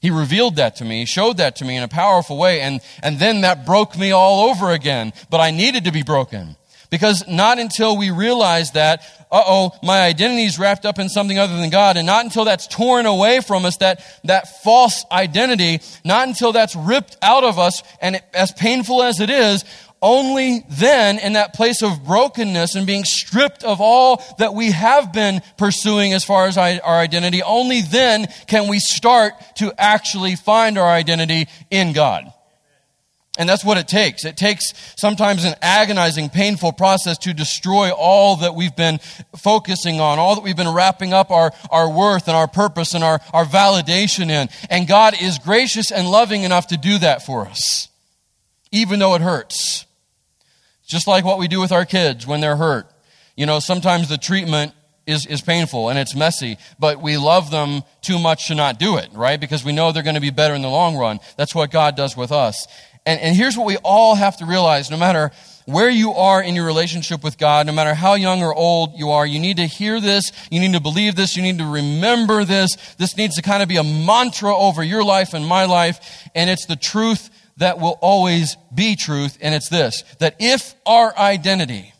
He 0.00 0.10
revealed 0.10 0.56
that 0.56 0.76
to 0.76 0.84
me, 0.86 1.04
showed 1.04 1.36
that 1.36 1.56
to 1.56 1.66
me 1.66 1.76
in 1.76 1.82
a 1.82 1.88
powerful 1.88 2.38
way, 2.38 2.62
and, 2.62 2.80
and 3.02 3.18
then 3.18 3.42
that 3.42 3.66
broke 3.66 3.98
me 3.98 4.12
all 4.12 4.48
over 4.48 4.70
again. 4.70 5.12
But 5.28 5.40
I 5.40 5.50
needed 5.50 5.84
to 5.84 5.92
be 5.92 6.02
broken. 6.02 6.56
Because 6.92 7.26
not 7.26 7.58
until 7.58 7.96
we 7.96 8.10
realize 8.10 8.72
that, 8.72 9.00
uh 9.32 9.42
oh, 9.46 9.70
my 9.82 10.02
identity 10.02 10.44
is 10.44 10.58
wrapped 10.58 10.84
up 10.84 10.98
in 10.98 11.08
something 11.08 11.38
other 11.38 11.56
than 11.56 11.70
God, 11.70 11.96
and 11.96 12.06
not 12.06 12.22
until 12.22 12.44
that's 12.44 12.66
torn 12.66 13.06
away 13.06 13.40
from 13.40 13.64
us, 13.64 13.78
that, 13.78 14.04
that 14.24 14.62
false 14.62 15.02
identity, 15.10 15.80
not 16.04 16.28
until 16.28 16.52
that's 16.52 16.76
ripped 16.76 17.16
out 17.22 17.44
of 17.44 17.58
us, 17.58 17.82
and 18.02 18.16
it, 18.16 18.24
as 18.34 18.52
painful 18.52 19.02
as 19.02 19.20
it 19.20 19.30
is, 19.30 19.64
only 20.02 20.66
then, 20.68 21.18
in 21.18 21.32
that 21.32 21.54
place 21.54 21.82
of 21.82 22.04
brokenness 22.04 22.74
and 22.74 22.86
being 22.86 23.04
stripped 23.04 23.64
of 23.64 23.80
all 23.80 24.22
that 24.36 24.52
we 24.52 24.72
have 24.72 25.14
been 25.14 25.40
pursuing 25.56 26.12
as 26.12 26.26
far 26.26 26.44
as 26.46 26.58
our 26.58 26.98
identity, 26.98 27.42
only 27.42 27.80
then 27.80 28.26
can 28.46 28.68
we 28.68 28.80
start 28.80 29.32
to 29.56 29.72
actually 29.78 30.36
find 30.36 30.76
our 30.76 30.90
identity 30.90 31.48
in 31.70 31.94
God. 31.94 32.30
And 33.38 33.48
that's 33.48 33.64
what 33.64 33.78
it 33.78 33.88
takes. 33.88 34.26
It 34.26 34.36
takes 34.36 34.74
sometimes 34.96 35.44
an 35.44 35.54
agonizing, 35.62 36.28
painful 36.28 36.72
process 36.72 37.16
to 37.18 37.32
destroy 37.32 37.90
all 37.90 38.36
that 38.36 38.54
we've 38.54 38.76
been 38.76 38.98
focusing 39.38 40.00
on, 40.00 40.18
all 40.18 40.34
that 40.34 40.44
we've 40.44 40.56
been 40.56 40.72
wrapping 40.72 41.14
up 41.14 41.30
our, 41.30 41.50
our 41.70 41.90
worth 41.90 42.28
and 42.28 42.36
our 42.36 42.46
purpose 42.46 42.92
and 42.92 43.02
our, 43.02 43.20
our 43.32 43.46
validation 43.46 44.28
in. 44.28 44.50
And 44.68 44.86
God 44.86 45.14
is 45.20 45.38
gracious 45.38 45.90
and 45.90 46.10
loving 46.10 46.42
enough 46.42 46.66
to 46.68 46.76
do 46.76 46.98
that 46.98 47.24
for 47.24 47.46
us, 47.46 47.88
even 48.70 48.98
though 48.98 49.14
it 49.14 49.22
hurts. 49.22 49.86
Just 50.86 51.08
like 51.08 51.24
what 51.24 51.38
we 51.38 51.48
do 51.48 51.60
with 51.60 51.72
our 51.72 51.86
kids 51.86 52.26
when 52.26 52.42
they're 52.42 52.56
hurt. 52.56 52.86
You 53.34 53.46
know, 53.46 53.60
sometimes 53.60 54.10
the 54.10 54.18
treatment 54.18 54.74
is, 55.06 55.24
is 55.24 55.40
painful 55.40 55.88
and 55.88 55.98
it's 55.98 56.14
messy, 56.14 56.58
but 56.78 57.00
we 57.00 57.16
love 57.16 57.50
them 57.50 57.82
too 58.02 58.18
much 58.18 58.48
to 58.48 58.54
not 58.54 58.78
do 58.78 58.98
it, 58.98 59.08
right? 59.14 59.40
Because 59.40 59.64
we 59.64 59.72
know 59.72 59.90
they're 59.90 60.02
going 60.02 60.16
to 60.16 60.20
be 60.20 60.30
better 60.30 60.54
in 60.54 60.60
the 60.60 60.68
long 60.68 60.98
run. 60.98 61.18
That's 61.38 61.54
what 61.54 61.70
God 61.70 61.96
does 61.96 62.14
with 62.14 62.30
us. 62.30 62.66
And, 63.04 63.20
and 63.20 63.36
here's 63.36 63.56
what 63.56 63.66
we 63.66 63.76
all 63.78 64.14
have 64.14 64.36
to 64.38 64.46
realize. 64.46 64.90
No 64.90 64.96
matter 64.96 65.30
where 65.66 65.90
you 65.90 66.12
are 66.12 66.42
in 66.42 66.54
your 66.54 66.66
relationship 66.66 67.22
with 67.22 67.38
God, 67.38 67.66
no 67.66 67.72
matter 67.72 67.94
how 67.94 68.14
young 68.14 68.42
or 68.42 68.54
old 68.54 68.98
you 68.98 69.10
are, 69.10 69.26
you 69.26 69.38
need 69.38 69.56
to 69.58 69.66
hear 69.66 70.00
this, 70.00 70.32
you 70.50 70.60
need 70.60 70.72
to 70.72 70.80
believe 70.80 71.14
this, 71.14 71.36
you 71.36 71.42
need 71.42 71.58
to 71.58 71.66
remember 71.66 72.44
this. 72.44 72.76
This 72.98 73.16
needs 73.16 73.36
to 73.36 73.42
kind 73.42 73.62
of 73.62 73.68
be 73.68 73.76
a 73.76 73.84
mantra 73.84 74.56
over 74.56 74.82
your 74.82 75.04
life 75.04 75.34
and 75.34 75.46
my 75.46 75.64
life, 75.64 76.28
and 76.34 76.50
it's 76.50 76.66
the 76.66 76.76
truth 76.76 77.30
that 77.58 77.78
will 77.78 77.98
always 78.00 78.56
be 78.74 78.96
truth, 78.96 79.38
and 79.40 79.54
it's 79.54 79.68
this 79.68 80.02
that 80.18 80.36
if 80.38 80.74
our 80.86 81.16
identity, 81.16 81.92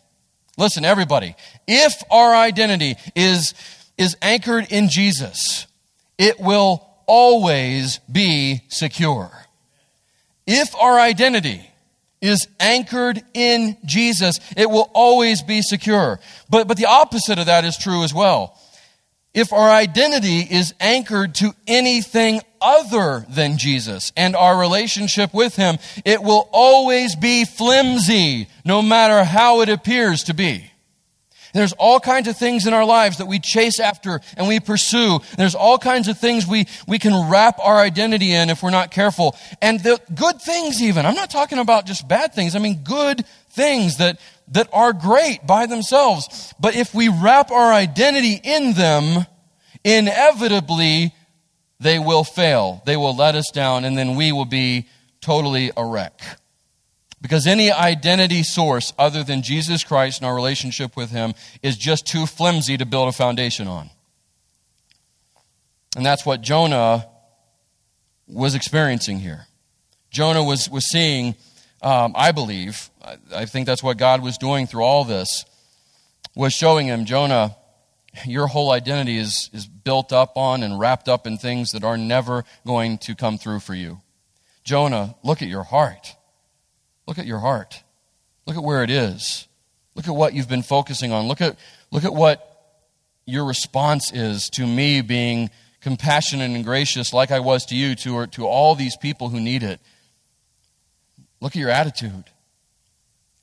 listen, 0.57 0.83
everybody, 0.83 1.35
if 1.67 1.93
our 2.11 2.35
identity 2.35 2.95
is, 3.15 3.53
is 3.97 4.17
anchored 4.21 4.67
in 4.71 4.89
Jesus, 4.89 5.67
it 6.17 6.39
will 6.39 6.87
always 7.05 7.99
be 8.11 8.61
secure. 8.69 9.31
If 10.45 10.75
our 10.75 10.99
identity 10.99 11.61
is 12.21 12.47
anchored 12.59 13.21
in 13.33 13.77
Jesus, 13.85 14.39
it 14.55 14.69
will 14.69 14.89
always 14.93 15.43
be 15.43 15.61
secure. 15.61 16.19
But, 16.49 16.67
but 16.67 16.77
the 16.77 16.85
opposite 16.85 17.37
of 17.37 17.47
that 17.47 17.65
is 17.65 17.77
true 17.77 18.03
as 18.03 18.13
well. 18.13 18.57
If 19.33 19.51
our 19.51 19.69
identity 19.69 20.39
is 20.39 20.73
anchored 20.79 21.35
to 21.35 21.53
anything 21.67 22.41
other 22.61 23.25
than 23.27 23.57
Jesus 23.57 24.11
and 24.15 24.35
our 24.35 24.57
relationship 24.57 25.33
with 25.33 25.55
Him, 25.55 25.79
it 26.05 26.21
will 26.21 26.47
always 26.51 27.15
be 27.15 27.43
flimsy, 27.43 28.47
no 28.63 28.81
matter 28.81 29.23
how 29.23 29.61
it 29.61 29.69
appears 29.69 30.23
to 30.25 30.33
be. 30.33 30.71
There's 31.53 31.73
all 31.73 31.99
kinds 31.99 32.27
of 32.27 32.35
things 32.35 32.65
in 32.65 32.73
our 32.73 32.83
lives 32.83 33.19
that 33.19 33.27
we 33.27 33.39
chase 33.39 33.79
after 33.79 34.21
and 34.35 34.47
we 34.47 34.59
pursue. 34.59 35.19
There's 35.37 35.53
all 35.53 35.77
kinds 35.77 36.07
of 36.07 36.17
things 36.17 36.47
we, 36.47 36.65
we 36.87 36.97
can 36.97 37.29
wrap 37.29 37.59
our 37.59 37.79
identity 37.79 38.33
in 38.33 38.49
if 38.49 38.63
we're 38.63 38.71
not 38.71 38.89
careful. 38.89 39.37
And 39.61 39.79
the 39.79 40.01
good 40.13 40.41
things 40.41 40.81
even. 40.81 41.05
I'm 41.05 41.15
not 41.15 41.29
talking 41.29 41.59
about 41.59 41.85
just 41.85 42.07
bad 42.07 42.33
things. 42.33 42.55
I 42.55 42.59
mean 42.59 42.83
good 42.83 43.23
things 43.51 43.97
that, 43.97 44.19
that 44.49 44.67
are 44.73 44.93
great 44.93 45.45
by 45.45 45.67
themselves. 45.67 46.53
But 46.59 46.75
if 46.75 46.93
we 46.93 47.07
wrap 47.07 47.51
our 47.51 47.71
identity 47.71 48.39
in 48.43 48.73
them, 48.73 49.27
inevitably 49.83 51.13
they 51.79 51.99
will 51.99 52.23
fail. 52.23 52.81
They 52.87 52.97
will 52.97 53.15
let 53.15 53.35
us 53.35 53.51
down 53.53 53.85
and 53.85 53.95
then 53.95 54.15
we 54.15 54.31
will 54.31 54.45
be 54.45 54.87
totally 55.21 55.71
a 55.77 55.85
wreck. 55.85 56.19
Because 57.23 57.47
any 57.47 57.71
identity 57.71 58.43
source 58.43 58.91
other 58.99 59.23
than 59.23 59.43
Jesus 59.43 59.85
Christ 59.85 60.19
and 60.19 60.27
our 60.27 60.35
relationship 60.35 60.97
with 60.97 61.09
Him 61.09 61.33
is 61.63 61.77
just 61.77 62.05
too 62.05 62.25
flimsy 62.25 62.75
to 62.75 62.85
build 62.85 63.07
a 63.07 63.13
foundation 63.13 63.65
on. 63.65 63.89
And 65.95 66.05
that's 66.05 66.25
what 66.25 66.41
Jonah 66.41 67.07
was 68.27 68.55
experiencing 68.55 69.19
here. 69.19 69.45
Jonah 70.11 70.43
was, 70.43 70.69
was 70.69 70.91
seeing, 70.91 71.35
um, 71.81 72.11
I 72.13 72.33
believe, 72.33 72.89
I, 73.01 73.15
I 73.33 73.45
think 73.45 73.67
that's 73.67 73.81
what 73.81 73.97
God 73.97 74.21
was 74.21 74.37
doing 74.37 74.67
through 74.67 74.83
all 74.83 75.05
this, 75.05 75.45
was 76.35 76.51
showing 76.51 76.87
him, 76.87 77.05
Jonah, 77.05 77.55
your 78.25 78.47
whole 78.47 78.71
identity 78.71 79.17
is, 79.17 79.49
is 79.53 79.65
built 79.65 80.11
up 80.11 80.35
on 80.35 80.61
and 80.61 80.77
wrapped 80.77 81.07
up 81.07 81.25
in 81.25 81.37
things 81.37 81.71
that 81.71 81.85
are 81.85 81.97
never 81.97 82.43
going 82.67 82.97
to 82.97 83.15
come 83.15 83.37
through 83.37 83.61
for 83.61 83.75
you. 83.75 84.01
Jonah, 84.65 85.15
look 85.23 85.41
at 85.41 85.47
your 85.47 85.63
heart. 85.63 86.17
Look 87.07 87.19
at 87.19 87.25
your 87.25 87.39
heart. 87.39 87.83
Look 88.45 88.55
at 88.55 88.63
where 88.63 88.83
it 88.83 88.89
is. 88.89 89.47
Look 89.95 90.07
at 90.07 90.15
what 90.15 90.33
you've 90.33 90.49
been 90.49 90.63
focusing 90.63 91.11
on. 91.11 91.27
Look 91.27 91.41
at, 91.41 91.57
look 91.91 92.03
at 92.03 92.13
what 92.13 92.49
your 93.25 93.45
response 93.45 94.11
is 94.11 94.49
to 94.51 94.65
me 94.65 95.01
being 95.01 95.49
compassionate 95.81 96.51
and 96.51 96.63
gracious 96.63 97.13
like 97.13 97.31
I 97.31 97.39
was 97.39 97.65
to 97.67 97.75
you, 97.75 97.95
to, 97.95 98.27
to 98.27 98.47
all 98.47 98.75
these 98.75 98.97
people 98.97 99.29
who 99.29 99.39
need 99.39 99.63
it. 99.63 99.79
Look 101.41 101.55
at 101.55 101.59
your 101.59 101.69
attitude. 101.69 102.25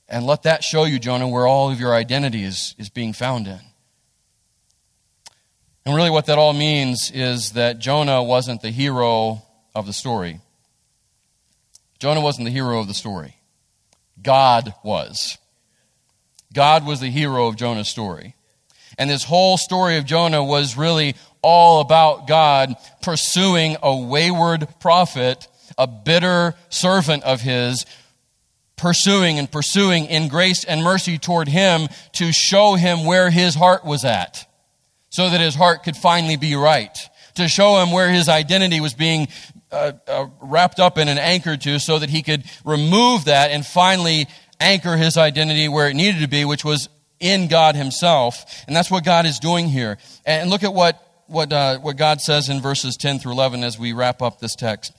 And 0.09 0.25
let 0.25 0.43
that 0.43 0.63
show 0.63 0.83
you, 0.83 0.99
Jonah, 0.99 1.27
where 1.27 1.47
all 1.47 1.71
of 1.71 1.79
your 1.79 1.93
identity 1.93 2.43
is, 2.43 2.75
is 2.77 2.89
being 2.89 3.13
found 3.13 3.47
in. 3.47 3.59
And 5.85 5.95
really, 5.95 6.09
what 6.09 6.25
that 6.25 6.37
all 6.37 6.53
means 6.53 7.11
is 7.13 7.51
that 7.51 7.79
Jonah 7.79 8.21
wasn't 8.21 8.61
the 8.61 8.71
hero 8.71 9.43
of 9.73 9.85
the 9.85 9.93
story. 9.93 10.41
Jonah 11.97 12.21
wasn't 12.21 12.45
the 12.45 12.51
hero 12.51 12.79
of 12.79 12.87
the 12.87 12.93
story. 12.93 13.35
God 14.21 14.73
was. 14.83 15.37
God 16.53 16.85
was 16.85 16.99
the 16.99 17.09
hero 17.09 17.47
of 17.47 17.55
Jonah's 17.55 17.89
story. 17.89 18.35
And 18.97 19.09
this 19.09 19.23
whole 19.23 19.57
story 19.57 19.97
of 19.97 20.05
Jonah 20.05 20.43
was 20.43 20.77
really 20.77 21.15
all 21.41 21.81
about 21.81 22.27
God 22.27 22.75
pursuing 23.01 23.77
a 23.81 23.95
wayward 23.95 24.67
prophet, 24.79 25.47
a 25.77 25.87
bitter 25.87 26.53
servant 26.69 27.23
of 27.23 27.41
his, 27.41 27.85
pursuing 28.75 29.39
and 29.39 29.51
pursuing 29.51 30.05
in 30.05 30.27
grace 30.27 30.63
and 30.63 30.83
mercy 30.83 31.17
toward 31.17 31.47
him 31.47 31.87
to 32.13 32.31
show 32.31 32.75
him 32.75 33.05
where 33.05 33.29
his 33.29 33.55
heart 33.55 33.85
was 33.85 34.03
at, 34.03 34.47
so 35.09 35.29
that 35.29 35.39
his 35.39 35.55
heart 35.55 35.83
could 35.83 35.95
finally 35.95 36.35
be 36.35 36.55
right, 36.55 36.97
to 37.35 37.47
show 37.47 37.81
him 37.81 37.91
where 37.91 38.11
his 38.11 38.27
identity 38.27 38.81
was 38.81 38.93
being 38.93 39.27
uh, 39.71 39.93
uh, 40.07 40.27
wrapped 40.41 40.79
up 40.79 40.97
in 40.97 41.07
and 41.07 41.19
anchored 41.19 41.61
to 41.61 41.79
so 41.79 41.99
that 41.99 42.09
he 42.09 42.21
could 42.21 42.43
remove 42.65 43.25
that 43.25 43.51
and 43.51 43.65
finally 43.65 44.27
anchor 44.59 44.97
his 44.97 45.17
identity 45.17 45.67
where 45.67 45.89
it 45.89 45.95
needed 45.95 46.21
to 46.21 46.27
be, 46.27 46.45
which 46.45 46.65
was 46.65 46.89
in 47.19 47.47
God 47.47 47.75
himself. 47.75 48.63
And 48.67 48.75
that's 48.75 48.91
what 48.91 49.03
God 49.03 49.25
is 49.25 49.39
doing 49.39 49.69
here. 49.69 49.97
And 50.25 50.49
look 50.49 50.63
at 50.63 50.73
what, 50.73 51.23
what, 51.27 51.51
uh, 51.53 51.79
what 51.79 51.97
God 51.97 52.21
says 52.21 52.49
in 52.49 52.61
verses 52.61 52.97
10 52.97 53.19
through 53.19 53.33
11 53.33 53.63
as 53.63 53.79
we 53.79 53.93
wrap 53.93 54.21
up 54.21 54.39
this 54.39 54.55
text. 54.55 54.93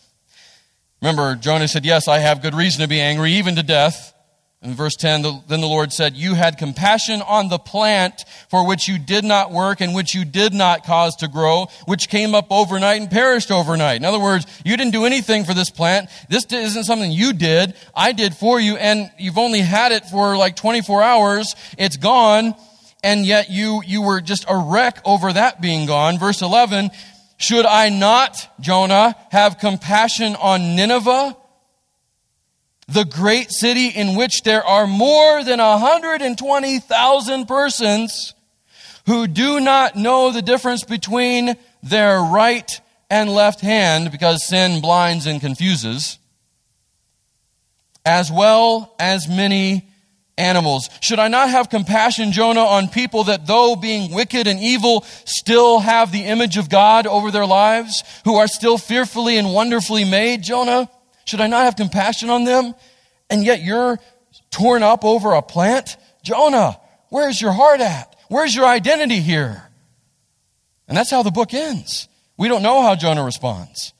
Remember, 1.01 1.35
Jonah 1.35 1.67
said, 1.67 1.85
Yes, 1.85 2.07
I 2.07 2.19
have 2.19 2.43
good 2.43 2.55
reason 2.55 2.81
to 2.81 2.89
be 2.89 3.01
angry, 3.01 3.33
even 3.33 3.57
to 3.57 3.63
death. 3.63 4.15
In 4.63 4.75
verse 4.75 4.95
10, 4.95 5.23
then 5.49 5.61
the 5.61 5.67
Lord 5.67 5.93
said, 5.93 6.15
You 6.15 6.35
had 6.35 6.57
compassion 6.57 7.21
on 7.21 7.49
the 7.49 7.59
plant 7.59 8.25
for 8.49 8.65
which 8.65 8.87
you 8.87 8.97
did 8.97 9.25
not 9.25 9.51
work 9.51 9.81
and 9.81 9.93
which 9.93 10.15
you 10.15 10.25
did 10.25 10.55
not 10.55 10.87
cause 10.87 11.17
to 11.17 11.27
grow, 11.27 11.67
which 11.87 12.09
came 12.09 12.33
up 12.33 12.47
overnight 12.49 13.01
and 13.01 13.11
perished 13.11 13.51
overnight. 13.51 13.97
In 13.97 14.05
other 14.05 14.21
words, 14.21 14.47
you 14.65 14.77
didn't 14.77 14.93
do 14.93 15.05
anything 15.05 15.45
for 15.45 15.53
this 15.53 15.69
plant. 15.69 16.11
This 16.29 16.45
isn't 16.45 16.85
something 16.85 17.11
you 17.11 17.33
did. 17.33 17.75
I 17.93 18.13
did 18.13 18.37
for 18.37 18.61
you, 18.61 18.77
and 18.77 19.11
you've 19.19 19.39
only 19.39 19.63
had 19.63 19.91
it 19.91 20.05
for 20.05 20.37
like 20.37 20.55
24 20.55 21.03
hours. 21.03 21.57
It's 21.77 21.97
gone, 21.97 22.55
and 23.03 23.27
yet 23.27 23.51
you, 23.51 23.83
you 23.85 24.03
were 24.03 24.21
just 24.21 24.45
a 24.49 24.57
wreck 24.57 25.01
over 25.05 25.33
that 25.33 25.61
being 25.61 25.87
gone. 25.89 26.21
Verse 26.21 26.41
11, 26.41 26.93
Should 27.37 27.67
I 27.67 27.89
not, 27.89 28.49
Jonah, 28.61 29.17
have 29.33 29.59
compassion 29.59 30.37
on 30.37 30.77
Nineveh? 30.77 31.37
The 32.93 33.05
great 33.05 33.51
city 33.51 33.89
in 33.89 34.17
which 34.17 34.43
there 34.43 34.65
are 34.65 34.87
more 34.87 35.43
than 35.43 35.59
120,000 35.59 37.47
persons 37.47 38.35
who 39.07 39.27
do 39.27 39.61
not 39.61 39.97
know 39.97 40.31
the 40.31 40.43
difference 40.43 40.85
between 40.85 41.57
their 41.83 42.21
right 42.21 42.81
and 43.11 43.31
left 43.31 43.61
hand 43.61 44.13
because 44.13 44.47
sin 44.47 44.81
blinds 44.81 45.27
and 45.27 45.41
confuses, 45.41 46.19
as 48.05 48.31
well 48.31 48.95
as 48.99 49.27
many 49.29 49.89
animals. 50.37 50.91
Should 51.01 51.19
I 51.19 51.29
not 51.29 51.49
have 51.49 51.71
compassion, 51.71 52.33
Jonah, 52.33 52.61
on 52.61 52.89
people 52.89 53.25
that 53.25 53.47
though 53.47 53.75
being 53.75 54.13
wicked 54.13 54.47
and 54.47 54.61
evil 54.61 55.05
still 55.25 55.79
have 55.81 56.13
the 56.13 56.25
image 56.25 56.59
of 56.59 56.69
God 56.69 57.07
over 57.07 57.31
their 57.31 57.47
lives, 57.47 58.03
who 58.25 58.37
are 58.37 58.49
still 58.49 58.77
fearfully 58.77 59.39
and 59.39 59.53
wonderfully 59.53 60.05
made, 60.05 60.43
Jonah? 60.43 60.91
Should 61.25 61.41
I 61.41 61.47
not 61.47 61.65
have 61.65 61.77
compassion 61.77 62.31
on 62.31 62.45
them? 62.45 62.75
And 63.31 63.45
yet 63.45 63.63
you're 63.63 63.99
torn 64.51 64.83
up 64.83 65.05
over 65.05 65.33
a 65.33 65.43
plant? 65.43 65.97
Jonah, 66.23 66.79
where's 67.09 67.41
your 67.41 67.53
heart 67.53 67.81
at? 67.81 68.15
Where's 68.29 68.55
your 68.55 68.67
identity 68.67 69.21
here? 69.21 69.63
And 70.89 70.97
that's 70.97 71.11
how 71.11 71.23
the 71.23 71.31
book 71.31 71.55
ends. 71.55 72.09
We 72.37 72.49
don't 72.49 72.63
know 72.63 72.83
how 72.83 72.95
Jonah 72.95 73.25
responds. 73.25 73.93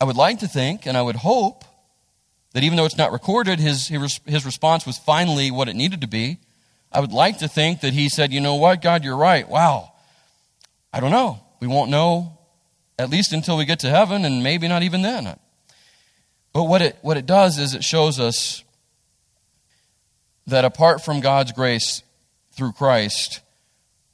I 0.00 0.04
would 0.04 0.16
like 0.16 0.40
to 0.40 0.48
think, 0.48 0.86
and 0.86 0.96
I 0.96 1.02
would 1.02 1.16
hope, 1.16 1.64
that 2.52 2.64
even 2.64 2.76
though 2.76 2.84
it's 2.84 2.96
not 2.96 3.12
recorded, 3.12 3.60
his, 3.60 3.88
his 3.88 4.44
response 4.44 4.86
was 4.86 4.98
finally 4.98 5.50
what 5.50 5.68
it 5.68 5.76
needed 5.76 6.00
to 6.00 6.08
be. 6.08 6.38
I 6.92 7.00
would 7.00 7.12
like 7.12 7.38
to 7.38 7.48
think 7.48 7.82
that 7.82 7.92
he 7.92 8.08
said, 8.08 8.32
You 8.32 8.40
know 8.40 8.56
what, 8.56 8.82
God, 8.82 9.04
you're 9.04 9.16
right. 9.16 9.48
Wow. 9.48 9.92
I 10.92 11.00
don't 11.00 11.12
know. 11.12 11.40
We 11.60 11.68
won't 11.68 11.90
know 11.90 12.38
at 12.98 13.10
least 13.10 13.32
until 13.32 13.56
we 13.56 13.64
get 13.64 13.80
to 13.80 13.88
heaven, 13.88 14.24
and 14.24 14.42
maybe 14.42 14.68
not 14.68 14.82
even 14.82 15.02
then. 15.02 15.38
But 16.52 16.64
what 16.64 16.82
it, 16.82 16.98
what 17.02 17.16
it 17.16 17.26
does 17.26 17.58
is 17.58 17.74
it 17.74 17.84
shows 17.84 18.18
us 18.18 18.64
that 20.46 20.64
apart 20.64 21.04
from 21.04 21.20
God's 21.20 21.52
grace 21.52 22.02
through 22.52 22.72
Christ, 22.72 23.40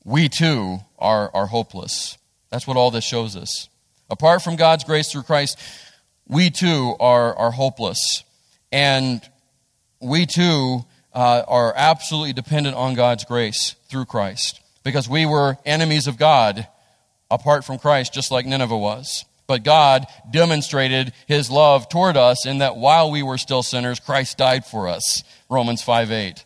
we 0.04 0.28
too 0.28 0.78
are, 0.98 1.30
are 1.34 1.46
hopeless. 1.46 2.18
That's 2.50 2.66
what 2.66 2.76
all 2.76 2.90
this 2.90 3.04
shows 3.04 3.36
us. 3.36 3.68
Apart 4.10 4.42
from 4.42 4.56
God's 4.56 4.84
grace 4.84 5.10
through 5.10 5.22
Christ, 5.22 5.58
we 6.28 6.50
too 6.50 6.94
are, 7.00 7.34
are 7.36 7.50
hopeless. 7.50 8.24
And 8.70 9.20
we 10.00 10.26
too 10.26 10.84
uh, 11.14 11.42
are 11.48 11.72
absolutely 11.74 12.32
dependent 12.32 12.76
on 12.76 12.94
God's 12.94 13.24
grace 13.24 13.74
through 13.88 14.04
Christ. 14.04 14.60
Because 14.84 15.08
we 15.08 15.26
were 15.26 15.56
enemies 15.64 16.06
of 16.06 16.18
God 16.18 16.68
apart 17.30 17.64
from 17.64 17.78
Christ, 17.78 18.12
just 18.12 18.30
like 18.30 18.46
Nineveh 18.46 18.76
was. 18.76 19.24
But 19.46 19.62
God 19.62 20.06
demonstrated 20.30 21.12
his 21.26 21.50
love 21.50 21.88
toward 21.88 22.16
us 22.16 22.46
in 22.46 22.58
that 22.58 22.76
while 22.76 23.10
we 23.10 23.22
were 23.22 23.38
still 23.38 23.62
sinners, 23.62 24.00
Christ 24.00 24.38
died 24.38 24.64
for 24.64 24.88
us. 24.88 25.22
Romans 25.48 25.82
5 25.82 26.10
8. 26.10 26.44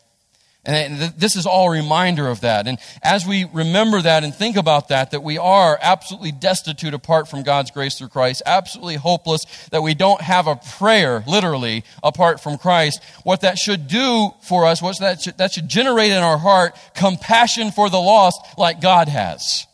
And 0.62 1.00
this 1.16 1.36
is 1.36 1.46
all 1.46 1.68
a 1.68 1.70
reminder 1.70 2.28
of 2.28 2.42
that. 2.42 2.66
And 2.66 2.78
as 3.02 3.26
we 3.26 3.44
remember 3.44 4.02
that 4.02 4.24
and 4.24 4.34
think 4.34 4.56
about 4.56 4.88
that, 4.88 5.12
that 5.12 5.22
we 5.22 5.38
are 5.38 5.78
absolutely 5.80 6.32
destitute 6.32 6.92
apart 6.92 7.28
from 7.28 7.42
God's 7.42 7.70
grace 7.70 7.96
through 7.96 8.08
Christ, 8.08 8.42
absolutely 8.44 8.96
hopeless, 8.96 9.46
that 9.70 9.82
we 9.82 9.94
don't 9.94 10.20
have 10.20 10.46
a 10.46 10.56
prayer, 10.56 11.24
literally, 11.26 11.82
apart 12.02 12.40
from 12.40 12.58
Christ, 12.58 13.02
what 13.24 13.40
that 13.40 13.56
should 13.56 13.88
do 13.88 14.32
for 14.42 14.66
us, 14.66 14.82
what 14.82 14.98
that 15.00 15.22
should, 15.22 15.38
that 15.38 15.52
should 15.52 15.66
generate 15.66 16.10
in 16.10 16.22
our 16.22 16.38
heart 16.38 16.76
compassion 16.94 17.70
for 17.70 17.88
the 17.88 18.00
lost 18.00 18.38
like 18.58 18.82
God 18.82 19.08
has. 19.08 19.66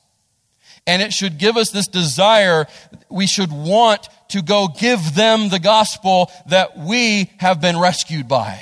And 0.86 1.02
it 1.02 1.12
should 1.12 1.38
give 1.38 1.56
us 1.56 1.70
this 1.70 1.88
desire, 1.88 2.66
we 3.08 3.26
should 3.26 3.50
want 3.50 4.08
to 4.28 4.42
go 4.42 4.68
give 4.68 5.14
them 5.14 5.48
the 5.48 5.58
gospel 5.58 6.30
that 6.48 6.78
we 6.78 7.30
have 7.38 7.60
been 7.60 7.78
rescued 7.78 8.28
by. 8.28 8.60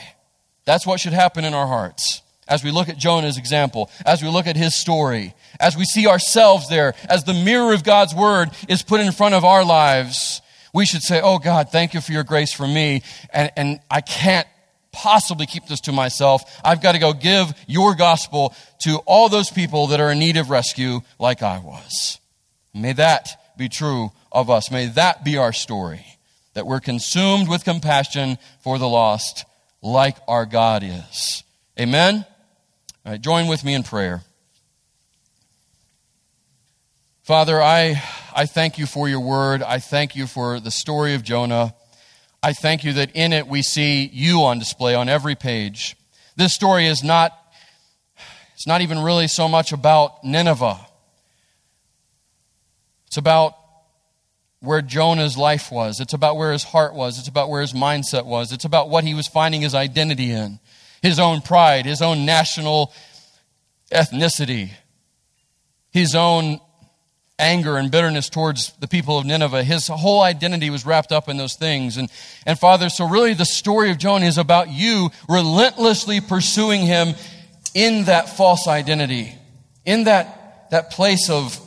That's 0.64 0.86
what 0.86 1.00
should 1.00 1.12
happen 1.12 1.44
in 1.44 1.54
our 1.54 1.66
hearts. 1.66 2.22
As 2.46 2.62
we 2.62 2.70
look 2.70 2.88
at 2.88 2.98
Jonah's 2.98 3.38
example, 3.38 3.90
as 4.04 4.22
we 4.22 4.28
look 4.28 4.46
at 4.46 4.56
his 4.56 4.74
story, 4.74 5.34
as 5.60 5.76
we 5.76 5.84
see 5.84 6.06
ourselves 6.06 6.68
there, 6.68 6.94
as 7.08 7.24
the 7.24 7.34
mirror 7.34 7.72
of 7.72 7.84
God's 7.84 8.14
word 8.14 8.50
is 8.68 8.82
put 8.82 9.00
in 9.00 9.12
front 9.12 9.34
of 9.34 9.44
our 9.44 9.64
lives, 9.64 10.42
we 10.74 10.84
should 10.84 11.02
say, 11.02 11.20
Oh 11.22 11.38
God, 11.38 11.70
thank 11.70 11.94
you 11.94 12.00
for 12.00 12.12
your 12.12 12.24
grace 12.24 12.52
for 12.52 12.66
me. 12.66 13.02
And, 13.32 13.50
and 13.56 13.80
I 13.90 14.00
can't 14.02 14.46
possibly 14.94 15.44
keep 15.44 15.66
this 15.66 15.80
to 15.80 15.92
myself. 15.92 16.58
I've 16.64 16.80
got 16.80 16.92
to 16.92 16.98
go 16.98 17.12
give 17.12 17.52
your 17.66 17.94
gospel 17.94 18.54
to 18.82 18.98
all 19.04 19.28
those 19.28 19.50
people 19.50 19.88
that 19.88 20.00
are 20.00 20.12
in 20.12 20.18
need 20.18 20.36
of 20.36 20.48
rescue 20.48 21.00
like 21.18 21.42
I 21.42 21.58
was. 21.58 22.20
May 22.72 22.92
that 22.94 23.56
be 23.58 23.68
true 23.68 24.12
of 24.32 24.48
us. 24.48 24.70
May 24.70 24.86
that 24.86 25.24
be 25.24 25.36
our 25.36 25.52
story. 25.52 26.06
That 26.54 26.66
we're 26.66 26.80
consumed 26.80 27.48
with 27.48 27.64
compassion 27.64 28.38
for 28.60 28.78
the 28.78 28.88
lost 28.88 29.44
like 29.82 30.16
our 30.28 30.46
God 30.46 30.82
is. 30.84 31.42
Amen? 31.78 32.24
All 33.04 33.12
right, 33.12 33.20
join 33.20 33.48
with 33.48 33.64
me 33.64 33.74
in 33.74 33.82
prayer. 33.82 34.22
Father, 37.22 37.60
I, 37.60 38.02
I 38.36 38.46
thank 38.46 38.78
you 38.78 38.86
for 38.86 39.08
your 39.08 39.20
word. 39.20 39.62
I 39.62 39.78
thank 39.78 40.14
you 40.14 40.26
for 40.26 40.60
the 40.60 40.70
story 40.70 41.14
of 41.14 41.22
Jonah. 41.22 41.74
I 42.44 42.52
thank 42.52 42.84
you 42.84 42.92
that 42.92 43.12
in 43.14 43.32
it 43.32 43.48
we 43.48 43.62
see 43.62 44.04
you 44.12 44.42
on 44.42 44.58
display 44.58 44.94
on 44.94 45.08
every 45.08 45.34
page. 45.34 45.96
This 46.36 46.52
story 46.52 46.86
is 46.86 47.02
not, 47.02 47.32
it's 48.52 48.66
not 48.66 48.82
even 48.82 48.98
really 48.98 49.28
so 49.28 49.48
much 49.48 49.72
about 49.72 50.22
Nineveh. 50.24 50.78
It's 53.06 53.16
about 53.16 53.54
where 54.60 54.82
Jonah's 54.82 55.38
life 55.38 55.72
was. 55.72 56.00
It's 56.00 56.12
about 56.12 56.36
where 56.36 56.52
his 56.52 56.64
heart 56.64 56.92
was. 56.92 57.18
It's 57.18 57.28
about 57.28 57.48
where 57.48 57.62
his 57.62 57.72
mindset 57.72 58.26
was. 58.26 58.52
It's 58.52 58.66
about 58.66 58.90
what 58.90 59.04
he 59.04 59.14
was 59.14 59.26
finding 59.26 59.62
his 59.62 59.74
identity 59.74 60.30
in 60.30 60.60
his 61.00 61.18
own 61.18 61.40
pride, 61.40 61.86
his 61.86 62.02
own 62.02 62.26
national 62.26 62.92
ethnicity, 63.90 64.68
his 65.92 66.14
own 66.14 66.60
anger 67.38 67.76
and 67.76 67.90
bitterness 67.90 68.28
towards 68.28 68.72
the 68.74 68.86
people 68.86 69.18
of 69.18 69.26
Nineveh. 69.26 69.64
His 69.64 69.88
whole 69.88 70.22
identity 70.22 70.70
was 70.70 70.86
wrapped 70.86 71.12
up 71.12 71.28
in 71.28 71.36
those 71.36 71.56
things. 71.56 71.96
And, 71.96 72.08
and 72.46 72.58
Father, 72.58 72.88
so 72.88 73.08
really 73.08 73.34
the 73.34 73.44
story 73.44 73.90
of 73.90 73.98
Jonah 73.98 74.26
is 74.26 74.38
about 74.38 74.70
you 74.70 75.10
relentlessly 75.28 76.20
pursuing 76.20 76.82
him 76.82 77.14
in 77.74 78.04
that 78.04 78.36
false 78.36 78.68
identity, 78.68 79.34
in 79.84 80.04
that, 80.04 80.70
that 80.70 80.90
place 80.90 81.28
of 81.28 81.58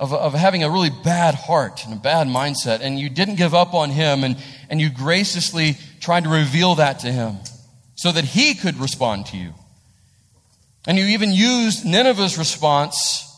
of, 0.00 0.12
of 0.12 0.34
having 0.34 0.64
a 0.64 0.70
really 0.70 0.90
bad 0.90 1.34
heart 1.34 1.84
and 1.84 1.94
a 1.94 1.96
bad 1.96 2.26
mindset, 2.26 2.80
and 2.80 2.98
you 2.98 3.08
didn't 3.08 3.36
give 3.36 3.54
up 3.54 3.74
on 3.74 3.90
him, 3.90 4.24
and, 4.24 4.36
and 4.68 4.80
you 4.80 4.90
graciously 4.90 5.78
tried 6.00 6.24
to 6.24 6.30
reveal 6.30 6.74
that 6.74 7.00
to 7.00 7.12
him 7.12 7.36
so 7.94 8.10
that 8.10 8.24
he 8.24 8.54
could 8.54 8.76
respond 8.78 9.26
to 9.26 9.36
you. 9.36 9.54
And 10.86 10.98
you 10.98 11.06
even 11.06 11.32
used 11.32 11.84
Nineveh's 11.86 12.36
response 12.36 13.30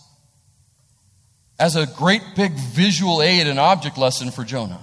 as 1.59 1.77
a 1.77 1.87
great 1.87 2.23
big 2.35 2.53
visual 2.53 3.23
aid 3.23 3.47
and 3.47 3.59
object 3.59 3.97
lesson 3.99 4.31
for 4.31 4.45
Jonah. 4.45 4.81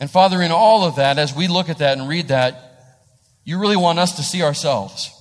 And 0.00 0.10
Father, 0.10 0.42
in 0.42 0.50
all 0.50 0.84
of 0.84 0.96
that, 0.96 1.18
as 1.18 1.34
we 1.34 1.48
look 1.48 1.68
at 1.68 1.78
that 1.78 1.96
and 1.98 2.08
read 2.08 2.28
that, 2.28 2.66
you 3.44 3.58
really 3.58 3.76
want 3.76 3.98
us 3.98 4.16
to 4.16 4.22
see 4.22 4.42
ourselves. 4.42 5.12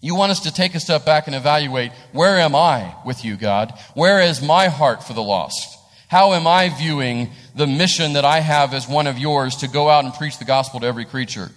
You 0.00 0.14
want 0.14 0.32
us 0.32 0.40
to 0.40 0.52
take 0.52 0.74
a 0.74 0.80
step 0.80 1.04
back 1.04 1.26
and 1.26 1.36
evaluate 1.36 1.92
where 2.12 2.38
am 2.38 2.54
I 2.54 2.94
with 3.04 3.24
you, 3.24 3.36
God? 3.36 3.72
Where 3.94 4.20
is 4.20 4.42
my 4.42 4.68
heart 4.68 5.04
for 5.04 5.12
the 5.12 5.22
lost? 5.22 5.78
How 6.08 6.32
am 6.32 6.46
I 6.46 6.68
viewing 6.68 7.30
the 7.54 7.66
mission 7.66 8.14
that 8.14 8.24
I 8.24 8.40
have 8.40 8.74
as 8.74 8.88
one 8.88 9.06
of 9.06 9.18
yours 9.18 9.56
to 9.56 9.68
go 9.68 9.88
out 9.88 10.04
and 10.04 10.12
preach 10.12 10.38
the 10.38 10.44
gospel 10.44 10.80
to 10.80 10.86
every 10.86 11.04
creature? 11.04 11.50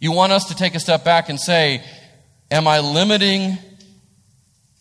You 0.00 0.12
want 0.12 0.32
us 0.32 0.46
to 0.46 0.54
take 0.54 0.74
a 0.74 0.80
step 0.80 1.04
back 1.04 1.28
and 1.28 1.40
say, 1.40 1.82
Am 2.50 2.68
I 2.68 2.80
limiting 2.80 3.58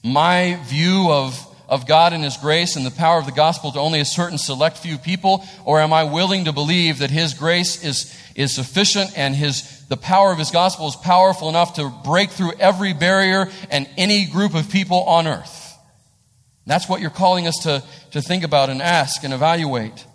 my 0.03 0.59
view 0.65 1.07
of, 1.09 1.39
of 1.67 1.87
God 1.87 2.13
and 2.13 2.23
His 2.23 2.37
grace 2.37 2.75
and 2.75 2.85
the 2.85 2.91
power 2.91 3.19
of 3.19 3.25
the 3.25 3.31
gospel 3.31 3.71
to 3.71 3.79
only 3.79 3.99
a 3.99 4.05
certain 4.05 4.37
select 4.37 4.77
few 4.77 4.97
people? 4.97 5.45
Or 5.65 5.79
am 5.79 5.93
I 5.93 6.03
willing 6.03 6.45
to 6.45 6.53
believe 6.53 6.99
that 6.99 7.11
His 7.11 7.33
grace 7.33 7.83
is, 7.83 8.15
is 8.35 8.53
sufficient 8.53 9.17
and 9.17 9.35
His 9.35 9.77
the 9.87 9.97
power 9.97 10.31
of 10.31 10.37
his 10.37 10.51
gospel 10.51 10.87
is 10.87 10.95
powerful 10.95 11.47
enough 11.47 11.75
to 11.75 11.89
break 12.03 12.31
through 12.31 12.53
every 12.59 12.93
barrier 12.93 13.49
and 13.69 13.89
any 13.97 14.25
group 14.25 14.53
of 14.53 14.69
people 14.69 15.03
on 15.03 15.27
earth. 15.27 15.75
That's 16.65 16.89
what 16.89 16.99
you're 16.99 17.09
calling 17.09 17.47
us 17.47 17.63
to, 17.63 17.81
to 18.11 18.21
think 18.21 18.43
about 18.43 18.69
and 18.69 18.81
ask 18.81 19.23
and 19.23 19.33
evaluate. 19.33 20.05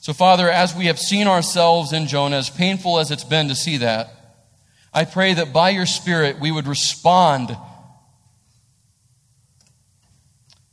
So, 0.00 0.12
Father, 0.12 0.50
as 0.50 0.76
we 0.76 0.86
have 0.86 0.98
seen 0.98 1.26
ourselves 1.26 1.92
in 1.92 2.06
Jonah, 2.06 2.36
as 2.36 2.50
painful 2.50 2.98
as 2.98 3.10
it's 3.10 3.24
been 3.24 3.48
to 3.48 3.54
see 3.54 3.78
that, 3.78 4.10
I 4.92 5.04
pray 5.04 5.32
that 5.34 5.54
by 5.54 5.70
your 5.70 5.86
Spirit 5.86 6.38
we 6.38 6.52
would 6.52 6.66
respond 6.66 7.56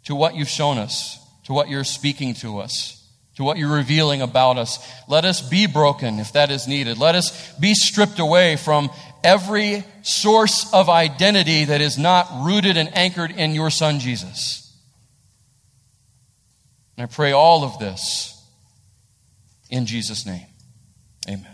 to 0.06 0.16
what 0.16 0.36
you've 0.36 0.50
shown 0.50 0.78
us, 0.78 1.20
to 1.46 1.54
what 1.54 1.70
you're 1.70 1.84
speaking 1.84 2.34
to 2.36 2.60
us 2.60 3.04
to 3.36 3.44
what 3.44 3.58
you're 3.58 3.76
revealing 3.76 4.22
about 4.22 4.58
us. 4.58 4.80
Let 5.08 5.26
us 5.26 5.42
be 5.48 5.66
broken 5.66 6.20
if 6.20 6.34
that 6.34 6.52
is 6.52 6.68
needed. 6.68 6.98
Let 6.98 7.16
us 7.16 7.54
be 7.58 7.74
stripped 7.74 8.20
away 8.20 8.58
from 8.58 8.92
every 9.24 9.84
source 10.04 10.72
of 10.74 10.90
identity 10.90 11.66
that 11.66 11.82
is 11.82 11.98
not 11.98 12.28
rooted 12.46 12.78
and 12.78 12.96
anchored 12.96 13.32
in 13.32 13.56
your 13.56 13.70
Son, 13.70 14.00
Jesus. 14.00 14.60
And 16.98 17.04
I 17.10 17.14
pray 17.14 17.32
all 17.32 17.64
of 17.64 17.80
this 17.80 18.40
in 19.70 19.86
Jesus' 19.86 20.26
name. 20.26 20.46
Amen. 21.28 21.53